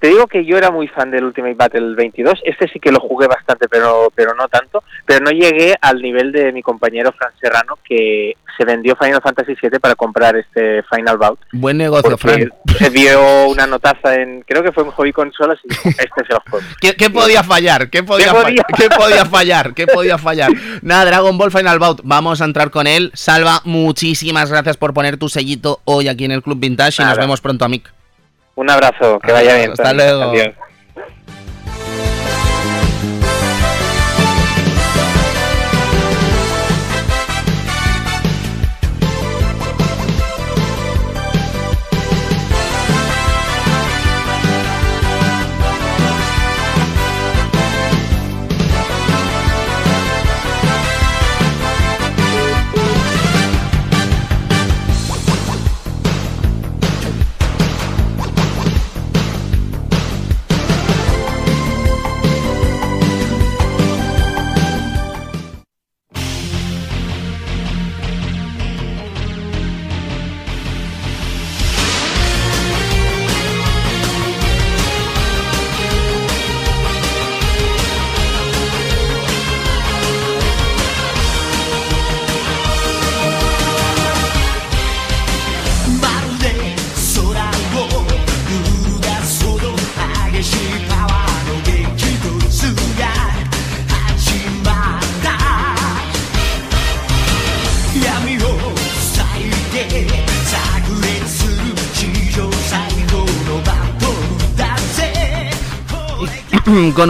te 0.00 0.08
digo 0.08 0.26
que 0.26 0.44
yo 0.44 0.56
era 0.56 0.70
muy 0.70 0.88
fan 0.88 1.10
del 1.10 1.24
Ultimate 1.24 1.54
Battle 1.54 1.94
22. 1.94 2.40
Este 2.44 2.68
sí 2.68 2.80
que 2.80 2.90
lo 2.90 3.00
jugué 3.00 3.26
bastante, 3.26 3.68
pero, 3.68 4.10
pero 4.14 4.34
no 4.34 4.48
tanto. 4.48 4.82
Pero 5.06 5.20
no 5.24 5.30
llegué 5.30 5.76
al 5.80 6.00
nivel 6.00 6.32
de 6.32 6.52
mi 6.52 6.62
compañero 6.62 7.12
Fran 7.12 7.32
Serrano, 7.40 7.78
que 7.86 8.34
se 8.56 8.64
vendió 8.64 8.96
Final 8.96 9.20
Fantasy 9.22 9.54
VII 9.60 9.78
para 9.78 9.94
comprar 9.94 10.36
este 10.36 10.82
Final 10.84 11.16
Bout. 11.18 11.38
Buen 11.52 11.76
negocio, 11.78 12.16
Fran. 12.18 12.50
se 12.78 12.90
vio 12.90 13.48
una 13.48 13.66
notaza 13.66 14.14
en, 14.14 14.42
creo 14.46 14.62
que 14.62 14.72
fue 14.72 14.84
en 14.84 14.90
Hobby 14.90 15.12
Consolas 15.12 15.58
y 15.64 15.68
dijo, 15.68 15.88
este 15.88 16.22
es 16.22 16.30
el 16.30 16.38
juego. 16.50 16.66
¿Qué, 16.80 16.94
qué 16.94 17.10
podía 17.10 17.42
fallar? 17.42 17.90
¿Qué 17.90 18.02
podía, 18.02 18.26
¿Qué 18.26 18.32
fa- 18.32 18.42
podía? 18.42 18.62
¿Qué 18.76 18.88
podía 18.90 19.24
fallar? 19.26 19.74
¿Qué 19.74 19.86
podía 19.86 20.18
fallar? 20.18 20.50
Nada, 20.82 21.04
Dragon 21.04 21.36
Ball 21.38 21.50
Final 21.50 21.78
Bout, 21.78 22.00
vamos 22.04 22.40
a 22.40 22.44
entrar 22.44 22.70
con 22.70 22.86
él. 22.86 23.10
Salva, 23.14 23.60
muchísimas 23.64 24.50
gracias 24.50 24.76
por 24.76 24.94
poner 24.94 25.16
tu 25.18 25.28
sellito 25.28 25.80
hoy 25.84 26.08
aquí 26.08 26.24
en 26.24 26.32
el 26.32 26.42
Club 26.42 26.58
Vintage 26.58 27.02
y 27.02 27.04
nos 27.06 27.18
vemos 27.18 27.40
pronto, 27.40 27.68
Mick. 27.68 27.92
Un 28.60 28.68
abrazo, 28.68 29.18
que 29.20 29.32
vaya 29.32 29.54
bien. 29.56 29.70
Hasta 29.70 29.94
luego. 29.94 30.22
Adiós. 30.24 30.54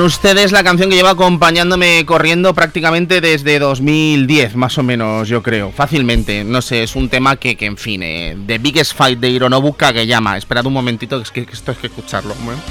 Con 0.00 0.06
ustedes 0.06 0.50
la 0.50 0.64
canción 0.64 0.88
que 0.88 0.96
lleva 0.96 1.10
acompañándome 1.10 2.06
corriendo 2.06 2.54
prácticamente 2.54 3.20
desde 3.20 3.58
2010, 3.58 4.56
más 4.56 4.78
o 4.78 4.82
menos, 4.82 5.28
yo 5.28 5.42
creo. 5.42 5.72
Fácilmente. 5.72 6.42
No 6.42 6.62
sé, 6.62 6.82
es 6.82 6.96
un 6.96 7.10
tema 7.10 7.36
que, 7.36 7.54
que 7.54 7.66
en 7.66 7.76
fin, 7.76 8.02
eh, 8.02 8.34
The 8.46 8.56
Biggest 8.56 8.96
Fight 8.96 9.18
de 9.18 9.28
Hironobu 9.28 9.74
Kageyama. 9.74 10.38
Esperad 10.38 10.64
un 10.64 10.72
momentito, 10.72 11.22
que 11.34 11.44
que 11.44 11.52
esto 11.52 11.72
hay 11.72 11.76
que 11.76 11.88
escucharlo. 11.88 12.34
Bueno. 12.46 12.62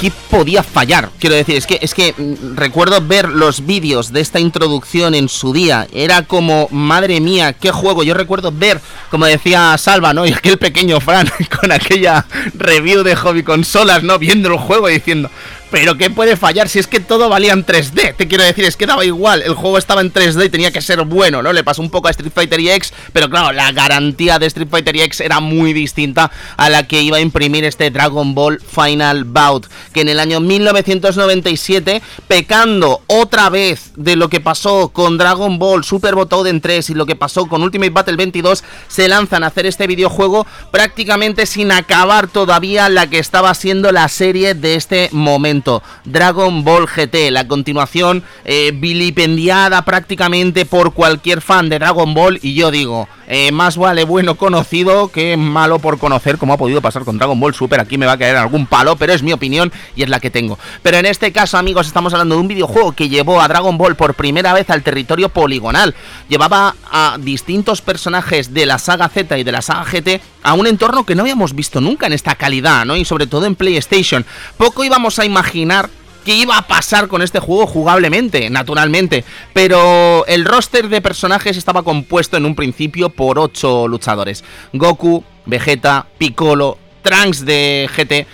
¿Qué 0.00 0.12
podía 0.30 0.62
fallar? 0.62 1.10
Quiero 1.18 1.36
decir, 1.36 1.56
es 1.56 1.66
que, 1.66 1.78
es 1.80 1.94
que 1.94 2.14
mm, 2.16 2.56
recuerdo 2.56 3.00
ver 3.00 3.28
los 3.28 3.64
vídeos 3.66 4.12
de 4.12 4.20
esta 4.20 4.40
introducción 4.40 5.14
en 5.14 5.28
su 5.28 5.52
día. 5.52 5.86
Era 5.92 6.22
como, 6.22 6.68
madre 6.70 7.20
mía, 7.20 7.52
qué 7.52 7.70
juego. 7.70 8.02
Yo 8.02 8.14
recuerdo 8.14 8.50
ver, 8.52 8.80
como 9.10 9.26
decía 9.26 9.76
Salva, 9.78 10.12
¿no? 10.12 10.26
Y 10.32 10.32
aquel 10.32 10.58
pequeño 10.58 11.00
Fran 11.00 11.30
con 11.60 11.70
aquella 11.70 12.26
review 12.54 13.02
de 13.02 13.14
hobby 13.14 13.42
consolas, 13.42 14.02
¿no? 14.02 14.18
Viendo 14.18 14.48
el 14.48 14.58
juego 14.58 14.88
y 14.88 14.94
diciendo, 14.94 15.30
pero 15.72 15.96
¿qué 15.96 16.10
puede 16.10 16.36
fallar 16.36 16.68
si 16.68 16.78
es 16.78 16.86
que 16.86 17.00
todo 17.00 17.30
valía 17.30 17.54
en 17.54 17.64
3D? 17.64 18.14
Te 18.14 18.28
quiero 18.28 18.44
decir, 18.44 18.62
es 18.66 18.76
que 18.76 18.86
daba 18.86 19.06
igual, 19.06 19.40
el 19.40 19.54
juego 19.54 19.78
estaba 19.78 20.02
en 20.02 20.12
3D 20.12 20.44
y 20.44 20.48
tenía 20.50 20.70
que 20.70 20.82
ser 20.82 21.02
bueno, 21.04 21.42
¿no? 21.42 21.50
Le 21.54 21.64
pasó 21.64 21.80
un 21.80 21.88
poco 21.88 22.08
a 22.08 22.10
Street 22.10 22.30
Fighter 22.32 22.60
EX, 22.60 22.92
pero 23.14 23.30
claro, 23.30 23.52
la 23.52 23.72
garantía 23.72 24.38
de 24.38 24.44
Street 24.46 24.68
Fighter 24.70 24.94
EX 24.94 25.20
era 25.20 25.40
muy 25.40 25.72
distinta 25.72 26.30
a 26.58 26.68
la 26.68 26.86
que 26.86 27.00
iba 27.00 27.16
a 27.16 27.20
imprimir 27.20 27.64
este 27.64 27.90
Dragon 27.90 28.34
Ball 28.34 28.60
Final 28.60 29.24
Bout, 29.24 29.66
que 29.94 30.02
en 30.02 30.10
el 30.10 30.20
año 30.20 30.40
1997, 30.40 32.02
pecando 32.28 33.00
otra 33.06 33.48
vez 33.48 33.92
de 33.96 34.16
lo 34.16 34.28
que 34.28 34.40
pasó 34.40 34.90
con 34.90 35.16
Dragon 35.16 35.58
Ball 35.58 35.84
Super 35.84 36.14
Butoden 36.14 36.60
3 36.60 36.90
y 36.90 36.94
lo 36.94 37.06
que 37.06 37.16
pasó 37.16 37.46
con 37.46 37.62
Ultimate 37.62 37.92
Battle 37.92 38.16
22, 38.16 38.62
se 38.88 39.08
lanzan 39.08 39.42
a 39.42 39.46
hacer 39.46 39.64
este 39.64 39.86
videojuego 39.86 40.46
prácticamente 40.70 41.46
sin 41.46 41.72
acabar 41.72 42.28
todavía 42.28 42.90
la 42.90 43.08
que 43.08 43.18
estaba 43.18 43.54
siendo 43.54 43.90
la 43.90 44.06
serie 44.10 44.52
de 44.52 44.74
este 44.74 45.08
momento. 45.12 45.61
Dragon 46.04 46.64
Ball 46.64 46.86
GT, 46.86 47.30
la 47.30 47.46
continuación 47.46 48.22
eh, 48.44 48.72
vilipendiada 48.74 49.82
prácticamente 49.82 50.64
por 50.66 50.92
cualquier 50.92 51.40
fan 51.40 51.68
de 51.68 51.78
Dragon 51.78 52.14
Ball. 52.14 52.38
Y 52.42 52.54
yo 52.54 52.70
digo, 52.70 53.08
eh, 53.28 53.52
más 53.52 53.76
vale 53.76 54.04
bueno 54.04 54.34
conocido 54.34 55.08
que 55.08 55.36
malo 55.36 55.78
por 55.78 55.98
conocer, 55.98 56.38
como 56.38 56.52
ha 56.52 56.58
podido 56.58 56.82
pasar 56.82 57.04
con 57.04 57.18
Dragon 57.18 57.38
Ball 57.38 57.54
Super. 57.54 57.80
Aquí 57.80 57.98
me 57.98 58.06
va 58.06 58.12
a 58.12 58.18
caer 58.18 58.36
algún 58.36 58.66
palo, 58.66 58.96
pero 58.96 59.12
es 59.12 59.22
mi 59.22 59.32
opinión 59.32 59.72
y 59.96 60.02
es 60.02 60.08
la 60.08 60.20
que 60.20 60.30
tengo. 60.30 60.58
Pero 60.82 60.98
en 60.98 61.06
este 61.06 61.32
caso, 61.32 61.58
amigos, 61.58 61.86
estamos 61.86 62.12
hablando 62.12 62.34
de 62.34 62.40
un 62.40 62.48
videojuego 62.48 62.92
que 62.92 63.08
llevó 63.08 63.40
a 63.40 63.48
Dragon 63.48 63.78
Ball 63.78 63.96
por 63.96 64.14
primera 64.14 64.52
vez 64.52 64.70
al 64.70 64.82
territorio 64.82 65.28
poligonal. 65.28 65.94
Llevaba 66.28 66.74
a 66.90 67.16
distintos 67.20 67.80
personajes 67.80 68.52
de 68.52 68.66
la 68.66 68.78
saga 68.78 69.08
Z 69.08 69.38
y 69.38 69.44
de 69.44 69.52
la 69.52 69.62
saga 69.62 69.84
GT 69.84 70.20
a 70.42 70.54
un 70.54 70.66
entorno 70.66 71.04
que 71.04 71.14
no 71.14 71.22
habíamos 71.22 71.54
visto 71.54 71.80
nunca 71.80 72.06
en 72.06 72.12
esta 72.12 72.34
calidad, 72.34 72.84
¿no? 72.84 72.96
Y 72.96 73.04
sobre 73.04 73.26
todo 73.26 73.46
en 73.46 73.54
PlayStation. 73.54 74.24
Poco 74.56 74.84
íbamos 74.84 75.18
a 75.18 75.24
imaginar 75.24 75.88
qué 76.24 76.36
iba 76.36 76.56
a 76.56 76.66
pasar 76.66 77.08
con 77.08 77.22
este 77.22 77.38
juego 77.38 77.66
jugablemente, 77.66 78.50
naturalmente. 78.50 79.24
Pero 79.52 80.24
el 80.26 80.44
roster 80.44 80.88
de 80.88 81.00
personajes 81.00 81.56
estaba 81.56 81.82
compuesto 81.82 82.36
en 82.36 82.46
un 82.46 82.54
principio 82.54 83.10
por 83.10 83.38
8 83.38 83.88
luchadores. 83.88 84.44
Goku, 84.72 85.24
Vegeta, 85.46 86.06
Piccolo, 86.18 86.78
Trunks 87.02 87.44
de 87.44 87.88
GT, 87.94 88.26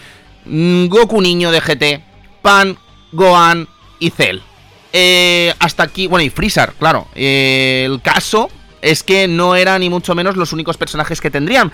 mm, 0.47 0.87
Goku 0.87 1.21
Niño 1.21 1.51
de 1.51 1.61
GT, 1.61 2.05
Pan, 2.43 2.77
Gohan 3.13 3.67
y 3.99 4.11
Cell. 4.11 4.41
Eh, 4.93 5.53
hasta 5.59 5.83
aquí, 5.83 6.07
bueno, 6.07 6.25
y 6.25 6.31
Freezer, 6.31 6.73
claro. 6.79 7.09
Eh, 7.15 7.85
el 7.87 8.01
caso 8.01 8.51
es 8.83 9.03
que 9.03 9.29
no 9.29 9.57
eran 9.57 9.81
ni 9.81 9.91
mucho 9.91 10.15
menos 10.15 10.37
los 10.37 10.53
únicos 10.53 10.77
personajes 10.77 11.21
que 11.21 11.31
tendrían. 11.31 11.73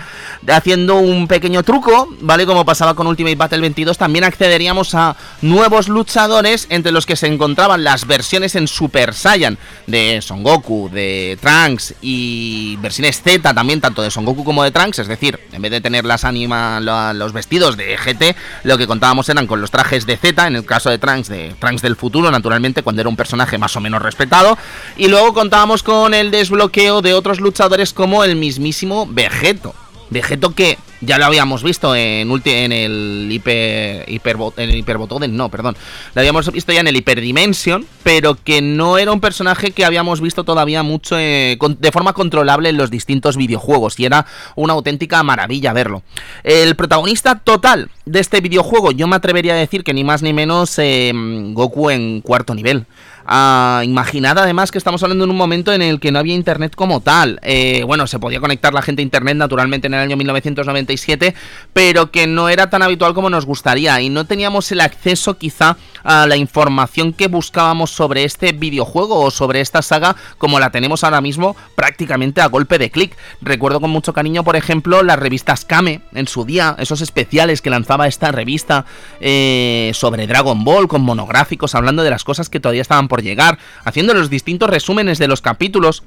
Haciendo 0.49 0.97
un 0.97 1.29
pequeño 1.29 1.63
truco, 1.63 2.09
¿vale? 2.21 2.47
Como 2.47 2.65
pasaba 2.65 2.95
con 2.95 3.07
Ultimate 3.07 3.37
Battle 3.37 3.61
22, 3.61 3.99
también 3.99 4.25
accederíamos 4.25 4.95
a 4.95 5.17
nuevos 5.43 5.89
luchadores 5.89 6.67
entre 6.71 6.93
los 6.93 7.07
que 7.07 7.17
se 7.17 7.27
encontraban 7.27 7.85
las 7.85 8.07
versiones 8.07 8.55
en 8.55 8.69
Super 8.69 9.15
Saiyan 9.15 9.59
de 9.87 10.21
Son 10.23 10.43
Goku, 10.43 10.89
de 10.93 11.39
Trunks 11.41 11.95
y 12.01 12.77
versiones 12.77 13.23
Z 13.23 13.55
también, 13.55 13.81
tanto 13.81 14.03
de 14.03 14.11
Son 14.11 14.25
Goku 14.25 14.45
como 14.45 14.63
de 14.63 14.71
Trunks. 14.71 15.01
Es 15.01 15.09
decir, 15.09 15.39
en 15.53 15.63
vez 15.63 15.71
de 15.71 15.81
tener 15.81 16.05
las 16.05 16.25
anima, 16.25 16.81
los 16.81 17.33
vestidos 17.33 17.77
de 17.77 17.97
GT, 17.97 18.37
lo 18.65 18.79
que 18.79 18.87
contábamos 18.87 19.29
eran 19.29 19.47
con 19.47 19.61
los 19.61 19.71
trajes 19.71 20.07
de 20.07 20.17
Z, 20.17 20.47
en 20.47 20.57
el 20.57 20.65
caso 20.65 20.91
de 20.91 20.99
Trunks, 20.99 21.29
de 21.29 21.55
Trunks 21.59 21.83
del 21.83 21.97
futuro, 21.97 22.31
naturalmente, 22.31 22.83
cuando 22.83 23.01
era 23.03 23.09
un 23.09 23.17
personaje 23.17 23.59
más 23.59 23.77
o 23.77 23.81
menos 23.81 24.03
respetado. 24.03 24.57
Y 24.97 25.09
luego 25.09 25.35
contábamos 25.35 25.83
con 25.83 26.15
el 26.15 26.31
desbloqueo 26.31 26.94
de 27.03 27.15
otros 27.15 27.41
luchadores 27.41 27.93
como 27.93 28.25
el 28.25 28.37
mismísimo 28.37 29.07
Vegeto. 29.07 29.75
Vegeto 30.11 30.55
que 30.55 30.79
ya 31.01 31.19
lo 31.19 31.27
habíamos 31.27 31.63
visto 31.63 31.95
en, 31.95 32.31
en 32.45 32.73
el 32.73 33.29
hiper, 33.31 34.09
hiper 34.09 34.37
en 34.57 34.71
el 34.71 34.77
hiperbotoden, 34.77 35.37
no, 35.37 35.49
perdón. 35.49 35.77
Lo 36.15 36.21
habíamos 36.21 36.51
visto 36.51 36.73
ya 36.73 36.81
en 36.81 36.87
el 36.87 36.97
Hyperdimension, 36.97 37.87
pero 38.03 38.37
que 38.43 38.63
no 38.63 38.99
era 38.99 39.13
un 39.13 39.21
personaje 39.21 39.73
que 39.73 39.85
habíamos 39.85 40.21
visto 40.21 40.45
todavía 40.45 40.83
mucho 40.83 41.19
eh, 41.19 41.59
de 41.79 41.93
forma 41.93 42.13
controlable 42.13 42.69
en 42.69 42.77
los 42.77 42.91
distintos 42.91 43.37
videojuegos 43.37 43.99
y 43.99 44.07
era 44.07 44.27
una 44.57 44.73
auténtica 44.73 45.23
maravilla 45.23 45.73
verlo. 45.73 46.03
El 46.43 46.75
protagonista 46.77 47.39
total 47.39 47.91
de 48.07 48.21
este 48.21 48.41
videojuego, 48.41 48.93
yo 48.93 49.07
me 49.07 49.17
atrevería 49.17 49.55
a 49.55 49.57
decir 49.57 49.85
que 49.85 49.95
ni 49.95 50.05
más 50.05 50.23
ni 50.23 50.33
menos 50.33 50.79
eh, 50.79 51.13
Goku 51.15 51.91
en 51.91 52.21
cuarto 52.21 52.55
nivel. 52.55 52.87
Imaginad 53.27 54.39
además 54.39 54.71
que 54.71 54.79
estamos 54.79 55.03
hablando 55.03 55.25
en 55.25 55.31
un 55.31 55.37
momento 55.37 55.73
en 55.73 55.81
el 55.81 55.99
que 55.99 56.13
no 56.13 56.19
había 56.19 56.35
internet 56.35 56.75
como 56.75 57.01
tal. 57.01 57.41
Eh, 57.43 57.83
bueno, 57.87 58.07
se 58.07 58.19
podía 58.19 58.41
conectar 58.41 58.75
la 58.75 58.83
gente 58.83 59.03
a 59.03 59.05
internet 59.05 59.37
naturalmente 59.37 59.87
en 59.87 59.95
el 59.95 60.01
año 60.01 60.17
1997, 60.17 61.35
pero 61.73 62.11
que 62.11 62.27
no 62.27 62.49
era 62.49 62.69
tan 62.69 62.83
habitual 62.83 63.15
como 63.15 63.31
nos 63.31 63.47
gustaría 63.47 64.01
y 64.01 64.11
no 64.11 64.27
teníamos 64.27 64.71
el 64.73 64.81
acceso 64.81 65.39
quizá 65.39 65.77
a 66.03 66.27
la 66.27 66.37
información 66.37 67.13
que 67.13 67.29
buscábamos 67.29 67.91
sobre 67.91 68.25
este 68.25 68.53
videojuego 68.53 69.21
o 69.21 69.31
sobre 69.31 69.61
esta 69.61 69.81
saga 69.81 70.17
como 70.37 70.61
la 70.61 70.71
tenemos 70.71 71.03
ahora 71.03 71.21
mismo 71.21 71.57
prácticamente 71.75 72.41
a 72.43 72.47
golpe 72.47 72.79
de 72.79 72.91
clic. 72.91 73.17
Recuerdo 73.41 73.81
con 73.81 73.91
mucho 73.91 74.13
cariño, 74.13 74.45
por 74.45 74.57
ejemplo, 74.57 75.03
las 75.03 75.19
revistas 75.19 75.65
Kame 75.65 76.03
en 76.13 76.29
su 76.29 76.45
día, 76.45 76.77
esos 76.79 77.01
especiales 77.01 77.63
que 77.63 77.71
lanzaba 77.71 78.07
esta 78.07 78.33
revista 78.33 78.85
eh, 79.21 79.93
sobre 79.95 80.27
Dragon 80.27 80.63
Ball 80.65 80.89
con 80.89 81.03
monográficos 81.03 81.75
hablando 81.75 82.03
de 82.03 82.11
las 82.11 82.25
cosas 82.25 82.49
que 82.49 82.61
todavía 82.61 82.83
estaban 82.83 83.09
por 83.09 83.14
llegar, 83.23 83.59
haciendo 83.85 84.15
los 84.15 84.31
distintos 84.31 84.71
resúmenes 84.71 85.19
de 85.19 85.29
los 85.29 85.41
capítulos 85.41 86.03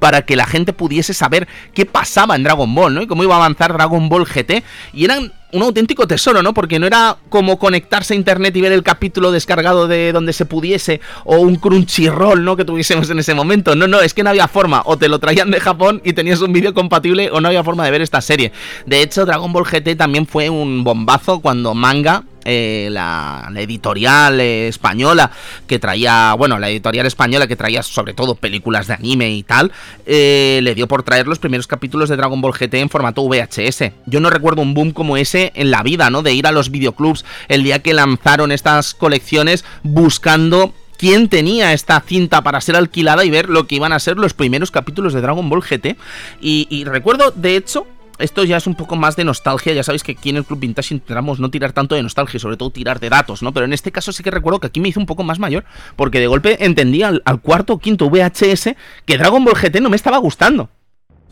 para 0.00 0.22
que 0.22 0.34
la 0.34 0.46
gente 0.46 0.72
pudiese 0.72 1.14
saber 1.14 1.46
qué 1.74 1.86
pasaba 1.86 2.34
en 2.34 2.42
Dragon 2.42 2.74
Ball, 2.74 2.92
¿no? 2.92 3.02
Y 3.02 3.06
cómo 3.06 3.22
iba 3.22 3.34
a 3.34 3.36
avanzar 3.36 3.72
Dragon 3.72 4.08
Ball 4.08 4.24
GT. 4.24 4.64
Y 4.94 5.04
eran 5.04 5.32
un 5.52 5.62
auténtico 5.62 6.06
tesoro, 6.06 6.42
¿no? 6.42 6.54
Porque 6.54 6.78
no 6.78 6.86
era 6.86 7.18
como 7.28 7.58
conectarse 7.58 8.14
a 8.14 8.16
internet 8.16 8.56
y 8.56 8.60
ver 8.60 8.72
el 8.72 8.82
capítulo 8.82 9.30
descargado 9.30 9.86
de 9.86 10.12
donde 10.12 10.32
se 10.32 10.46
pudiese, 10.46 11.00
o 11.24 11.38
un 11.38 11.56
Crunchyroll, 11.56 12.42
¿no? 12.42 12.56
Que 12.56 12.64
tuviésemos 12.64 13.10
en 13.10 13.18
ese 13.18 13.34
momento. 13.34 13.76
No, 13.76 13.86
no, 13.86 14.00
es 14.00 14.14
que 14.14 14.22
no 14.22 14.30
había 14.30 14.48
forma. 14.48 14.82
O 14.86 14.96
te 14.96 15.08
lo 15.08 15.18
traían 15.18 15.50
de 15.50 15.60
Japón 15.60 16.00
y 16.04 16.14
tenías 16.14 16.40
un 16.40 16.52
vídeo 16.52 16.74
compatible, 16.74 17.30
o 17.30 17.40
no 17.40 17.48
había 17.48 17.62
forma 17.62 17.84
de 17.84 17.90
ver 17.90 18.00
esta 18.00 18.20
serie. 18.20 18.52
De 18.86 19.02
hecho, 19.02 19.26
Dragon 19.26 19.52
Ball 19.52 19.64
GT 19.64 19.96
también 19.96 20.26
fue 20.26 20.48
un 20.48 20.82
bombazo 20.82 21.40
cuando 21.40 21.74
manga 21.74 22.24
eh, 22.44 22.88
la, 22.90 23.50
editorial 23.56 24.40
española 24.40 25.30
que 25.66 25.78
traía, 25.78 26.34
bueno, 26.34 26.58
la 26.58 26.70
editorial 26.70 27.06
española 27.06 27.46
que 27.46 27.56
traía 27.56 27.82
sobre 27.82 28.14
todo 28.14 28.34
películas 28.34 28.86
de 28.86 28.94
anime 28.94 29.30
y 29.30 29.42
tal, 29.42 29.72
eh, 30.06 30.60
le 30.62 30.74
dio 30.74 30.88
por 30.88 31.02
traer 31.02 31.26
los 31.26 31.38
primeros 31.38 31.66
capítulos 31.66 32.08
de 32.08 32.16
Dragon 32.16 32.40
Ball 32.40 32.52
GT 32.52 32.74
en 32.74 32.88
formato 32.88 33.22
VHS. 33.22 33.92
Yo 34.06 34.20
no 34.20 34.30
recuerdo 34.30 34.62
un 34.62 34.74
boom 34.74 34.92
como 34.92 35.16
ese 35.16 35.52
en 35.54 35.70
la 35.70 35.82
vida, 35.82 36.10
¿no? 36.10 36.22
De 36.22 36.32
ir 36.32 36.46
a 36.46 36.52
los 36.52 36.70
videoclubs 36.70 37.24
el 37.48 37.62
día 37.62 37.80
que 37.80 37.94
lanzaron 37.94 38.52
estas 38.52 38.94
colecciones 38.94 39.64
buscando 39.82 40.72
quién 40.96 41.28
tenía 41.28 41.72
esta 41.72 42.00
cinta 42.00 42.42
para 42.42 42.60
ser 42.60 42.76
alquilada 42.76 43.24
y 43.24 43.30
ver 43.30 43.48
lo 43.48 43.66
que 43.66 43.76
iban 43.76 43.92
a 43.92 43.98
ser 43.98 44.18
los 44.18 44.34
primeros 44.34 44.70
capítulos 44.70 45.12
de 45.12 45.20
Dragon 45.20 45.48
Ball 45.48 45.62
GT. 45.62 45.96
y 46.40 46.84
recuerdo, 46.84 47.32
de 47.34 47.56
hecho, 47.56 47.86
esto 48.20 48.44
ya 48.44 48.56
es 48.56 48.66
un 48.66 48.74
poco 48.74 48.96
más 48.96 49.16
de 49.16 49.24
nostalgia. 49.24 49.72
Ya 49.72 49.82
sabéis 49.82 50.02
que 50.02 50.12
aquí 50.12 50.30
en 50.30 50.36
el 50.36 50.44
Club 50.44 50.60
Vintage 50.60 50.94
intentamos 50.94 51.40
no 51.40 51.50
tirar 51.50 51.72
tanto 51.72 51.94
de 51.94 52.02
nostalgia, 52.02 52.38
sobre 52.38 52.56
todo 52.56 52.70
tirar 52.70 53.00
de 53.00 53.10
datos, 53.10 53.42
¿no? 53.42 53.52
Pero 53.52 53.66
en 53.66 53.72
este 53.72 53.92
caso 53.92 54.12
sí 54.12 54.22
que 54.22 54.30
recuerdo 54.30 54.60
que 54.60 54.68
aquí 54.68 54.80
me 54.80 54.88
hice 54.88 54.98
un 54.98 55.06
poco 55.06 55.22
más 55.22 55.38
mayor, 55.38 55.64
porque 55.96 56.20
de 56.20 56.26
golpe 56.26 56.64
entendía 56.64 57.08
al, 57.08 57.22
al 57.24 57.40
cuarto 57.40 57.74
o 57.74 57.78
quinto 57.78 58.08
VHS 58.10 58.74
que 59.04 59.18
Dragon 59.18 59.44
Ball 59.44 59.54
GT 59.54 59.80
no 59.80 59.90
me 59.90 59.96
estaba 59.96 60.18
gustando. 60.18 60.70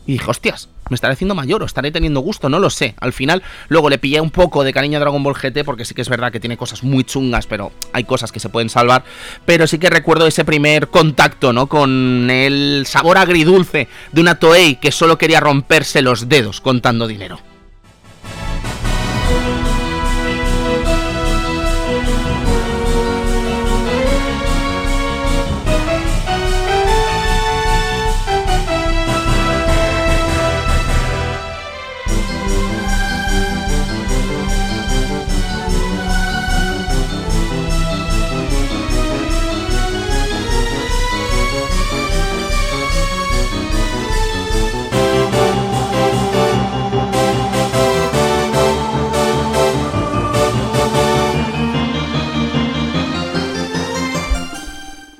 Y 0.09 0.13
dije, 0.13 0.25
hostias, 0.27 0.69
me 0.89 0.95
estaré 0.95 1.13
haciendo 1.13 1.35
mayor 1.35 1.61
o 1.61 1.67
estaré 1.67 1.91
teniendo 1.91 2.21
gusto, 2.21 2.49
no 2.49 2.57
lo 2.57 2.71
sé. 2.71 2.95
Al 2.99 3.13
final, 3.13 3.43
luego 3.67 3.91
le 3.91 3.99
pillé 3.99 4.21
un 4.21 4.31
poco 4.31 4.63
de 4.63 4.73
cariño 4.73 4.97
a 4.97 5.01
Dragon 5.01 5.21
Ball 5.21 5.35
GT 5.35 5.63
porque 5.63 5.85
sí 5.85 5.93
que 5.93 6.01
es 6.01 6.09
verdad 6.09 6.31
que 6.31 6.39
tiene 6.39 6.57
cosas 6.57 6.83
muy 6.83 7.03
chungas, 7.03 7.45
pero 7.45 7.71
hay 7.93 8.05
cosas 8.05 8.31
que 8.31 8.39
se 8.39 8.49
pueden 8.49 8.69
salvar. 8.69 9.03
Pero 9.45 9.67
sí 9.67 9.77
que 9.77 9.91
recuerdo 9.91 10.25
ese 10.25 10.45
primer 10.45 10.87
contacto, 10.87 11.53
¿no? 11.53 11.67
Con 11.67 12.27
el 12.31 12.85
sabor 12.87 13.19
agridulce 13.19 13.87
de 14.11 14.21
una 14.21 14.39
Toei 14.39 14.77
que 14.77 14.91
solo 14.91 15.19
quería 15.19 15.41
romperse 15.41 16.01
los 16.01 16.27
dedos 16.27 16.59
contando 16.59 17.05
dinero. 17.05 17.39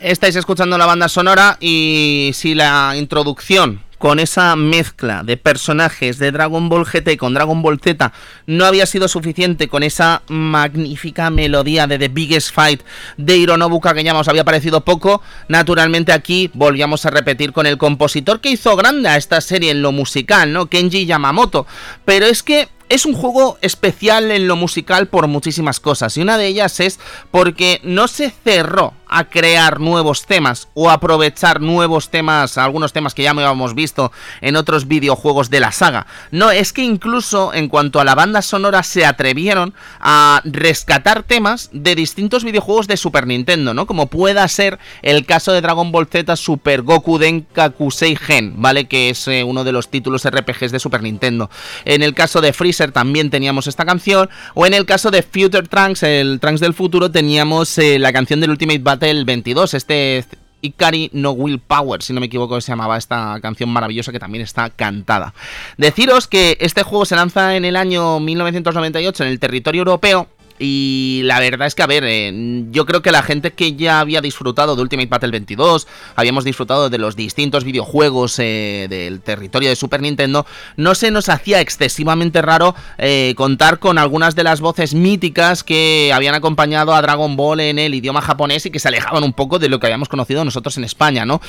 Estáis 0.09 0.35
escuchando 0.35 0.75
la 0.79 0.87
banda 0.87 1.07
sonora 1.07 1.57
y 1.59 2.31
si 2.33 2.55
la 2.55 2.95
introducción 2.97 3.83
con 3.99 4.17
esa 4.17 4.55
mezcla 4.55 5.21
de 5.21 5.37
personajes 5.37 6.17
de 6.17 6.31
Dragon 6.31 6.67
Ball 6.67 6.87
GT 6.87 7.15
con 7.15 7.35
Dragon 7.35 7.61
Ball 7.61 7.79
Z 7.79 8.11
no 8.47 8.65
había 8.65 8.87
sido 8.87 9.07
suficiente 9.07 9.67
con 9.67 9.83
esa 9.83 10.23
magnífica 10.27 11.29
melodía 11.29 11.85
de 11.85 11.99
The 11.99 12.07
Biggest 12.07 12.55
Fight 12.55 12.81
de 13.17 13.37
Hironobu 13.37 13.81
Kageyama 13.81 14.21
os 14.21 14.27
había 14.27 14.43
parecido 14.43 14.83
poco, 14.83 15.21
naturalmente 15.47 16.11
aquí 16.11 16.49
volvíamos 16.55 17.05
a 17.05 17.11
repetir 17.11 17.53
con 17.53 17.67
el 17.67 17.77
compositor 17.77 18.41
que 18.41 18.49
hizo 18.49 18.75
grande 18.75 19.09
a 19.09 19.17
esta 19.17 19.41
serie 19.41 19.69
en 19.69 19.83
lo 19.83 19.91
musical, 19.91 20.51
¿no? 20.51 20.65
Kenji 20.71 21.05
Yamamoto, 21.05 21.67
pero 22.05 22.25
es 22.25 22.41
que 22.41 22.67
es 22.89 23.05
un 23.05 23.13
juego 23.13 23.59
especial 23.61 24.31
en 24.31 24.47
lo 24.47 24.55
musical 24.55 25.07
por 25.07 25.27
muchísimas 25.27 25.79
cosas 25.79 26.17
y 26.17 26.21
una 26.21 26.39
de 26.39 26.47
ellas 26.47 26.79
es 26.79 26.99
porque 27.29 27.79
no 27.83 28.07
se 28.07 28.31
cerró 28.43 28.95
a 29.09 29.25
crear 29.25 29.79
nuevos 29.79 30.25
temas 30.25 30.67
o 30.73 30.89
aprovechar 30.89 31.59
nuevos 31.61 32.09
temas, 32.09 32.57
algunos 32.57 32.93
temas 32.93 33.13
que 33.13 33.23
ya 33.23 33.31
habíamos 33.31 33.73
visto 33.75 34.11
en 34.41 34.55
otros 34.55 34.87
videojuegos 34.87 35.49
de 35.49 35.59
la 35.59 35.71
saga. 35.71 36.05
No, 36.31 36.51
es 36.51 36.73
que 36.73 36.83
incluso 36.83 37.53
en 37.53 37.67
cuanto 37.67 37.99
a 37.99 38.03
la 38.03 38.15
banda 38.15 38.41
sonora 38.41 38.83
se 38.83 39.05
atrevieron 39.05 39.73
a 39.99 40.41
rescatar 40.45 41.23
temas 41.23 41.69
de 41.73 41.95
distintos 41.95 42.43
videojuegos 42.43 42.87
de 42.87 42.97
Super 42.97 43.25
Nintendo, 43.25 43.73
¿no? 43.73 43.87
Como 43.87 44.07
pueda 44.07 44.47
ser 44.47 44.77
el 45.01 45.25
caso 45.25 45.51
de 45.51 45.61
Dragon 45.61 45.91
Ball 45.91 46.07
Z 46.07 46.35
Super 46.35 46.83
Goku 46.83 47.17
Denkakusei 47.17 48.15
Gen, 48.15 48.61
¿vale? 48.61 48.87
Que 48.87 49.09
es 49.09 49.27
eh, 49.27 49.43
uno 49.43 49.63
de 49.63 49.71
los 49.71 49.89
títulos 49.89 50.23
RPGs 50.29 50.71
de 50.71 50.79
Super 50.79 51.01
Nintendo. 51.01 51.49
En 51.85 52.03
el 52.03 52.13
caso 52.13 52.41
de 52.41 52.53
Freezer 52.53 52.91
también 52.91 53.29
teníamos 53.29 53.67
esta 53.67 53.85
canción, 53.85 54.29
o 54.53 54.65
en 54.65 54.73
el 54.73 54.85
caso 54.85 55.09
de 55.09 55.23
Future 55.23 55.67
Trunks, 55.67 56.03
el 56.03 56.39
Trunks 56.39 56.61
del 56.61 56.73
futuro, 56.73 57.09
teníamos 57.09 57.77
eh, 57.77 57.97
la 57.97 58.13
canción 58.13 58.39
del 58.39 58.51
Ultimate 58.51 58.79
Battle 58.79 58.98
el 59.03 59.25
22, 59.25 59.73
este 59.73 60.25
Ikari 60.61 61.09
No 61.13 61.31
Will 61.31 61.59
Power, 61.59 62.01
si 62.01 62.13
no 62.13 62.19
me 62.19 62.25
equivoco, 62.25 62.59
se 62.61 62.71
llamaba 62.71 62.97
esta 62.97 63.39
canción 63.41 63.69
maravillosa 63.69 64.11
que 64.11 64.19
también 64.19 64.43
está 64.43 64.69
cantada. 64.69 65.33
Deciros 65.77 66.27
que 66.27 66.57
este 66.59 66.83
juego 66.83 67.05
se 67.05 67.15
lanza 67.15 67.55
en 67.55 67.65
el 67.65 67.75
año 67.75 68.19
1998 68.19 69.23
en 69.23 69.29
el 69.29 69.39
territorio 69.39 69.79
europeo 69.79 70.27
Y 70.59 71.21
la 71.23 71.39
verdad 71.39 71.67
es 71.67 71.73
que, 71.73 71.83
a 71.83 71.87
ver, 71.87 72.03
eh, 72.05 72.65
yo 72.69 72.85
creo 72.85 73.01
que 73.01 73.13
la 73.13 73.23
gente 73.23 73.51
que 73.51 73.75
ya 73.75 74.01
había 74.01 74.19
disfrutado 74.19 74.75
de 74.75 74.81
Ultimate 74.81 75.07
Battle 75.07 75.31
22, 75.31 75.87
habíamos 76.17 76.43
disfrutado 76.43 76.89
de 76.89 76.97
los 76.97 77.15
distintos 77.15 77.63
videojuegos 77.63 78.37
eh, 78.39 78.87
del 78.89 79.21
territorio 79.21 79.69
de 79.69 79.77
Super 79.77 80.01
Nintendo, 80.01 80.45
no 80.75 80.95
se 80.95 81.11
nos 81.11 81.29
hacía 81.29 81.61
excesivamente 81.61 82.41
raro 82.41 82.75
eh, 82.97 83.33
contar 83.37 83.79
con 83.79 83.97
algunas 83.97 84.35
de 84.35 84.43
las 84.43 84.59
voces 84.59 84.93
míticas 84.93 85.63
que 85.63 86.11
habían 86.13 86.35
acompañado 86.35 86.93
a 86.93 87.01
Dragon 87.01 87.37
Ball 87.37 87.61
en 87.61 87.79
el 87.79 87.95
idioma 87.95 88.21
japonés 88.21 88.65
y 88.65 88.69
que 88.69 88.79
se 88.79 88.89
alejaban 88.89 89.23
un 89.23 89.31
poco 89.31 89.59
de 89.59 89.69
lo 89.69 89.79
que 89.79 89.87
habíamos 89.87 90.09
conocido 90.09 90.43
nosotros 90.43 90.77
en 90.77 90.83
España, 90.83 91.25
¿no? 91.25 91.39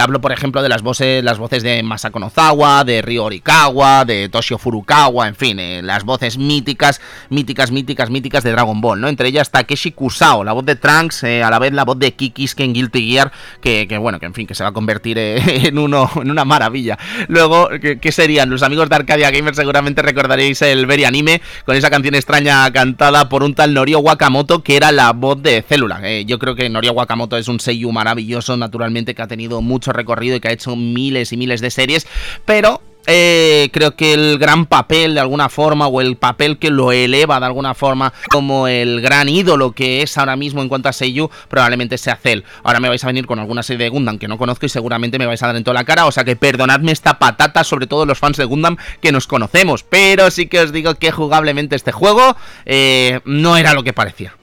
hablo, 0.00 0.20
por 0.20 0.32
ejemplo, 0.32 0.62
de 0.62 0.68
las 0.68 0.82
voces, 0.82 1.24
las 1.24 1.38
voces 1.38 1.62
de 1.62 1.82
Masako 1.82 2.18
Nozawa, 2.18 2.84
de 2.84 3.00
Ryo 3.00 3.24
Orikawa, 3.24 4.04
de 4.04 4.28
Toshio 4.28 4.58
Furukawa, 4.58 5.26
en 5.26 5.34
fin, 5.34 5.58
las 5.86 6.04
voces 6.04 6.36
míticas, 6.36 7.00
míticas, 7.30 7.70
míticas, 7.70 8.10
míticas 8.10 8.44
de 8.44 8.57
Dragon 8.58 8.80
Ball, 8.80 9.00
¿no? 9.00 9.08
Entre 9.08 9.28
ellas 9.28 9.52
Takeshi 9.52 9.92
Kusao, 9.92 10.42
la 10.42 10.52
voz 10.52 10.66
de 10.66 10.74
Trunks, 10.74 11.22
eh, 11.22 11.44
a 11.44 11.50
la 11.50 11.60
vez 11.60 11.72
la 11.72 11.84
voz 11.84 11.96
de 11.96 12.12
Kikis 12.14 12.56
en 12.58 12.72
Guilty 12.72 13.12
Gear, 13.12 13.30
que, 13.60 13.86
bueno, 13.98 14.18
que 14.18 14.26
en 14.26 14.34
fin, 14.34 14.48
que 14.48 14.54
se 14.56 14.64
va 14.64 14.70
a 14.70 14.72
convertir 14.72 15.16
eh, 15.16 15.40
en 15.68 15.78
una 15.78 16.44
maravilla. 16.44 16.98
Luego, 17.28 17.68
¿qué, 17.80 18.12
serían? 18.12 18.50
Los 18.50 18.64
amigos 18.64 18.88
de 18.88 18.96
Arcadia 18.96 19.30
Gamer 19.30 19.54
seguramente 19.54 20.02
recordaréis 20.02 20.60
el 20.62 20.86
Very 20.86 21.04
Anime, 21.04 21.40
con 21.64 21.76
esa 21.76 21.88
canción 21.88 22.16
extraña 22.16 22.68
cantada 22.72 23.28
por 23.28 23.44
un 23.44 23.54
tal 23.54 23.74
Norio 23.74 24.00
Wakamoto, 24.00 24.64
que 24.64 24.76
era 24.76 24.90
la 24.90 25.12
voz 25.12 25.40
de 25.40 25.62
Célula. 25.62 26.00
Eh, 26.02 26.24
yo 26.24 26.40
creo 26.40 26.56
que 26.56 26.68
Norio 26.68 26.94
Wakamoto 26.94 27.36
es 27.36 27.46
un 27.46 27.60
seiyuu 27.60 27.92
maravilloso, 27.92 28.56
naturalmente, 28.56 29.14
que 29.14 29.22
ha 29.22 29.28
tenido 29.28 29.62
mucho 29.62 29.92
recorrido 29.92 30.34
y 30.34 30.40
que 30.40 30.48
ha 30.48 30.52
hecho 30.52 30.74
miles 30.74 31.32
y 31.32 31.36
miles 31.36 31.60
de 31.60 31.70
series, 31.70 32.08
pero 32.44 32.82
eh, 33.10 33.70
creo 33.72 33.96
que 33.96 34.12
el 34.12 34.38
gran 34.38 34.66
papel 34.66 35.14
de 35.14 35.20
alguna 35.20 35.48
forma 35.48 35.86
o 35.86 36.02
el 36.02 36.16
papel 36.16 36.58
que 36.58 36.70
lo 36.70 36.92
eleva 36.92 37.40
de 37.40 37.46
alguna 37.46 37.74
forma 37.74 38.12
como 38.30 38.68
el 38.68 39.00
gran 39.00 39.30
ídolo 39.30 39.72
que 39.72 40.02
es 40.02 40.18
ahora 40.18 40.36
mismo 40.36 40.60
en 40.60 40.68
cuanto 40.68 40.90
a 40.90 40.92
Seiyu 40.92 41.30
probablemente 41.48 41.96
sea 41.96 42.16
Cell. 42.16 42.42
Ahora 42.62 42.80
me 42.80 42.88
vais 42.88 43.02
a 43.02 43.06
venir 43.06 43.26
con 43.26 43.38
alguna 43.38 43.62
serie 43.62 43.84
de 43.84 43.90
Gundam 43.90 44.18
que 44.18 44.28
no 44.28 44.36
conozco 44.36 44.66
y 44.66 44.68
seguramente 44.68 45.18
me 45.18 45.24
vais 45.24 45.42
a 45.42 45.46
dar 45.46 45.56
en 45.56 45.64
toda 45.64 45.74
la 45.74 45.84
cara, 45.84 46.04
o 46.04 46.12
sea 46.12 46.24
que 46.24 46.36
perdonadme 46.36 46.92
esta 46.92 47.18
patata 47.18 47.64
sobre 47.64 47.86
todo 47.86 48.04
los 48.04 48.18
fans 48.18 48.36
de 48.36 48.44
Gundam 48.44 48.76
que 49.00 49.10
nos 49.10 49.26
conocemos, 49.26 49.82
pero 49.82 50.30
sí 50.30 50.46
que 50.46 50.60
os 50.60 50.70
digo 50.70 50.94
que 50.96 51.10
jugablemente 51.10 51.76
este 51.76 51.92
juego 51.92 52.36
eh, 52.66 53.20
no 53.24 53.56
era 53.56 53.72
lo 53.72 53.82
que 53.82 53.94
parecía. 53.94 54.34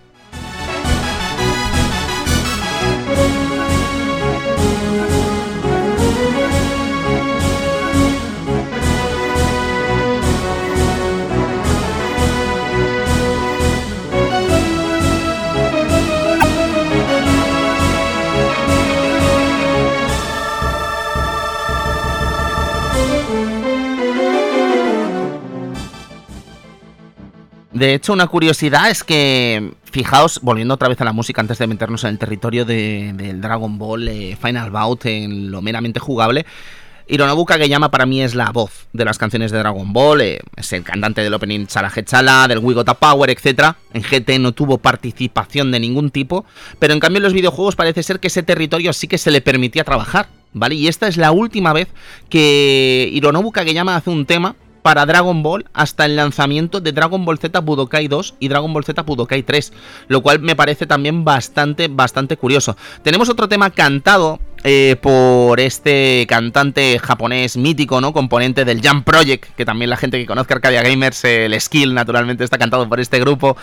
De 27.76 27.94
hecho, 27.94 28.14
una 28.14 28.28
curiosidad 28.28 28.90
es 28.90 29.04
que, 29.04 29.74
fijaos, 29.84 30.40
volviendo 30.42 30.76
otra 30.76 30.88
vez 30.88 31.02
a 31.02 31.04
la 31.04 31.12
música 31.12 31.42
antes 31.42 31.58
de 31.58 31.68
meternos 31.68 32.06
en 32.06 32.12
el 32.12 32.18
territorio 32.18 32.64
del 32.64 33.42
Dragon 33.42 33.78
Ball 33.78 34.08
eh, 34.08 34.38
Final 34.42 34.72
Bout, 34.72 35.06
en 35.08 35.52
lo 35.52 35.62
meramente 35.62 36.00
jugable, 36.00 36.46
Hironobu 37.06 37.44
Kageyama 37.44 37.92
para 37.92 38.06
mí 38.06 38.22
es 38.22 38.34
la 38.34 38.52
voz 38.52 38.88
de 38.94 39.04
las 39.04 39.18
canciones 39.18 39.52
de 39.52 39.58
Dragon 39.58 39.92
Ball, 39.92 40.22
eh, 40.22 40.40
es 40.56 40.72
el 40.72 40.84
cantante 40.84 41.20
del 41.20 41.34
opening 41.34 41.66
Chala 41.66 41.92
Chala, 41.92 42.48
del 42.48 42.60
Wigota 42.60 42.94
Power, 42.94 43.30
etc. 43.30 43.74
En 43.94 44.04
GT 44.04 44.40
no 44.40 44.54
tuvo 44.54 44.78
participación 44.78 45.70
de 45.74 45.82
ningún 45.82 46.12
tipo, 46.12 46.46
pero 46.80 46.94
en 46.94 47.02
cambio 47.02 47.18
en 47.18 47.24
los 47.24 47.34
videojuegos 47.34 47.76
parece 47.76 48.04
ser 48.04 48.22
que 48.22 48.28
ese 48.28 48.42
territorio 48.42 48.94
sí 48.94 49.10
que 49.10 49.18
se 49.18 49.32
le 49.32 49.42
permitía 49.42 49.84
trabajar, 49.84 50.30
¿vale? 50.54 50.76
Y 50.76 50.88
esta 50.88 51.10
es 51.10 51.18
la 51.18 51.34
última 51.34 51.74
vez 51.74 51.90
que 52.30 53.10
Hironobu 53.12 53.52
Kageyama 53.52 53.98
hace 53.98 54.12
un 54.12 54.26
tema 54.26 54.56
para 54.86 55.08
Dragon 55.08 55.42
Ball 55.42 55.66
hasta 55.74 56.06
el 56.06 56.16
lanzamiento 56.16 56.80
de 56.80 56.92
Dragon 56.92 57.26
Ball 57.26 57.40
Z 57.40 57.60
Budokai 57.62 58.08
2 58.08 58.36
y 58.40 58.50
Dragon 58.50 58.72
Ball 58.72 58.84
Z 58.84 59.02
Budokai 59.02 59.42
3, 59.42 59.74
lo 60.10 60.22
cual 60.22 60.42
me 60.42 60.56
parece 60.56 60.86
también 60.86 61.26
bastante, 61.26 61.88
bastante 61.88 62.38
curioso. 62.38 62.78
Tenemos 63.02 63.28
otro 63.28 63.50
tema 63.50 63.72
cantado 63.72 64.40
eh, 64.68 64.96
por 65.00 65.60
este 65.60 66.26
cantante 66.28 66.98
japonés 66.98 67.56
mítico, 67.56 68.02
¿no? 68.02 68.14
Componente 68.14 68.66
del 68.66 68.82
Jump 68.82 69.06
Project, 69.06 69.46
que 69.56 69.64
también 69.64 69.92
la 69.92 69.96
gente 69.96 70.18
que 70.18 70.26
conozca 70.26 70.56
Arcadia 70.56 70.82
Gamers, 70.82 71.24
el 71.24 71.62
skill 71.62 71.94
naturalmente 71.94 72.44
está 72.44 72.58
cantado 72.58 72.90
por 72.90 73.00
este 73.00 73.20
grupo. 73.20 73.58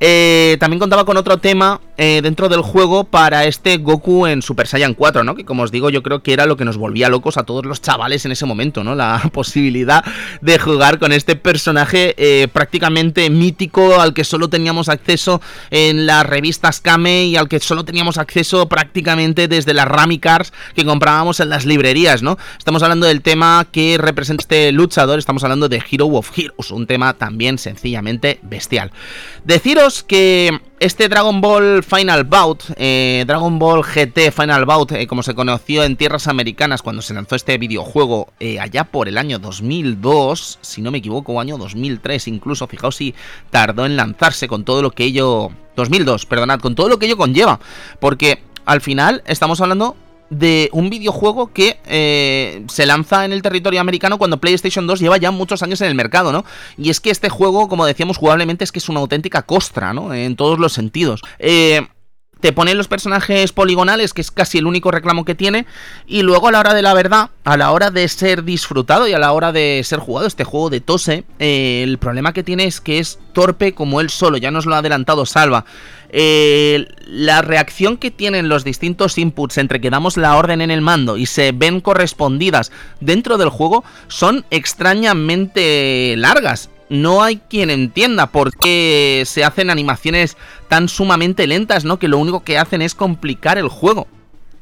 Eh, 0.00 0.56
también 0.58 0.80
contaba 0.80 1.04
con 1.04 1.16
otro 1.16 1.38
tema 1.38 1.80
eh, 1.96 2.18
dentro 2.24 2.48
del 2.48 2.62
juego 2.62 3.04
para 3.04 3.44
este 3.44 3.76
Goku 3.76 4.26
en 4.26 4.42
Super 4.42 4.66
Saiyan 4.66 4.94
4, 4.94 5.22
¿no? 5.22 5.36
Que 5.36 5.44
como 5.44 5.62
os 5.62 5.70
digo, 5.70 5.90
yo 5.90 6.02
creo 6.02 6.24
que 6.24 6.32
era 6.32 6.44
lo 6.44 6.56
que 6.56 6.64
nos 6.64 6.76
volvía 6.76 7.08
locos 7.08 7.36
a 7.36 7.44
todos 7.44 7.64
los 7.64 7.80
chavales 7.80 8.24
en 8.24 8.32
ese 8.32 8.44
momento, 8.44 8.82
¿no? 8.82 8.96
La 8.96 9.22
posibilidad 9.32 10.04
de 10.40 10.58
jugar 10.58 10.98
con 10.98 11.12
este 11.12 11.36
personaje 11.36 12.16
prácticamente 12.52 13.30
mítico 13.30 14.00
al 14.00 14.12
que 14.12 14.24
solo 14.24 14.48
teníamos 14.48 14.88
acceso 14.88 15.40
en 15.70 16.04
las 16.06 16.26
revistas 16.26 16.80
Kame 16.80 17.26
y 17.26 17.36
al 17.36 17.48
que 17.48 17.60
solo 17.60 17.84
teníamos 17.84 18.18
acceso 18.18 18.68
prácticamente 18.68 19.46
desde 19.46 19.72
las 19.72 19.86
Ramicars 19.86 20.47
que 20.74 20.84
comprábamos 20.84 21.40
en 21.40 21.48
las 21.48 21.66
librerías, 21.66 22.22
¿no? 22.22 22.38
Estamos 22.56 22.82
hablando 22.82 23.06
del 23.06 23.22
tema 23.22 23.66
que 23.70 23.96
representa 23.98 24.42
este 24.42 24.72
luchador, 24.72 25.18
estamos 25.18 25.44
hablando 25.44 25.68
de 25.68 25.82
Hero 25.90 26.06
of 26.06 26.30
Heroes, 26.36 26.70
un 26.70 26.86
tema 26.86 27.14
también 27.14 27.58
sencillamente 27.58 28.38
bestial. 28.42 28.90
Deciros 29.44 30.02
que 30.02 30.60
este 30.80 31.08
Dragon 31.08 31.40
Ball 31.40 31.82
Final 31.82 32.24
Bout, 32.24 32.62
eh, 32.76 33.24
Dragon 33.26 33.58
Ball 33.58 33.82
GT 33.82 34.30
Final 34.30 34.64
Bout, 34.64 34.92
eh, 34.92 35.06
como 35.06 35.22
se 35.22 35.34
conoció 35.34 35.82
en 35.82 35.96
tierras 35.96 36.28
americanas 36.28 36.82
cuando 36.82 37.02
se 37.02 37.14
lanzó 37.14 37.34
este 37.34 37.58
videojuego 37.58 38.28
eh, 38.38 38.60
allá 38.60 38.84
por 38.84 39.08
el 39.08 39.18
año 39.18 39.38
2002, 39.38 40.58
si 40.60 40.80
no 40.80 40.90
me 40.90 40.98
equivoco, 40.98 41.40
año 41.40 41.58
2003 41.58 42.28
incluso, 42.28 42.66
fijaos 42.68 42.96
si 42.96 43.14
tardó 43.50 43.86
en 43.86 43.96
lanzarse 43.96 44.48
con 44.48 44.64
todo 44.64 44.82
lo 44.82 44.90
que 44.90 45.04
ello... 45.04 45.50
2002, 45.76 46.26
perdonad, 46.26 46.58
con 46.58 46.74
todo 46.74 46.88
lo 46.88 46.98
que 46.98 47.06
ello 47.06 47.16
conlleva, 47.16 47.60
porque 48.00 48.42
al 48.64 48.80
final 48.80 49.22
estamos 49.26 49.60
hablando 49.60 49.96
de 50.30 50.68
un 50.72 50.90
videojuego 50.90 51.52
que 51.52 51.78
eh, 51.86 52.64
se 52.68 52.86
lanza 52.86 53.24
en 53.24 53.32
el 53.32 53.42
territorio 53.42 53.80
americano 53.80 54.18
cuando 54.18 54.38
PlayStation 54.38 54.86
2 54.86 55.00
lleva 55.00 55.16
ya 55.16 55.30
muchos 55.30 55.62
años 55.62 55.80
en 55.80 55.88
el 55.88 55.94
mercado, 55.94 56.32
¿no? 56.32 56.44
Y 56.76 56.90
es 56.90 57.00
que 57.00 57.10
este 57.10 57.28
juego, 57.28 57.68
como 57.68 57.86
decíamos 57.86 58.16
jugablemente, 58.16 58.64
es 58.64 58.72
que 58.72 58.78
es 58.78 58.88
una 58.88 59.00
auténtica 59.00 59.42
costra, 59.42 59.92
¿no? 59.92 60.12
En 60.14 60.36
todos 60.36 60.58
los 60.58 60.72
sentidos. 60.72 61.22
Eh, 61.38 61.86
te 62.40 62.52
ponen 62.52 62.78
los 62.78 62.88
personajes 62.88 63.52
poligonales, 63.52 64.14
que 64.14 64.20
es 64.20 64.30
casi 64.30 64.58
el 64.58 64.66
único 64.66 64.90
reclamo 64.90 65.24
que 65.24 65.34
tiene, 65.34 65.66
y 66.06 66.22
luego 66.22 66.48
a 66.48 66.52
la 66.52 66.60
hora 66.60 66.74
de 66.74 66.82
la 66.82 66.94
verdad, 66.94 67.30
a 67.44 67.56
la 67.56 67.72
hora 67.72 67.90
de 67.90 68.06
ser 68.08 68.44
disfrutado 68.44 69.08
y 69.08 69.12
a 69.12 69.18
la 69.18 69.32
hora 69.32 69.52
de 69.52 69.82
ser 69.84 69.98
jugado 69.98 70.26
este 70.26 70.44
juego 70.44 70.70
de 70.70 70.80
Tose, 70.80 71.24
eh, 71.38 71.82
el 71.84 71.98
problema 71.98 72.32
que 72.32 72.44
tiene 72.44 72.64
es 72.64 72.80
que 72.80 72.98
es 72.98 73.18
torpe 73.32 73.74
como 73.74 74.00
él 74.00 74.10
solo, 74.10 74.36
ya 74.38 74.50
nos 74.50 74.66
lo 74.66 74.74
ha 74.74 74.78
adelantado 74.78 75.26
Salva. 75.26 75.64
Eh, 76.10 76.86
la 77.06 77.42
reacción 77.42 77.98
que 77.98 78.10
tienen 78.10 78.48
los 78.48 78.64
distintos 78.64 79.18
inputs 79.18 79.58
entre 79.58 79.80
que 79.80 79.90
damos 79.90 80.16
la 80.16 80.36
orden 80.36 80.62
en 80.62 80.70
el 80.70 80.80
mando 80.80 81.18
y 81.18 81.26
se 81.26 81.52
ven 81.52 81.82
correspondidas 81.82 82.72
dentro 83.00 83.36
del 83.36 83.50
juego 83.50 83.84
son 84.06 84.46
extrañamente 84.50 86.14
largas 86.16 86.70
no 86.88 87.22
hay 87.22 87.40
quien 87.48 87.70
entienda 87.70 88.28
por 88.28 88.56
qué 88.56 89.22
se 89.26 89.44
hacen 89.44 89.70
animaciones 89.70 90.36
tan 90.68 90.88
sumamente 90.88 91.46
lentas, 91.46 91.84
¿no? 91.84 91.98
Que 91.98 92.08
lo 92.08 92.18
único 92.18 92.44
que 92.44 92.58
hacen 92.58 92.82
es 92.82 92.94
complicar 92.94 93.58
el 93.58 93.68
juego. 93.68 94.06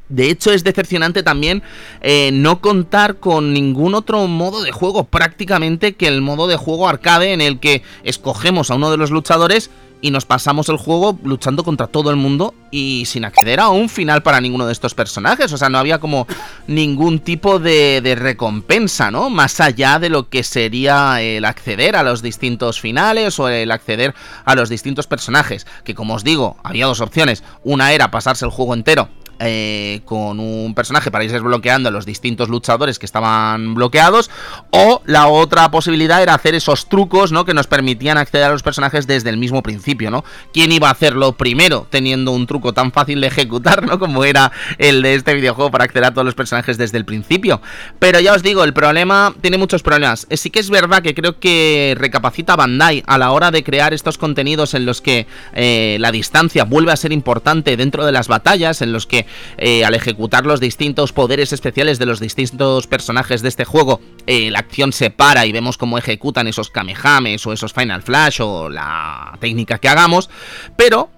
De 0.09 0.31
hecho, 0.31 0.53
es 0.53 0.63
decepcionante 0.63 1.25
también 1.25 1.63
eh, 2.01 2.31
no 2.33 2.61
contar 2.61 3.17
con 3.17 3.53
ningún 3.53 3.95
otro 3.95 4.27
modo 4.29 4.63
de 4.63 4.71
juego 4.71 5.05
prácticamente 5.05 5.95
que 5.95 6.07
el 6.07 6.23
modo 6.23 6.47
de 6.47 6.57
juego 6.57 6.89
arcade 6.89 7.33
en 7.33 7.41
el 7.41 7.59
que 7.59 7.83
escogemos 8.05 8.71
a 8.71 8.77
uno 8.77 8.91
de 8.91 8.99
los 8.99 9.11
luchadores 9.11 9.71
y 10.07 10.13
nos 10.13 10.25
pasamos 10.25 10.69
el 10.69 10.77
juego 10.77 11.19
luchando 11.25 11.65
contra 11.65 11.89
todo 11.89 12.11
el 12.11 12.17
mundo 12.17 12.55
y 12.71 13.03
sin 13.07 13.25
acceder 13.25 13.59
a 13.59 13.71
un 13.71 13.89
final 13.89 14.23
para 14.23 14.41
ninguno 14.41 14.65
de 14.65 14.73
estos 14.73 14.95
personajes. 14.95 15.53
O 15.53 15.59
sea, 15.59 15.69
no 15.69 15.79
había 15.79 15.99
como 15.99 16.29
ningún 16.69 17.19
tipo 17.19 17.59
de, 17.59 18.01
de, 18.01 18.15
recompensa, 18.15 19.11
¿no? 19.11 19.31
Más 19.31 19.59
allá 19.59 19.99
de 19.99 20.09
lo 20.09 20.29
que 20.29 20.45
sería 20.45 21.21
el 21.21 21.45
acceder 21.45 21.97
a 21.97 22.05
los 22.05 22.23
distintos 22.23 22.81
finales 22.81 23.41
o 23.41 23.49
el 23.49 23.73
acceder 23.73 24.15
a 24.45 24.55
los 24.55 24.69
distintos 24.69 25.09
personajes. 25.09 25.67
Que 25.83 25.97
como 25.97 26.15
os 26.15 26.23
digo, 26.23 26.57
había 26.63 26.87
dos 26.87 27.01
opciones. 27.01 27.43
Una 27.65 27.93
era 27.93 28.13
pasarse 28.13 28.45
el 28.45 28.53
juego 28.53 28.75
entero 28.75 29.09
eh, 29.39 30.01
con 30.05 30.41
un 30.41 30.75
personaje 30.75 31.11
para 31.11 31.25
ir 31.25 31.33
desbloqueando 31.33 31.91
los 31.91 32.07
distintos 32.07 32.49
luchadores 32.49 32.99
que 32.99 33.07
estaban 33.07 33.75
bloqueados, 33.75 34.31
o 34.71 35.03
la 35.07 35.29
otra 35.29 35.71
posibilidad 35.71 36.23
era 36.23 36.35
hacer 36.35 36.55
esos 36.55 36.89
trucos, 36.89 37.33
¿no? 37.33 37.45
Que 37.45 37.55
nos 37.55 37.67
permitían 37.67 38.19
acceder 38.19 38.47
a 38.47 38.51
los 38.51 38.63
personajes 38.63 39.07
desde 39.07 39.31
el 39.31 39.37
mismo 39.37 39.63
principio, 39.63 40.11
¿no? 40.11 40.25
¿Quién 40.53 40.73
iba 40.73 40.89
a 40.89 40.93
hacerlo 40.93 41.33
primero 41.33 41.87
teniendo 41.91 42.33
un 42.33 42.47
truco 42.47 42.73
tan 42.73 42.93
fácil 42.93 43.21
de 43.21 43.27
ejecutar, 43.29 43.85
¿no? 43.85 43.99
Como 43.99 44.25
era 44.25 44.53
el 44.79 45.03
de 45.03 45.15
este 45.15 45.35
videojuego 45.35 45.71
para 45.71 45.85
acceder 45.85 46.05
a 46.05 46.11
todos 46.13 46.25
los 46.25 46.35
personajes 46.35 46.79
desde 46.79 46.99
el 46.99 47.05
principio. 47.05 47.61
Pero 47.99 48.21
ya 48.21 48.33
os 48.33 48.43
digo, 48.43 48.65
el 48.65 48.73
problema 48.73 49.35
tiene 49.41 49.59
muchos 49.59 49.83
problemas. 49.83 50.27
Eh, 50.31 50.37
sí 50.37 50.51
que 50.51 50.61
es 50.61 50.71
verdad 50.71 51.03
que 51.03 51.15
creo 51.15 51.39
que 51.39 51.95
recapacita 51.99 52.57
Bandai 52.57 53.03
a 53.07 53.19
la 53.19 53.33
hora 53.33 53.51
de 53.51 53.65
crear 53.65 53.93
estos 53.93 54.19
contenidos 54.19 54.75
en 54.75 54.87
los 54.87 55.01
que 55.01 55.27
eh, 55.55 55.97
la 56.01 56.13
distancia 56.13 56.65
vuelve 56.65 56.93
a 56.93 56.97
ser 56.97 57.13
importante 57.13 57.77
dentro 57.77 58.05
de 58.05 58.13
las 58.13 58.29
batallas, 58.29 58.83
en 58.83 58.93
los 58.93 59.07
que 59.07 59.26
eh, 59.57 59.85
al 59.85 59.95
ejecutar 59.95 60.47
los 60.47 60.61
distintos 60.61 61.13
poderes 61.13 61.53
especiales 61.53 61.99
de 61.99 62.07
los 62.07 62.21
distintos 62.21 62.87
personajes 62.87 63.43
de 63.43 63.49
este 63.49 63.65
juego, 63.65 64.01
la 64.27 64.59
acción 64.59 64.93
se 64.93 65.11
para 65.11 65.47
y 65.47 65.53
vemos 65.53 65.79
cómo 65.79 65.99
ejecutan 65.99 66.49
esos 66.49 66.71
Kamehames 66.71 67.47
o 67.47 67.53
esos 67.53 67.73
Final 67.73 68.03
Flash 68.03 68.41
o 68.41 68.69
la 68.69 69.37
técnica 69.41 69.79
que 69.79 69.89
hagamos. 69.89 70.29
Pero 70.77 71.11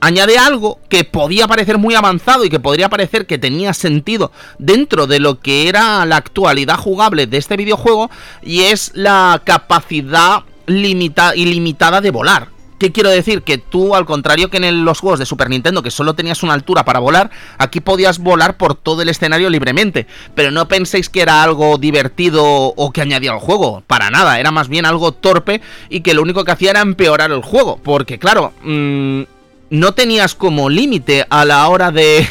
añade 0.00 0.38
algo 0.38 0.80
que 0.88 1.04
podía 1.04 1.46
parecer 1.46 1.78
muy 1.78 1.94
avanzado 1.94 2.44
y 2.44 2.50
que 2.50 2.60
podría 2.60 2.88
parecer 2.88 3.26
que 3.26 3.38
tenía 3.38 3.74
sentido 3.74 4.32
dentro 4.58 5.06
de 5.06 5.20
lo 5.20 5.40
que 5.40 5.68
era 5.68 6.04
la 6.06 6.16
actualidad 6.16 6.78
jugable 6.78 7.26
de 7.26 7.36
este 7.36 7.56
videojuego 7.56 8.10
y 8.42 8.62
es 8.62 8.92
la 8.94 9.40
capacidad 9.44 10.44
ilimitada 10.66 12.00
de 12.00 12.10
volar. 12.10 12.48
¿Qué 12.80 12.92
quiero 12.92 13.10
decir? 13.10 13.42
Que 13.42 13.58
tú, 13.58 13.94
al 13.94 14.06
contrario 14.06 14.48
que 14.48 14.56
en 14.56 14.86
los 14.86 15.00
juegos 15.00 15.18
de 15.18 15.26
Super 15.26 15.50
Nintendo, 15.50 15.82
que 15.82 15.90
solo 15.90 16.14
tenías 16.14 16.42
una 16.42 16.54
altura 16.54 16.82
para 16.82 16.98
volar, 16.98 17.30
aquí 17.58 17.80
podías 17.80 18.18
volar 18.18 18.56
por 18.56 18.74
todo 18.74 19.02
el 19.02 19.10
escenario 19.10 19.50
libremente. 19.50 20.06
Pero 20.34 20.50
no 20.50 20.66
penséis 20.66 21.10
que 21.10 21.20
era 21.20 21.42
algo 21.42 21.76
divertido 21.76 22.42
o 22.42 22.90
que 22.90 23.02
añadía 23.02 23.32
al 23.32 23.38
juego. 23.38 23.82
Para 23.86 24.08
nada, 24.08 24.40
era 24.40 24.50
más 24.50 24.68
bien 24.68 24.86
algo 24.86 25.12
torpe 25.12 25.60
y 25.90 26.00
que 26.00 26.14
lo 26.14 26.22
único 26.22 26.42
que 26.42 26.52
hacía 26.52 26.70
era 26.70 26.80
empeorar 26.80 27.32
el 27.32 27.42
juego. 27.42 27.78
Porque, 27.84 28.18
claro, 28.18 28.54
mmm, 28.62 29.24
no 29.70 29.92
tenías 29.92 30.34
como 30.34 30.68
límite 30.68 31.24
a 31.30 31.44
la 31.44 31.68
hora 31.68 31.92
de, 31.92 32.26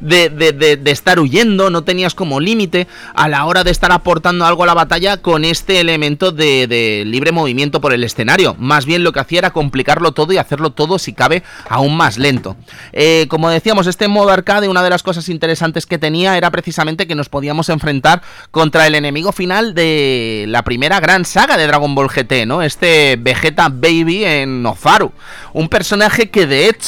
de, 0.00 0.30
de, 0.30 0.90
estar 0.90 1.18
huyendo, 1.18 1.68
no 1.68 1.82
tenías 1.82 2.14
como 2.14 2.38
límite 2.38 2.86
a 3.14 3.28
la 3.28 3.44
hora 3.44 3.64
de 3.64 3.72
estar 3.72 3.90
aportando 3.90 4.46
algo 4.46 4.62
a 4.62 4.66
la 4.66 4.74
batalla 4.74 5.16
con 5.16 5.44
este 5.44 5.80
elemento 5.80 6.30
de, 6.30 7.02
libre 7.04 7.32
movimiento 7.32 7.80
por 7.80 7.92
el 7.92 8.04
escenario. 8.04 8.54
Más 8.58 8.86
bien 8.86 9.02
lo 9.02 9.12
que 9.12 9.20
hacía 9.20 9.40
era 9.40 9.50
complicarlo 9.50 10.12
todo 10.12 10.32
y 10.32 10.38
hacerlo 10.38 10.70
todo, 10.70 11.00
si 11.00 11.12
cabe, 11.12 11.42
aún 11.68 11.96
más 11.96 12.16
lento. 12.16 12.56
Eh, 12.92 13.26
como 13.28 13.50
decíamos, 13.50 13.88
este 13.88 14.06
modo 14.06 14.30
arcade, 14.30 14.68
una 14.68 14.82
de 14.82 14.90
las 14.90 15.02
cosas 15.02 15.28
interesantes 15.28 15.86
que 15.86 15.98
tenía 15.98 16.36
era 16.36 16.50
precisamente 16.52 17.08
que 17.08 17.16
nos 17.16 17.28
podíamos 17.28 17.68
enfrentar 17.70 18.22
contra 18.52 18.86
el 18.86 18.94
enemigo 18.94 19.32
final 19.32 19.74
de 19.74 20.44
la 20.46 20.62
primera 20.62 21.00
gran 21.00 21.24
saga 21.24 21.56
de 21.56 21.66
Dragon 21.66 21.94
Ball 21.96 22.08
GT, 22.08 22.46
¿no? 22.46 22.62
Este 22.62 23.16
Vegeta 23.18 23.68
Baby 23.68 24.24
en 24.24 24.64
Ofaru. 24.64 25.12
Un 25.52 25.68
personaje 25.68 26.30
que 26.30 26.46
de 26.46 26.68
hecho 26.68 26.83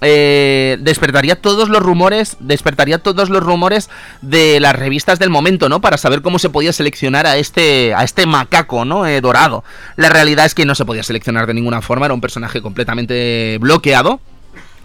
eh, 0.00 0.76
despertaría 0.80 1.40
todos 1.40 1.68
los 1.68 1.82
rumores, 1.82 2.36
despertaría 2.38 2.98
todos 2.98 3.30
los 3.30 3.42
rumores 3.42 3.90
de 4.22 4.60
las 4.60 4.76
revistas 4.76 5.18
del 5.18 5.30
momento, 5.30 5.68
¿no? 5.68 5.80
Para 5.80 5.96
saber 5.96 6.22
cómo 6.22 6.38
se 6.38 6.50
podía 6.50 6.72
seleccionar 6.72 7.26
a 7.26 7.36
este, 7.36 7.94
a 7.94 8.04
este 8.04 8.26
macaco, 8.26 8.84
¿no? 8.84 9.06
Eh, 9.06 9.20
dorado. 9.20 9.64
La 9.96 10.08
realidad 10.08 10.46
es 10.46 10.54
que 10.54 10.64
no 10.64 10.74
se 10.74 10.84
podía 10.84 11.02
seleccionar 11.02 11.46
de 11.46 11.54
ninguna 11.54 11.82
forma, 11.82 12.06
era 12.06 12.14
un 12.14 12.20
personaje 12.20 12.62
completamente 12.62 13.58
bloqueado. 13.60 14.20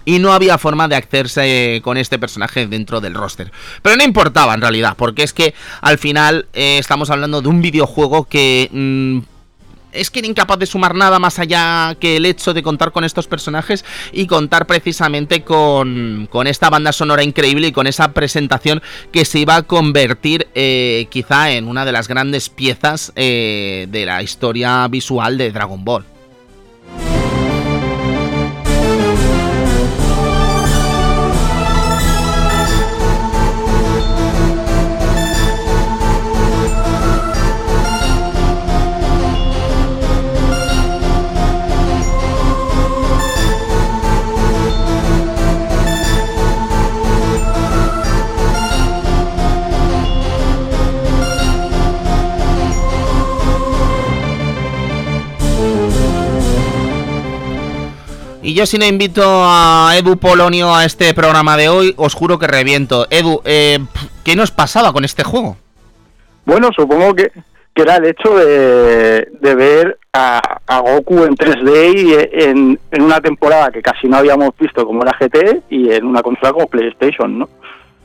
Y 0.06 0.20
no 0.20 0.34
había 0.34 0.58
forma 0.58 0.90
de 0.90 0.98
hacerse 0.98 1.80
con 1.82 1.96
este 1.96 2.20
personaje 2.20 2.68
dentro 2.68 3.00
del 3.00 3.14
roster. 3.14 3.54
Pero 3.82 3.96
no 3.96 4.04
importaba 4.04 4.54
en 4.54 4.60
realidad, 4.60 4.96
porque 4.98 5.24
es 5.24 5.32
que 5.32 5.54
al 5.80 5.98
final 5.98 6.46
eh, 6.52 6.78
estamos 6.78 7.10
hablando 7.10 7.42
de 7.42 7.48
un 7.48 7.62
videojuego 7.62 8.26
que 8.26 8.70
mm, 8.70 9.33
es 9.94 10.10
que 10.10 10.20
era 10.20 10.28
incapaz 10.28 10.60
de 10.60 10.66
sumar 10.66 10.96
nada 10.96 11.20
más 11.20 11.40
allá 11.40 11.96
que 12.00 12.18
el 12.18 12.26
hecho 12.26 12.54
de 12.54 12.64
contar 12.64 12.92
con 12.92 13.04
estos 13.04 13.28
personajes 13.28 13.86
y 14.12 14.28
contar 14.28 14.66
precisamente 14.68 15.44
con, 15.44 16.28
con 16.30 16.48
esta 16.48 16.70
banda 16.70 16.92
sonora 16.92 17.24
increíble 17.24 17.68
y 17.68 17.72
con 17.72 17.88
esa 17.88 18.14
presentación 18.14 18.82
que 19.12 19.26
se 19.26 19.40
iba 19.40 19.56
a 19.56 19.64
convertir 19.64 20.48
eh, 20.56 21.08
quizá 21.10 21.52
en 21.52 21.68
una 21.68 21.86
de 21.86 21.92
las 21.92 22.08
grandes 22.08 22.50
piezas 22.50 23.14
eh, 23.16 23.88
de 23.90 24.06
la 24.06 24.24
historia 24.24 24.88
visual 24.88 25.38
de 25.38 25.52
Dragon 25.52 25.84
Ball. 25.84 26.13
Y 58.54 58.56
yo 58.56 58.68
si 58.68 58.78
no 58.78 58.86
invito 58.86 59.24
a 59.26 59.96
Edu 59.98 60.16
Polonio 60.18 60.76
a 60.76 60.86
este 60.86 61.12
programa 61.16 61.58
de 61.58 61.70
hoy, 61.70 61.96
os 61.98 62.14
juro 62.14 62.38
que 62.38 62.46
reviento. 62.46 63.08
Edu, 63.10 63.42
eh, 63.46 63.80
¿qué 64.24 64.36
nos 64.36 64.52
pasaba 64.52 64.94
con 64.94 65.04
este 65.04 65.24
juego? 65.24 65.58
Bueno, 66.46 66.70
supongo 66.76 67.16
que, 67.16 67.32
era 67.74 67.96
el 67.96 68.06
hecho 68.06 68.36
de, 68.36 69.28
ver 69.42 69.98
a, 70.14 70.60
Goku 70.82 71.24
en 71.24 71.36
3D 71.36 71.96
y 71.98 72.42
en, 72.44 72.80
una 73.04 73.20
temporada 73.22 73.72
que 73.72 73.82
casi 73.82 74.08
no 74.08 74.18
habíamos 74.18 74.52
visto 74.56 74.86
como 74.86 75.02
era 75.02 75.18
GT 75.20 75.64
y 75.72 75.92
en 75.92 76.06
una 76.06 76.22
consola 76.22 76.54
como 76.54 76.68
PlayStation, 76.68 77.40
¿no? 77.40 77.50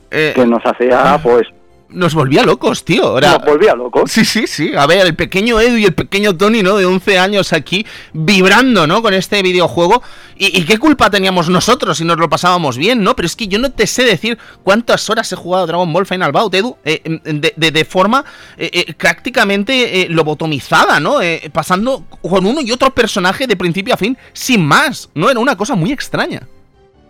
Eh, 0.09 0.33
que 0.33 0.47
nos 0.47 0.63
hacía, 0.65 1.13
ah. 1.13 1.19
pues, 1.21 1.45
nos 1.89 2.13
volvía 2.13 2.43
locos, 2.43 2.85
tío. 2.85 3.19
Nos 3.19 3.45
volvía 3.45 3.75
locos. 3.75 4.11
Sí, 4.11 4.23
sí, 4.23 4.45
sí. 4.47 4.73
A 4.75 4.85
ver, 4.85 5.05
el 5.07 5.15
pequeño 5.15 5.59
Edu 5.59 5.77
y 5.77 5.85
el 5.85 5.93
pequeño 5.93 6.37
Tony, 6.37 6.61
¿no? 6.61 6.77
De 6.77 6.85
11 6.85 7.17
años 7.17 7.53
aquí, 7.53 7.85
vibrando, 8.13 8.85
¿no? 8.85 9.01
Con 9.01 9.13
este 9.13 9.41
videojuego. 9.41 10.03
¿Y, 10.37 10.63
qué 10.63 10.77
culpa 10.77 11.09
teníamos 11.09 11.49
nosotros 11.49 11.97
si 11.97 12.05
nos 12.05 12.17
lo 12.17 12.29
pasábamos 12.29 12.77
bien, 12.77 13.03
¿no? 13.03 13.15
Pero 13.15 13.25
es 13.25 13.35
que 13.35 13.47
yo 13.47 13.59
no 13.59 13.71
te 13.71 13.87
sé 13.87 14.03
decir 14.03 14.37
cuántas 14.63 15.09
horas 15.09 15.31
he 15.33 15.35
jugado 15.35 15.67
Dragon 15.67 15.91
Ball 15.91 16.05
Final 16.05 16.31
Bout, 16.31 16.53
Edu, 16.53 16.77
eh, 16.85 17.01
de, 17.25 17.71
de, 17.71 17.85
forma 17.85 18.23
eh, 18.57 18.69
eh, 18.71 18.93
prácticamente 18.93 20.07
lobotomizada, 20.09 20.99
¿no? 20.99 21.17
pasando 21.51 22.05
con 22.21 22.45
uno 22.45 22.61
y 22.61 22.71
otro 22.71 22.91
personaje 22.91 23.47
de 23.47 23.57
principio 23.57 23.93
a 23.93 23.97
fin, 23.97 24.17
sin 24.31 24.65
más, 24.65 25.09
¿no? 25.13 25.29
Era 25.29 25.39
una 25.41 25.57
cosa 25.57 25.75
muy 25.75 25.91
extraña. 25.91 26.47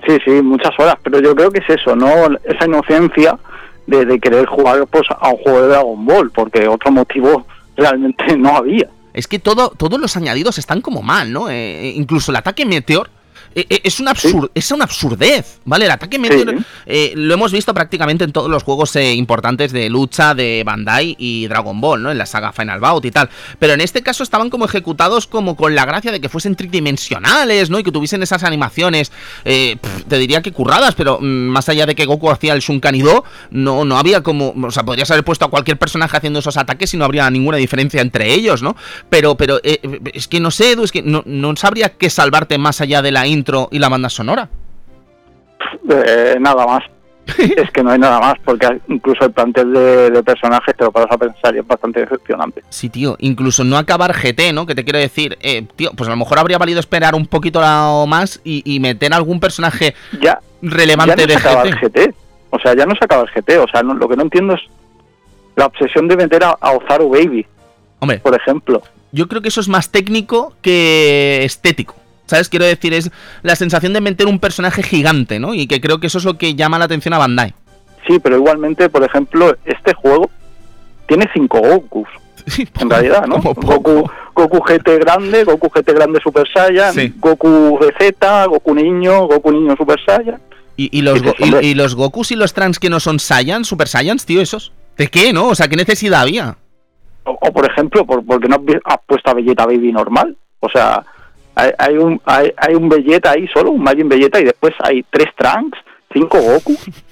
Sí, 0.08 0.18
sí, 0.26 0.32
muchas 0.42 0.72
horas, 0.80 0.96
pero 1.04 1.22
yo 1.22 1.36
creo 1.36 1.52
que 1.52 1.60
es 1.60 1.70
eso, 1.70 1.96
¿no? 1.96 2.08
Esa 2.46 2.66
inocencia 2.66 3.38
de, 3.90 4.20
querer 4.20 4.46
jugar 4.46 4.86
pues, 4.88 5.08
a 5.10 5.30
un 5.30 5.38
juego 5.38 5.62
de 5.62 5.68
Dragon 5.70 6.06
Ball, 6.06 6.32
porque 6.32 6.68
otro 6.68 6.92
motivo 6.92 7.46
realmente 7.76 8.26
no 8.38 8.58
había. 8.58 8.88
Es 9.14 9.28
que 9.28 9.40
todo, 9.40 9.70
todos 9.70 10.00
los 10.00 10.16
añadidos 10.16 10.58
están 10.58 10.82
como 10.82 11.02
mal, 11.02 11.34
¿no? 11.34 11.50
Eh, 11.50 11.94
incluso 11.96 12.32
el 12.32 12.38
ataque 12.38 12.66
Meteor 12.66 13.10
eh, 13.56 13.66
eh, 13.70 13.82
es 13.84 14.00
una, 14.00 14.14
es 14.54 14.72
una 14.72 14.84
absurdez, 14.84 15.60
¿vale? 15.66 15.86
El 15.86 15.92
ataque 15.92 16.20
meteor 16.20 16.56
eh, 16.86 17.14
lo 17.16 17.34
hemos 17.34 17.52
visto 17.52 17.74
prácticamente 17.74 18.24
en 18.24 18.32
todos 18.32 18.50
los 18.50 18.64
juegos 18.64 18.96
importantes 18.96 19.72
de 19.72 19.90
lucha 19.90 20.36
de 20.36 20.64
Bandai 20.66 21.16
y 21.18 21.48
Dragon 21.48 21.80
Ball, 21.82 22.04
¿no? 22.04 22.12
En 22.12 22.18
la 22.18 22.26
saga 22.26 22.52
Final 22.52 22.80
Bout 22.80 23.06
y 23.06 23.12
tal. 23.12 23.30
Pero 23.58 23.74
en 23.74 23.82
este 23.82 24.04
caso 24.04 24.24
estaban 24.24 24.50
como 24.50 24.66
ejecutados 24.66 25.28
como 25.28 25.56
con 25.56 25.76
la 25.76 25.86
gracia 25.86 26.12
de 26.12 26.22
que 26.22 26.30
fuesen 26.30 26.56
tridimensionales, 26.56 27.70
¿no? 27.70 27.80
Y 27.80 27.84
que 27.84 27.92
tuviesen 27.92 28.22
esas 28.24 28.44
animaciones, 28.44 29.12
te 29.44 30.18
diría 30.18 30.42
que 30.42 30.52
curradas, 30.52 30.96
pero 30.96 31.20
mm, 31.20 31.26
más 31.26 31.70
allá 31.70 31.86
de 31.86 31.96
que 31.96 32.06
Goku 32.06 32.30
hacía 32.30 32.54
el 32.54 32.62
Shunkanido, 32.62 33.24
no, 33.52 33.86
no 33.86 33.98
había 33.98 34.22
como... 34.22 34.54
O 34.62 34.72
sea, 34.72 34.84
podrías 34.84 35.10
haber 35.12 35.24
puesto 35.24 35.46
a 35.46 35.50
cualquier 35.50 35.78
personaje 35.78 36.18
haciendo 36.18 36.40
esos 36.40 36.58
ataques 36.58 36.94
y 36.94 36.98
no 36.98 37.06
habría 37.06 37.30
ninguna 37.30 37.58
diferencia 37.58 38.02
entre 38.02 38.34
ellos, 38.34 38.62
¿no? 38.62 38.76
Pero, 39.10 39.36
pero 39.36 39.60
es 39.64 40.28
que 40.28 40.40
no 40.40 40.52
sé, 40.52 40.72
Edu, 40.72 40.84
es 40.84 40.92
que 40.92 41.02
no, 41.02 41.24
no 41.26 41.56
sabría 41.56 41.90
qué 41.90 42.10
salvarte 42.10 42.58
más 42.58 42.82
allá 42.82 43.02
de 43.02 43.12
la 43.12 43.28
y 43.72 43.80
la 43.80 43.90
banda 43.90 44.10
sonora? 44.10 44.50
Eh, 45.90 46.38
nada 46.40 46.66
más. 46.66 46.84
es 47.38 47.70
que 47.70 47.84
no 47.84 47.92
hay 47.92 48.00
nada 48.00 48.20
más, 48.20 48.34
porque 48.44 48.68
incluso 48.88 49.26
el 49.26 49.32
plantel 49.32 49.72
de, 49.72 50.24
personajes 50.24 50.76
te 50.76 50.84
lo 50.84 50.92
paras 50.92 51.12
a 51.12 51.18
pensar 51.18 51.56
y 51.56 51.60
es 51.60 51.68
bastante 51.68 52.00
decepcionante. 52.00 52.64
Sí, 52.70 52.90
tío, 52.90 53.16
incluso 53.20 53.64
no 53.64 53.78
acabar 53.78 54.14
GT, 54.14 54.52
¿no? 54.52 54.66
Que 54.66 54.74
te 54.74 54.84
quiero 54.84 54.98
decir, 54.98 55.38
eh, 55.42 55.68
tío, 55.76 55.92
pues 55.96 56.08
a 56.08 56.12
lo 56.12 56.18
mejor 56.18 56.40
habría 56.40 56.58
valido 56.58 56.80
esperar 56.80 57.14
un 57.14 57.28
poquito 57.28 57.62
más 58.08 58.42
y, 58.44 58.80
meter 58.80 59.14
algún 59.14 59.40
personaje 59.40 59.94
ya, 60.20 60.40
relevante 60.62 61.28
de 61.28 61.36
GT. 61.36 62.16
O 62.50 62.58
sea, 62.58 62.76
ya 62.76 62.88
no 62.88 62.96
se 62.96 63.06
acaba 63.06 63.24
el 63.24 63.30
GT, 63.30 63.60
o 63.60 63.68
sea, 63.68 63.84
lo 63.84 64.10
que 64.10 64.16
no 64.16 64.24
entiendo 64.24 64.56
es 64.56 64.62
la 65.56 65.68
obsesión 65.68 66.08
de 66.08 66.18
meter 66.18 66.44
a, 66.44 66.58
a 66.60 66.72
Ozaru 66.72 67.10
Baby, 67.10 67.46
Hombre, 68.00 68.20
por 68.20 68.36
ejemplo. 68.36 68.82
Yo 69.12 69.28
creo 69.28 69.42
que 69.42 69.50
eso 69.50 69.62
es 69.62 69.68
más 69.68 69.92
técnico 69.92 70.54
que 70.62 71.44
estético. 71.44 71.96
¿Sabes? 72.30 72.48
Quiero 72.48 72.66
decir, 72.66 72.94
es 72.94 73.10
la 73.42 73.56
sensación 73.56 73.92
de 73.94 74.02
meter 74.02 74.28
un 74.28 74.38
personaje 74.38 74.84
gigante, 74.84 75.40
¿no? 75.40 75.56
Y 75.56 75.66
que 75.66 75.82
creo 75.82 76.00
que 76.00 76.08
eso 76.08 76.20
es 76.20 76.26
lo 76.26 76.38
que 76.38 76.54
llama 76.54 76.78
la 76.78 76.86
atención 76.86 77.16
a 77.16 77.18
Bandai. 77.18 77.56
Sí, 78.08 78.20
pero 78.20 78.38
igualmente, 78.38 78.88
por 78.88 79.04
ejemplo, 79.04 79.58
este 79.66 79.96
juego 79.96 80.30
tiene 81.08 81.28
cinco 81.34 81.60
Gokus. 81.60 82.08
en 82.80 82.90
realidad, 82.90 83.26
¿no? 83.26 83.42
Goku, 83.42 84.10
Goku 84.36 84.60
GT 84.62 85.00
grande, 85.00 85.44
Goku 85.44 85.70
GT 85.70 85.92
grande 85.94 86.20
Super 86.22 86.48
Saiyan, 86.52 86.94
Goku 87.18 87.80
Z, 87.98 88.46
Goku 88.46 88.76
niño, 88.76 89.28
Goku 89.28 89.52
niño 89.52 89.76
Super 89.76 90.00
Saiyan. 90.06 90.40
¿Y, 90.78 91.02
los, 91.02 91.22
y, 91.62 91.74
los 91.74 91.96
Gokus 91.96 92.32
y 92.32 92.36
los 92.36 92.54
Trans 92.54 92.80
que 92.80 92.90
no 92.90 93.02
son 93.02 93.20
Saiyan, 93.20 93.66
Super 93.66 93.88
Saiyans, 93.90 94.26
tío, 94.26 94.40
esos? 94.40 94.72
¿De 94.98 95.08
qué, 95.08 95.34
no? 95.34 95.48
O 95.48 95.56
sea, 95.56 95.68
¿qué 95.68 95.76
necesidad 95.76 96.22
había? 96.22 96.56
O, 97.26 97.52
por 97.52 97.70
ejemplo, 97.70 98.06
por, 98.06 98.26
porque 98.26 98.48
no 98.48 98.64
has 98.86 99.00
puesto 99.06 99.30
a 99.30 99.34
Vegeta 99.34 99.66
Baby 99.66 99.92
normal. 99.92 100.38
O 100.62 100.70
sea, 100.70 101.04
hay, 101.78 101.98
un 101.98 102.22
hay, 102.26 102.54
hay 102.58 102.76
un 102.76 102.90
Vegeta 102.90 103.32
ahí 103.32 103.48
solo, 103.48 103.72
un 103.72 103.84
Majin 103.84 104.10
Vegeta, 104.10 104.40
y 104.40 104.46
después 104.46 104.74
hay 104.80 105.04
tres 105.10 105.28
Trunks, 105.36 105.78
cinco 106.14 106.40
Goku. 106.40 106.76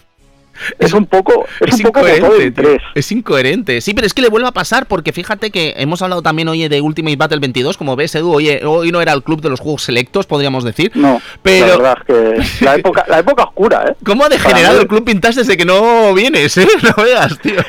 Es 0.79 0.93
un 0.93 1.05
poco, 1.05 1.45
es, 1.59 1.73
un 1.75 1.87
incoherente, 1.87 2.77
Es 2.95 3.11
incoherente. 3.11 3.81
Sí, 3.81 3.93
pero 3.93 4.07
es 4.07 4.13
que 4.13 4.21
le 4.21 4.29
vuelve 4.29 4.47
a 4.47 4.51
pasar 4.51 4.87
porque 4.87 5.13
fíjate 5.13 5.51
que 5.51 5.73
hemos 5.77 6.01
hablado 6.01 6.21
también 6.21 6.47
hoy 6.47 6.67
de 6.67 6.81
Ultimate 6.81 7.15
Battle 7.15 7.39
22, 7.39 7.77
como 7.77 7.95
ves, 7.95 8.15
Edu, 8.15 8.33
oye, 8.33 8.61
hoy 8.65 8.91
no 8.91 9.01
era 9.01 9.13
el 9.13 9.23
club 9.23 9.41
de 9.41 9.49
los 9.49 9.59
juegos 9.59 9.83
selectos, 9.83 10.25
podríamos 10.25 10.63
decir. 10.63 10.91
No, 10.95 11.21
pero 11.41 11.67
la 11.67 11.77
verdad 11.77 11.97
es 11.99 12.05
que 12.05 12.65
la 12.65 12.75
época, 12.75 13.05
la 13.07 13.19
época 13.19 13.43
oscura, 13.43 13.85
¿eh? 13.89 13.95
¿Cómo 14.03 14.25
ha 14.25 14.29
degenerado 14.29 14.81
el 14.81 14.87
club 14.87 15.03
Pintas 15.05 15.35
desde 15.35 15.55
que 15.55 15.65
no 15.65 16.13
vienes, 16.13 16.57
eh? 16.57 16.67
No 16.83 17.03
veas, 17.03 17.37
tío. 17.39 17.61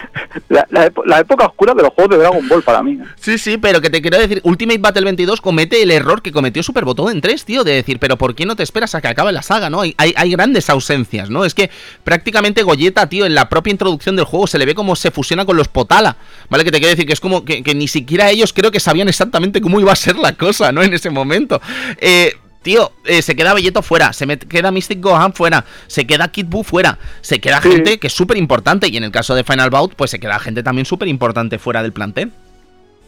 La, 0.48 0.66
la, 0.70 1.18
época 1.20 1.46
oscura 1.46 1.74
de 1.74 1.82
los 1.82 1.92
juegos 1.92 2.16
de 2.16 2.22
Dragon 2.22 2.48
Ball 2.48 2.62
para 2.62 2.82
mí. 2.82 2.98
Sí, 3.16 3.38
sí, 3.38 3.58
pero 3.58 3.80
que 3.80 3.90
te 3.90 4.00
quiero 4.00 4.18
decir, 4.18 4.40
Ultimate 4.44 4.78
Battle 4.78 5.04
22 5.04 5.40
comete 5.40 5.82
el 5.82 5.90
error 5.90 6.22
que 6.22 6.32
cometió 6.32 6.62
Super 6.62 6.84
Botón 6.84 7.12
en 7.12 7.20
3, 7.20 7.44
tío, 7.44 7.64
de 7.64 7.72
decir, 7.72 7.98
pero 7.98 8.16
¿por 8.16 8.34
qué 8.34 8.46
no 8.46 8.56
te 8.56 8.62
esperas 8.62 8.94
a 8.94 9.00
que 9.00 9.08
acabe 9.08 9.32
la 9.32 9.42
saga, 9.42 9.70
no? 9.70 9.80
Hay, 9.80 9.94
hay, 9.98 10.14
hay 10.16 10.30
grandes 10.30 10.70
ausencias, 10.70 11.30
¿no? 11.30 11.44
Es 11.44 11.54
que 11.54 11.70
prácticamente 12.04 12.62
Goyeta, 12.78 13.08
tío, 13.08 13.26
en 13.26 13.34
la 13.34 13.48
propia 13.48 13.72
introducción 13.72 14.14
del 14.14 14.24
juego 14.24 14.46
se 14.46 14.56
le 14.56 14.64
ve 14.64 14.74
como 14.74 14.94
se 14.94 15.10
fusiona 15.10 15.44
con 15.44 15.56
los 15.56 15.66
Potala, 15.66 16.16
¿vale? 16.48 16.62
Que 16.62 16.70
te 16.70 16.78
quiero 16.78 16.90
decir 16.90 17.06
que 17.06 17.12
es 17.12 17.20
como 17.20 17.44
que, 17.44 17.62
ni 17.74 17.88
siquiera 17.88 18.30
ellos 18.30 18.52
creo 18.52 18.70
que 18.70 18.78
sabían 18.78 19.08
exactamente 19.08 19.60
cómo 19.60 19.80
iba 19.80 19.90
a 19.90 19.96
ser 19.96 20.16
la 20.16 20.34
cosa, 20.34 20.70
¿no? 20.70 20.82
En 20.82 20.94
ese 20.94 21.10
momento. 21.10 21.60
Eh, 22.00 22.36
tío, 22.62 22.92
eh, 23.04 23.20
se 23.20 23.34
queda 23.34 23.52
Belleto 23.52 23.82
fuera, 23.82 24.12
se 24.12 24.26
me 24.26 24.38
queda 24.38 24.70
Mystic 24.70 25.00
Gohan 25.00 25.32
fuera, 25.32 25.64
se 25.88 26.06
queda 26.06 26.28
Kid 26.28 26.46
Buu 26.46 26.62
fuera, 26.62 26.98
se 27.20 27.40
queda 27.40 27.60
gente 27.60 27.98
que 27.98 28.06
es 28.06 28.12
súper 28.12 28.36
importante 28.36 28.86
y 28.88 28.96
en 28.96 29.02
el 29.02 29.10
caso 29.10 29.34
de 29.34 29.42
Final 29.42 29.70
Bout, 29.70 29.94
pues 29.96 30.12
se 30.12 30.20
queda 30.20 30.38
gente 30.38 30.62
también 30.62 30.86
súper 30.86 31.08
importante 31.08 31.58
fuera 31.58 31.82
del 31.82 31.92
plantel. 31.92 32.30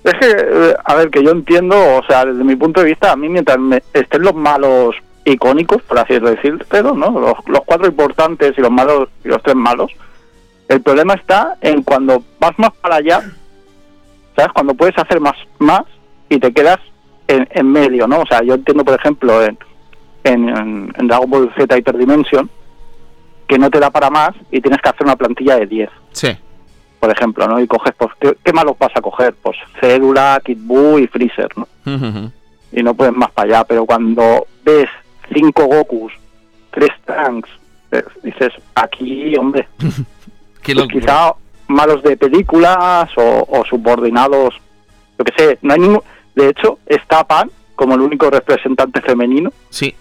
Es 0.02 0.14
que, 0.14 0.30
eh, 0.30 0.74
a 0.84 0.94
ver, 0.96 1.10
que 1.10 1.22
yo 1.22 1.30
entiendo, 1.30 1.76
o 1.76 2.02
sea, 2.08 2.24
desde 2.24 2.42
mi 2.42 2.56
punto 2.56 2.80
de 2.80 2.86
vista, 2.86 3.12
a 3.12 3.16
mí 3.16 3.28
mientras 3.28 3.58
estén 3.92 4.22
los 4.22 4.34
malos 4.34 4.96
icónicos, 5.24 5.82
por 5.82 5.98
así 5.98 6.18
decirlo, 6.18 6.94
¿no? 6.94 7.10
Los, 7.10 7.34
los 7.46 7.60
cuatro 7.64 7.86
importantes 7.86 8.54
y 8.56 8.60
los 8.60 8.70
malos 8.70 9.08
y 9.24 9.28
los 9.28 9.42
tres 9.42 9.56
malos, 9.56 9.92
el 10.68 10.80
problema 10.82 11.14
está 11.14 11.56
en 11.60 11.82
cuando 11.82 12.22
vas 12.38 12.58
más 12.58 12.70
para 12.80 12.96
allá, 12.96 13.22
¿sabes? 14.36 14.52
Cuando 14.52 14.74
puedes 14.74 14.96
hacer 14.98 15.20
más, 15.20 15.34
más 15.58 15.82
y 16.28 16.38
te 16.38 16.52
quedas 16.52 16.78
en, 17.26 17.48
en 17.50 17.70
medio, 17.70 18.06
¿no? 18.06 18.20
O 18.20 18.26
sea, 18.26 18.42
yo 18.42 18.54
entiendo, 18.54 18.84
por 18.84 18.94
ejemplo, 18.94 19.42
en, 19.44 19.58
en, 20.24 20.92
Dragon 21.08 21.28
Ball 21.28 21.52
Z 21.56 21.76
Hyperdimension, 21.76 22.48
que 23.48 23.58
no 23.58 23.70
te 23.70 23.80
da 23.80 23.90
para 23.90 24.10
más 24.10 24.30
y 24.50 24.60
tienes 24.60 24.80
que 24.80 24.88
hacer 24.88 25.02
una 25.02 25.16
plantilla 25.16 25.56
de 25.56 25.66
10. 25.66 25.90
Sí. 26.12 26.28
Por 27.00 27.10
ejemplo, 27.10 27.48
¿no? 27.48 27.60
Y 27.60 27.66
coges, 27.66 27.94
pues, 27.96 28.10
¿qué, 28.20 28.52
malos 28.52 28.76
vas 28.78 28.92
a 28.94 29.00
coger? 29.00 29.34
Pues 29.42 29.56
Cédula, 29.80 30.40
Kid 30.44 30.58
Buu 30.60 30.98
y 30.98 31.06
Freezer, 31.06 31.48
¿no? 31.56 31.66
Y 32.72 32.82
no 32.82 32.94
puedes 32.94 33.14
más 33.14 33.30
para 33.32 33.48
allá, 33.48 33.64
pero 33.64 33.84
cuando 33.86 34.46
ves 34.64 34.88
cinco 35.32 35.66
Gokus, 35.66 36.12
tres 36.70 36.90
Trunks, 37.04 37.48
eh, 37.92 38.04
dices, 38.22 38.52
aquí, 38.74 39.36
hombre, 39.36 39.68
pues 39.78 40.88
quizá 40.92 41.34
malos 41.68 42.02
de 42.02 42.16
películas 42.16 43.10
o, 43.16 43.62
subordinados, 43.68 44.54
lo 45.18 45.24
que 45.24 45.32
sé, 45.36 45.58
no 45.62 45.74
hay 45.74 45.80
ningún... 45.80 46.02
De 46.34 46.48
hecho, 46.48 46.78
está 46.86 47.24
Pan 47.24 47.50
como 47.74 47.94
el 47.94 48.00
único 48.00 48.30
representante 48.30 49.00
femenino. 49.00 49.52
Sí. 49.70 49.94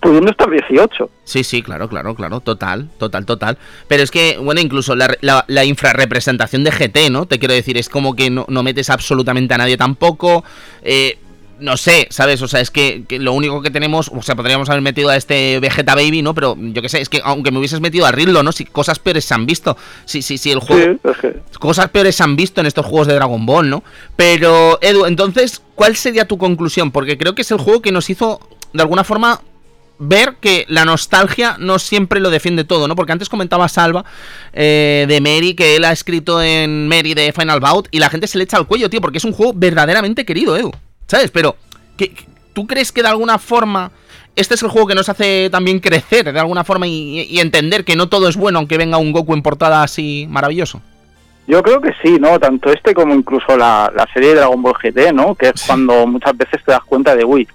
Pudiendo 0.00 0.30
estar 0.30 0.48
18. 0.48 1.10
Sí, 1.24 1.42
sí, 1.42 1.62
claro, 1.62 1.88
claro, 1.88 2.14
claro, 2.14 2.40
total, 2.40 2.88
total, 2.98 3.26
total. 3.26 3.58
Pero 3.88 4.02
es 4.02 4.10
que, 4.10 4.38
bueno, 4.38 4.60
incluso 4.60 4.94
la, 4.94 5.16
la, 5.20 5.64
infrarrepresentación 5.64 6.64
de 6.64 6.70
GT, 6.70 7.10
¿no? 7.10 7.26
Te 7.26 7.38
quiero 7.38 7.54
decir, 7.54 7.76
es 7.78 7.88
como 7.88 8.14
que 8.14 8.30
no, 8.30 8.46
no 8.48 8.62
metes 8.62 8.90
absolutamente 8.90 9.54
a 9.54 9.58
nadie 9.58 9.76
tampoco. 9.76 10.44
Eh, 10.82 11.18
no 11.58 11.76
sé, 11.76 12.06
¿sabes? 12.10 12.42
O 12.42 12.48
sea, 12.48 12.60
es 12.60 12.70
que, 12.70 13.04
lo 13.10 13.32
único 13.32 13.62
que 13.62 13.70
tenemos, 13.70 14.10
o 14.14 14.22
sea, 14.22 14.34
podríamos 14.34 14.68
haber 14.68 14.82
metido 14.82 15.08
a 15.08 15.16
este 15.16 15.58
Vegeta 15.60 15.94
Baby, 15.94 16.22
¿no? 16.22 16.34
Pero 16.34 16.56
yo 16.58 16.82
qué 16.82 16.88
sé, 16.88 17.00
es 17.00 17.08
que 17.08 17.20
aunque 17.24 17.50
me 17.50 17.58
hubieses 17.58 17.80
metido 17.80 18.06
a 18.06 18.12
Ridlo, 18.12 18.42
¿no? 18.42 18.52
Si 18.52 18.64
cosas 18.64 18.98
peores 18.98 19.24
se 19.24 19.34
han 19.34 19.46
visto. 19.46 19.76
Sí, 20.04 20.22
sí, 20.22 20.38
sí, 20.38 20.50
el 20.50 20.60
juego. 20.60 20.98
Cosas 21.58 21.88
peores 21.90 22.16
se 22.16 22.22
han 22.22 22.36
visto 22.36 22.60
en 22.60 22.66
estos 22.66 22.86
juegos 22.86 23.06
de 23.06 23.14
Dragon 23.14 23.44
Ball, 23.46 23.70
¿no? 23.70 23.82
Pero, 24.16 24.78
Edu, 24.82 25.06
entonces, 25.06 25.62
¿cuál 25.74 25.96
sería 25.96 26.26
tu 26.26 26.38
conclusión? 26.38 26.90
Porque 26.90 27.16
creo 27.18 27.34
que 27.34 27.42
es 27.42 27.50
el 27.50 27.58
juego 27.58 27.82
que 27.82 27.92
nos 27.92 28.10
hizo, 28.10 28.40
de 28.72 28.82
alguna 28.82 29.04
forma, 29.04 29.40
ver 29.98 30.36
que 30.40 30.66
la 30.68 30.84
nostalgia 30.84 31.56
no 31.58 31.78
siempre 31.78 32.20
lo 32.20 32.30
defiende 32.30 32.64
todo, 32.64 32.88
¿no? 32.88 32.96
Porque 32.96 33.12
antes 33.12 33.28
comentaba 33.28 33.68
Salva 33.68 34.04
eh, 34.52 35.06
de 35.08 35.20
Mary, 35.20 35.54
que 35.54 35.76
él 35.76 35.84
ha 35.84 35.92
escrito 35.92 36.42
en 36.42 36.88
Mary 36.88 37.14
de 37.14 37.32
Final 37.32 37.60
Bout, 37.60 37.88
y 37.90 37.98
la 37.98 38.10
gente 38.10 38.26
se 38.26 38.38
le 38.38 38.44
echa 38.44 38.56
al 38.56 38.66
cuello, 38.66 38.90
tío, 38.90 39.00
porque 39.00 39.18
es 39.18 39.24
un 39.24 39.32
juego 39.32 39.52
verdaderamente 39.54 40.24
querido, 40.24 40.56
Edu. 40.56 40.72
¿Sabes? 41.06 41.30
Pero, 41.30 41.56
¿qué, 41.96 42.12
¿tú 42.52 42.66
crees 42.66 42.92
que 42.92 43.02
de 43.02 43.08
alguna 43.08 43.38
forma 43.38 43.90
este 44.36 44.54
es 44.54 44.62
el 44.62 44.68
juego 44.68 44.86
que 44.86 44.94
nos 44.94 45.08
hace 45.08 45.48
también 45.50 45.80
crecer 45.80 46.30
de 46.30 46.38
alguna 46.38 46.62
forma 46.62 46.86
y, 46.86 47.40
entender 47.40 47.84
que 47.84 47.96
no 47.96 48.08
todo 48.08 48.28
es 48.28 48.36
bueno 48.36 48.58
aunque 48.58 48.76
venga 48.76 48.98
un 48.98 49.12
Goku 49.12 49.32
en 49.32 49.42
portada 49.42 49.82
así 49.82 50.26
maravilloso? 50.28 50.82
Yo 51.46 51.62
creo 51.62 51.80
que 51.80 51.92
sí, 52.02 52.18
¿no? 52.20 52.38
Tanto 52.38 52.70
este 52.70 52.92
como 52.92 53.14
incluso 53.14 53.56
la, 53.56 53.90
serie 54.12 54.30
de 54.30 54.36
Dragon 54.36 54.60
Ball 54.60 54.74
GT, 54.74 55.12
¿no? 55.14 55.34
Que 55.34 55.48
es 55.48 55.64
cuando 55.66 56.06
muchas 56.06 56.36
veces 56.36 56.62
te 56.64 56.72
das 56.72 56.84
cuenta 56.84 57.16
de, 57.16 57.24
uy, 57.24 57.48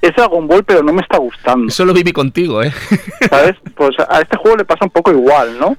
es 0.00 0.14
Dragon 0.16 0.48
Ball 0.48 0.64
pero 0.64 0.82
no 0.82 0.92
me 0.92 1.02
está 1.02 1.18
gustando. 1.18 1.68
Eso 1.68 1.84
lo 1.84 1.92
viví 1.92 2.12
contigo, 2.12 2.62
¿eh? 2.62 2.72
¿Sabes? 3.30 3.56
Pues 3.76 3.96
a 4.08 4.20
este 4.20 4.36
juego 4.38 4.56
le 4.56 4.64
pasa 4.64 4.84
un 4.84 4.90
poco 4.90 5.12
igual, 5.12 5.58
¿no? 5.58 5.76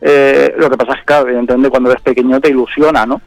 Eh, 0.00 0.54
lo 0.58 0.68
que 0.68 0.76
pasa 0.76 0.94
es 0.94 1.00
que, 1.00 1.04
claro, 1.04 1.28
evidentemente 1.28 1.70
cuando 1.70 1.90
eres 1.90 2.02
pequeño 2.02 2.40
te 2.40 2.50
ilusiona, 2.50 3.06
¿no? 3.06 3.20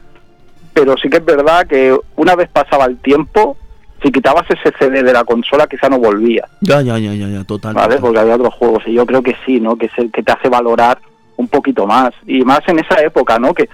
Pero 0.72 0.96
sí 0.96 1.08
que 1.08 1.18
es 1.18 1.24
verdad 1.24 1.66
que 1.66 1.96
una 2.16 2.34
vez 2.34 2.48
pasaba 2.50 2.86
el 2.86 2.98
tiempo, 2.98 3.56
si 4.02 4.10
quitabas 4.10 4.46
ese 4.48 4.72
CD 4.78 5.02
de 5.02 5.12
la 5.12 5.24
consola 5.24 5.66
quizá 5.66 5.88
no 5.88 5.98
volvía. 5.98 6.48
Ya, 6.60 6.80
ya, 6.80 6.98
ya, 6.98 7.12
ya, 7.14 7.28
ya 7.28 7.44
total. 7.44 7.74
¿Vale? 7.74 7.98
Porque 7.98 8.18
había 8.18 8.36
otros 8.36 8.54
juegos 8.54 8.82
y 8.86 8.94
yo 8.94 9.04
creo 9.04 9.22
que 9.22 9.36
sí, 9.44 9.60
¿no? 9.60 9.76
Que 9.76 9.86
es 9.86 9.98
el 9.98 10.10
que 10.10 10.22
te 10.22 10.32
hace 10.32 10.48
valorar 10.48 10.98
un 11.36 11.48
poquito 11.48 11.86
más. 11.86 12.10
Y 12.26 12.42
más 12.42 12.60
en 12.68 12.78
esa 12.78 13.00
época, 13.02 13.38
¿no? 13.38 13.52
Que 13.52 13.68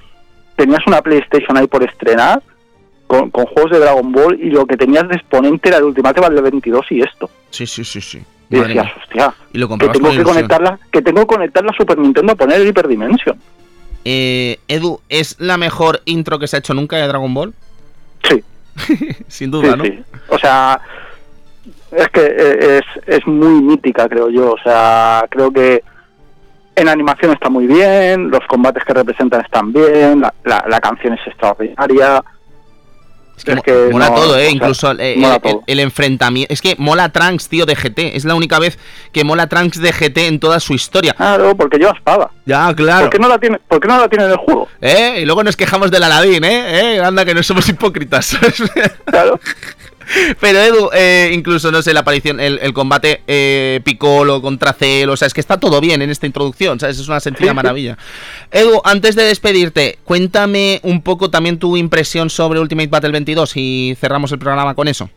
tenías 0.56 0.84
una 0.86 1.02
PlayStation 1.02 1.56
ahí 1.56 1.66
por 1.66 1.84
estrenar 1.84 2.42
con, 3.06 3.30
juegos 3.30 3.70
de 3.70 3.78
Dragon 3.78 4.10
Ball 4.10 4.38
y 4.40 4.50
lo 4.50 4.66
que 4.66 4.76
tenías 4.76 5.08
de 5.08 5.16
exponente 5.16 5.68
era 5.68 5.78
el 5.78 5.84
Ultimate 5.84 6.20
Battle 6.20 6.40
22 6.40 6.86
y 6.90 7.00
esto. 7.02 7.30
Sí, 7.50 7.66
sí, 7.66 7.84
sí, 7.84 8.00
sí. 8.00 8.22
Y 8.48 8.56
decías, 8.56 8.86
hostia, 9.02 9.34
y 9.52 9.58
lo 9.58 9.68
que 9.68 9.88
tengo 9.88 10.10
que 10.10 10.22
conectarla, 10.22 10.78
que 10.92 11.02
tengo 11.02 11.20
que 11.20 11.26
conectar 11.26 11.64
la 11.64 11.72
Super 11.72 11.98
Nintendo 11.98 12.32
a 12.32 12.36
poner 12.36 12.60
el 12.60 12.68
Hyperdimension. 12.68 13.36
Eh, 14.08 14.60
Edu, 14.68 15.00
¿es 15.08 15.34
la 15.40 15.56
mejor 15.56 16.00
intro 16.04 16.38
que 16.38 16.46
se 16.46 16.54
ha 16.54 16.58
hecho 16.60 16.74
nunca 16.74 16.96
de 16.96 17.08
Dragon 17.08 17.34
Ball? 17.34 17.52
Sí. 18.22 18.44
Sin 19.26 19.50
duda, 19.50 19.74
¿no? 19.74 19.82
O 20.28 20.38
sea, 20.38 20.80
es 21.90 22.08
que 22.10 22.20
eh, 22.20 22.78
es, 22.78 22.84
es 23.04 23.26
muy 23.26 23.60
mítica, 23.60 24.08
creo 24.08 24.30
yo. 24.30 24.52
O 24.52 24.58
sea, 24.62 25.26
creo 25.28 25.50
que 25.50 25.82
en 26.76 26.88
animación 26.88 27.32
está 27.32 27.50
muy 27.50 27.66
bien, 27.66 28.30
los 28.30 28.46
combates 28.46 28.84
que 28.84 28.94
representan 28.94 29.40
están 29.40 29.72
bien, 29.72 30.20
la, 30.20 30.32
la 30.68 30.80
canción 30.80 31.14
es 31.14 31.26
extraordinaria. 31.26 32.22
Es 33.36 33.44
que, 33.44 33.88
mola 33.92 34.14
todo, 34.14 34.38
¿eh? 34.38 34.50
Incluso 34.50 34.92
eh, 34.98 35.22
el, 35.66 35.80
enfrentamiento. 35.80 36.52
Es 36.52 36.62
que 36.62 36.74
mola 36.78 37.10
Trunks, 37.10 37.48
tío, 37.48 37.66
de 37.66 37.74
GT. 37.74 38.16
Es 38.16 38.24
la 38.24 38.34
única 38.34 38.58
vez 38.58 38.78
que 39.12 39.24
mola 39.24 39.46
Trunks 39.46 39.80
de 39.80 39.92
GT 39.92 40.18
en 40.26 40.40
toda 40.40 40.58
su 40.58 40.72
historia. 40.72 41.12
Claro, 41.12 41.54
porque 41.56 41.78
lleva 41.78 41.92
espada. 41.92 42.30
Ya, 42.46 42.74
claro. 42.74 43.02
¿Por 43.02 43.10
qué 43.10 43.18
no 43.18 43.28
la 43.28 43.38
tiene, 43.38 43.58
por 43.58 43.86
no 43.86 43.98
la 43.98 44.08
tiene 44.08 44.24
en 44.24 44.30
el 44.30 44.36
juego? 44.38 44.68
¿Eh? 44.80 45.18
Y 45.20 45.24
luego 45.26 45.44
nos 45.44 45.56
quejamos 45.56 45.90
del 45.90 46.02
Aladdin, 46.02 46.44
¿eh? 46.44 46.96
¿eh? 46.96 47.00
Anda, 47.00 47.24
que 47.24 47.34
no 47.34 47.42
somos 47.42 47.68
hipócritas. 47.68 48.36
claro. 49.04 49.38
Pero 50.40 50.58
Edu, 50.58 50.90
eh, 50.92 51.30
incluso, 51.32 51.70
no 51.70 51.82
sé, 51.82 51.92
la 51.92 52.00
aparición, 52.00 52.40
el, 52.40 52.72
combate 52.72 53.22
eh, 53.26 53.80
Piccolo 53.84 54.40
contra 54.40 54.72
Celo, 54.72 55.12
o 55.12 55.16
sea, 55.16 55.26
es 55.26 55.34
que 55.34 55.40
está 55.40 55.58
todo 55.58 55.80
bien 55.80 56.02
en 56.02 56.10
esta 56.10 56.26
introducción, 56.26 56.78
¿sabes? 56.78 56.98
Es 56.98 57.08
una 57.08 57.20
sencilla 57.20 57.54
maravilla. 57.54 57.96
Edu, 58.50 58.80
antes 58.84 59.16
de 59.16 59.24
despedirte, 59.24 59.98
cuéntame 60.04 60.80
un 60.82 61.02
poco 61.02 61.30
también 61.30 61.58
tu 61.58 61.76
impresión 61.76 62.30
sobre 62.30 62.60
Ultimate 62.60 62.88
Battle 62.88 63.12
22 63.12 63.56
y 63.56 63.96
cerramos 63.98 64.32
el 64.32 64.38
programa 64.38 64.74
con 64.74 64.88
eso. 64.88 65.08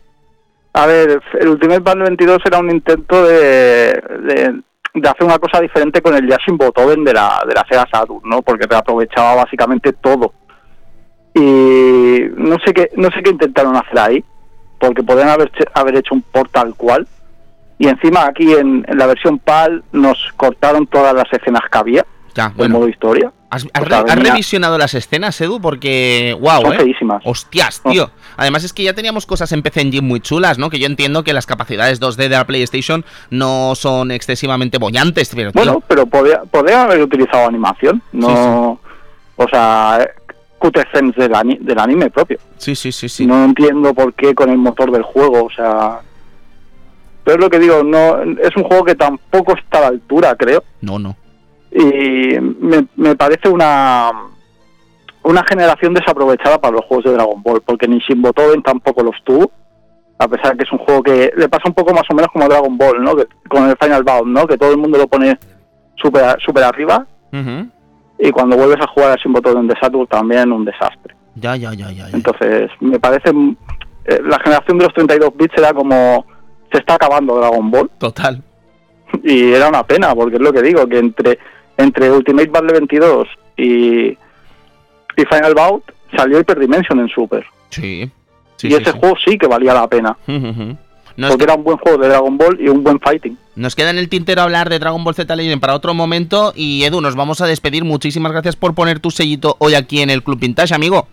A 0.72 0.86
ver, 0.86 1.20
el 1.38 1.48
Ultimate 1.48 1.80
Battle 1.80 2.04
22 2.04 2.38
era 2.44 2.58
un 2.58 2.70
intento 2.70 3.24
de, 3.24 3.92
de, 4.22 5.08
hacer 5.08 5.24
una 5.24 5.38
cosa 5.38 5.60
diferente 5.60 6.00
con 6.00 6.14
el 6.14 6.28
Yashin 6.28 6.56
Botoven 6.56 7.04
de 7.04 7.12
la, 7.12 7.42
de 7.46 7.54
la 7.54 7.64
Sega 7.68 7.86
Saturn, 7.90 8.22
¿no? 8.24 8.42
Porque 8.42 8.66
te 8.66 8.76
aprovechaba 8.76 9.34
básicamente 9.34 9.92
todo. 9.94 10.32
Y 11.34 12.22
no 12.36 12.56
sé 12.64 12.72
qué, 12.72 12.90
no 12.96 13.08
sé 13.10 13.22
qué 13.22 13.30
intentaron 13.30 13.76
hacer 13.76 13.98
ahí 13.98 14.24
porque 14.80 15.02
podrían 15.04 15.28
haber, 15.28 15.52
haber 15.74 15.96
hecho 15.96 16.14
un 16.14 16.22
port 16.22 16.50
tal 16.50 16.74
cual. 16.74 17.06
Y 17.78 17.86
encima 17.88 18.26
aquí 18.26 18.52
en, 18.52 18.84
en 18.88 18.98
la 18.98 19.06
versión 19.06 19.38
PAL 19.38 19.84
nos 19.92 20.18
cortaron 20.36 20.86
todas 20.88 21.14
las 21.14 21.32
escenas 21.32 21.62
que 21.70 21.78
había 21.78 22.04
Ya, 22.34 22.52
bueno. 22.56 22.78
modo 22.78 22.88
historia. 22.88 23.32
¿Has, 23.52 23.64
re- 23.74 24.14
revisionado 24.14 24.78
las 24.78 24.94
escenas, 24.94 25.40
Edu? 25.40 25.60
Porque, 25.60 26.36
wow, 26.40 26.60
Son 26.62 26.72
¿eh? 26.74 26.76
feísimas. 26.78 27.22
Hostias, 27.24 27.80
Oh. 27.82 27.90
tío. 27.90 28.10
Además 28.36 28.62
es 28.64 28.72
que 28.72 28.84
ya 28.84 28.92
teníamos 28.94 29.26
cosas 29.26 29.50
en 29.52 29.62
PC 29.62 29.80
Engine 29.80 30.06
muy 30.06 30.20
chulas, 30.20 30.56
¿no? 30.58 30.70
Que 30.70 30.78
yo 30.78 30.86
entiendo 30.86 31.24
que 31.24 31.32
las 31.32 31.46
capacidades 31.46 32.00
2D 32.00 32.16
de 32.16 32.28
la 32.28 32.46
PlayStation 32.46 33.04
no 33.30 33.74
son 33.74 34.10
excesivamente 34.12 34.78
bollantes, 34.78 35.32
pero 35.34 35.50
tío, 35.50 35.60
Bueno, 35.64 35.82
pero 35.88 36.06
podía, 36.06 36.42
podía 36.50 36.82
haber 36.84 37.00
utilizado 37.02 37.48
animación, 37.48 38.00
no... 38.12 38.78
O 39.36 39.48
sea, 39.48 40.06
cutscenes 40.60 41.16
del, 41.16 41.34
ani- 41.34 41.58
del 41.60 41.78
anime 41.80 42.10
propio. 42.10 42.38
sí, 42.58 42.76
sí, 42.76 42.92
sí, 42.92 43.08
sí. 43.08 43.26
No 43.26 43.44
entiendo 43.44 43.92
por 43.94 44.14
qué 44.14 44.34
con 44.34 44.48
el 44.50 44.58
motor 44.58 44.92
del 44.92 45.02
juego, 45.02 45.44
o 45.46 45.50
sea... 45.50 45.98
Pero 47.24 47.36
es 47.36 47.40
lo 47.44 47.50
que 47.50 47.58
digo, 47.58 47.82
no 47.82 48.22
es 48.22 48.56
un 48.56 48.62
juego 48.64 48.84
que 48.84 48.94
tampoco 48.94 49.54
está 49.56 49.78
a 49.78 49.80
la 49.82 49.86
altura, 49.88 50.34
creo. 50.36 50.62
No, 50.80 50.98
no. 50.98 51.16
y 51.72 52.38
me, 52.40 52.86
me 52.96 53.16
parece 53.16 53.48
una 53.48 54.10
una 55.22 55.44
generación 55.44 55.92
desaprovechada 55.92 56.58
para 56.58 56.76
los 56.76 56.84
juegos 56.86 57.04
de 57.04 57.12
Dragon 57.12 57.42
Ball, 57.42 57.60
porque 57.64 57.86
ni 57.86 57.98
Shin 57.98 58.22
Botoden 58.22 58.62
tampoco 58.62 59.02
los 59.02 59.14
tuvo, 59.22 59.50
a 60.18 60.26
pesar 60.28 60.56
que 60.56 60.64
es 60.64 60.72
un 60.72 60.78
juego 60.78 61.02
que 61.02 61.30
le 61.36 61.46
pasa 61.48 61.64
un 61.66 61.74
poco 61.74 61.92
más 61.92 62.04
o 62.10 62.14
menos 62.14 62.30
como 62.32 62.46
a 62.46 62.48
Dragon 62.48 62.76
Ball, 62.78 63.02
¿no? 63.02 63.14
Que, 63.14 63.26
con 63.48 63.68
el 63.68 63.76
Final 63.76 64.02
Bound, 64.02 64.28
¿no? 64.34 64.46
Que 64.46 64.56
todo 64.56 64.70
el 64.72 64.78
mundo 64.78 64.96
lo 64.96 65.06
pone 65.06 65.38
súper 65.96 66.40
súper 66.40 66.64
arriba 66.64 67.06
Ujú. 67.34 67.68
Y 68.20 68.30
cuando 68.30 68.56
vuelves 68.56 68.80
a 68.80 68.86
jugar 68.88 69.12
a 69.12 69.16
Shin 69.16 69.32
Botoden 69.32 69.66
de 69.66 69.74
Saturn 69.80 70.06
también 70.06 70.52
un 70.52 70.64
desastre. 70.64 71.14
Ya, 71.36 71.56
ya, 71.56 71.72
ya, 71.72 71.90
ya. 71.90 72.08
ya. 72.08 72.16
Entonces, 72.16 72.70
me 72.80 72.98
parece 73.00 73.30
eh, 73.30 74.20
la 74.24 74.38
generación 74.40 74.78
de 74.78 74.84
los 74.84 74.94
32 74.94 75.30
bits 75.36 75.54
era 75.56 75.72
como 75.72 76.26
se 76.72 76.78
está 76.78 76.94
acabando 76.94 77.36
Dragon 77.36 77.70
Ball 77.70 77.90
Total. 77.98 78.42
y 79.24 79.52
era 79.52 79.68
una 79.68 79.82
pena 79.84 80.14
porque 80.14 80.36
es 80.36 80.42
lo 80.42 80.52
que 80.52 80.62
digo 80.62 80.86
que 80.86 80.98
entre 80.98 81.38
entre 81.76 82.10
Ultimate 82.10 82.48
Battle 82.50 82.72
22 82.74 83.28
y, 83.56 84.08
y 84.10 84.16
Final 85.28 85.54
Bout 85.54 85.84
salió 86.16 86.38
Hyperdimension 86.40 87.00
en 87.00 87.08
Super 87.08 87.44
Sí. 87.70 88.10
Sí, 88.56 88.66
y 88.66 88.70
sí, 88.72 88.76
ese 88.76 88.92
sí. 88.92 88.98
juego 89.00 89.16
sí 89.24 89.38
que 89.38 89.46
valía 89.46 89.72
la 89.74 89.88
pena 89.88 90.16
ujú. 90.28 90.76
Nos, 91.16 91.30
porque 91.30 91.44
era 91.44 91.54
un 91.54 91.64
buen 91.64 91.76
juego 91.78 91.98
de 91.98 92.08
Dragon 92.08 92.36
Ball 92.38 92.58
y 92.60 92.68
un 92.68 92.82
buen 92.82 92.98
fighting 93.00 93.36
nos 93.56 93.74
queda 93.76 93.90
en 93.90 93.98
el 93.98 94.08
tintero 94.08 94.40
hablar 94.40 94.70
de 94.70 94.78
Dragon 94.78 95.04
Ball 95.04 95.14
Z 95.14 95.36
Legend 95.36 95.60
para 95.60 95.74
otro 95.74 95.92
momento. 95.92 96.54
Y 96.56 96.82
Edu, 96.84 97.02
nos 97.02 97.14
vamos 97.14 97.42
a 97.42 97.46
despedir. 97.46 97.84
Muchísimas 97.84 98.32
gracias 98.32 98.56
por 98.56 98.74
poner 98.74 99.00
tu 99.00 99.10
sellito 99.10 99.56
hoy 99.58 99.74
aquí 99.74 100.00
en 100.00 100.08
el 100.08 100.22
Club 100.22 100.38
Vintage, 100.38 100.72
amigo. 100.74 101.06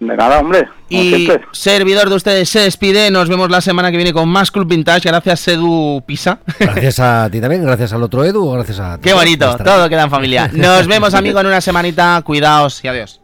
de 0.00 0.16
nada 0.16 0.38
hombre 0.38 0.68
Y 0.88 1.10
siempre. 1.26 1.42
servidor 1.52 2.08
de 2.08 2.14
ustedes 2.14 2.48
se 2.48 2.60
despide. 2.60 3.10
Nos 3.10 3.28
vemos 3.28 3.50
la 3.50 3.60
semana 3.60 3.90
que 3.90 3.98
viene 3.98 4.14
con 4.14 4.26
más 4.26 4.50
Club 4.50 4.68
Vintage. 4.68 5.06
Gracias, 5.10 5.48
Edu 5.48 6.02
Pisa. 6.06 6.38
Gracias 6.58 6.98
a 7.00 7.28
ti 7.30 7.42
también, 7.42 7.62
gracias 7.62 7.92
al 7.92 8.02
otro 8.02 8.24
Edu, 8.24 8.52
gracias 8.52 8.78
a 8.80 8.96
ti. 8.96 9.02
Qué 9.08 9.12
bonito. 9.14 9.58
Todo 9.58 9.86
queda 9.90 10.04
en 10.04 10.10
familia. 10.10 10.50
Nos 10.54 10.86
vemos, 10.86 11.12
amigo, 11.12 11.40
en 11.40 11.46
una 11.46 11.60
semanita. 11.60 12.22
Cuidaos 12.24 12.82
y 12.84 12.88
adiós. 12.88 13.20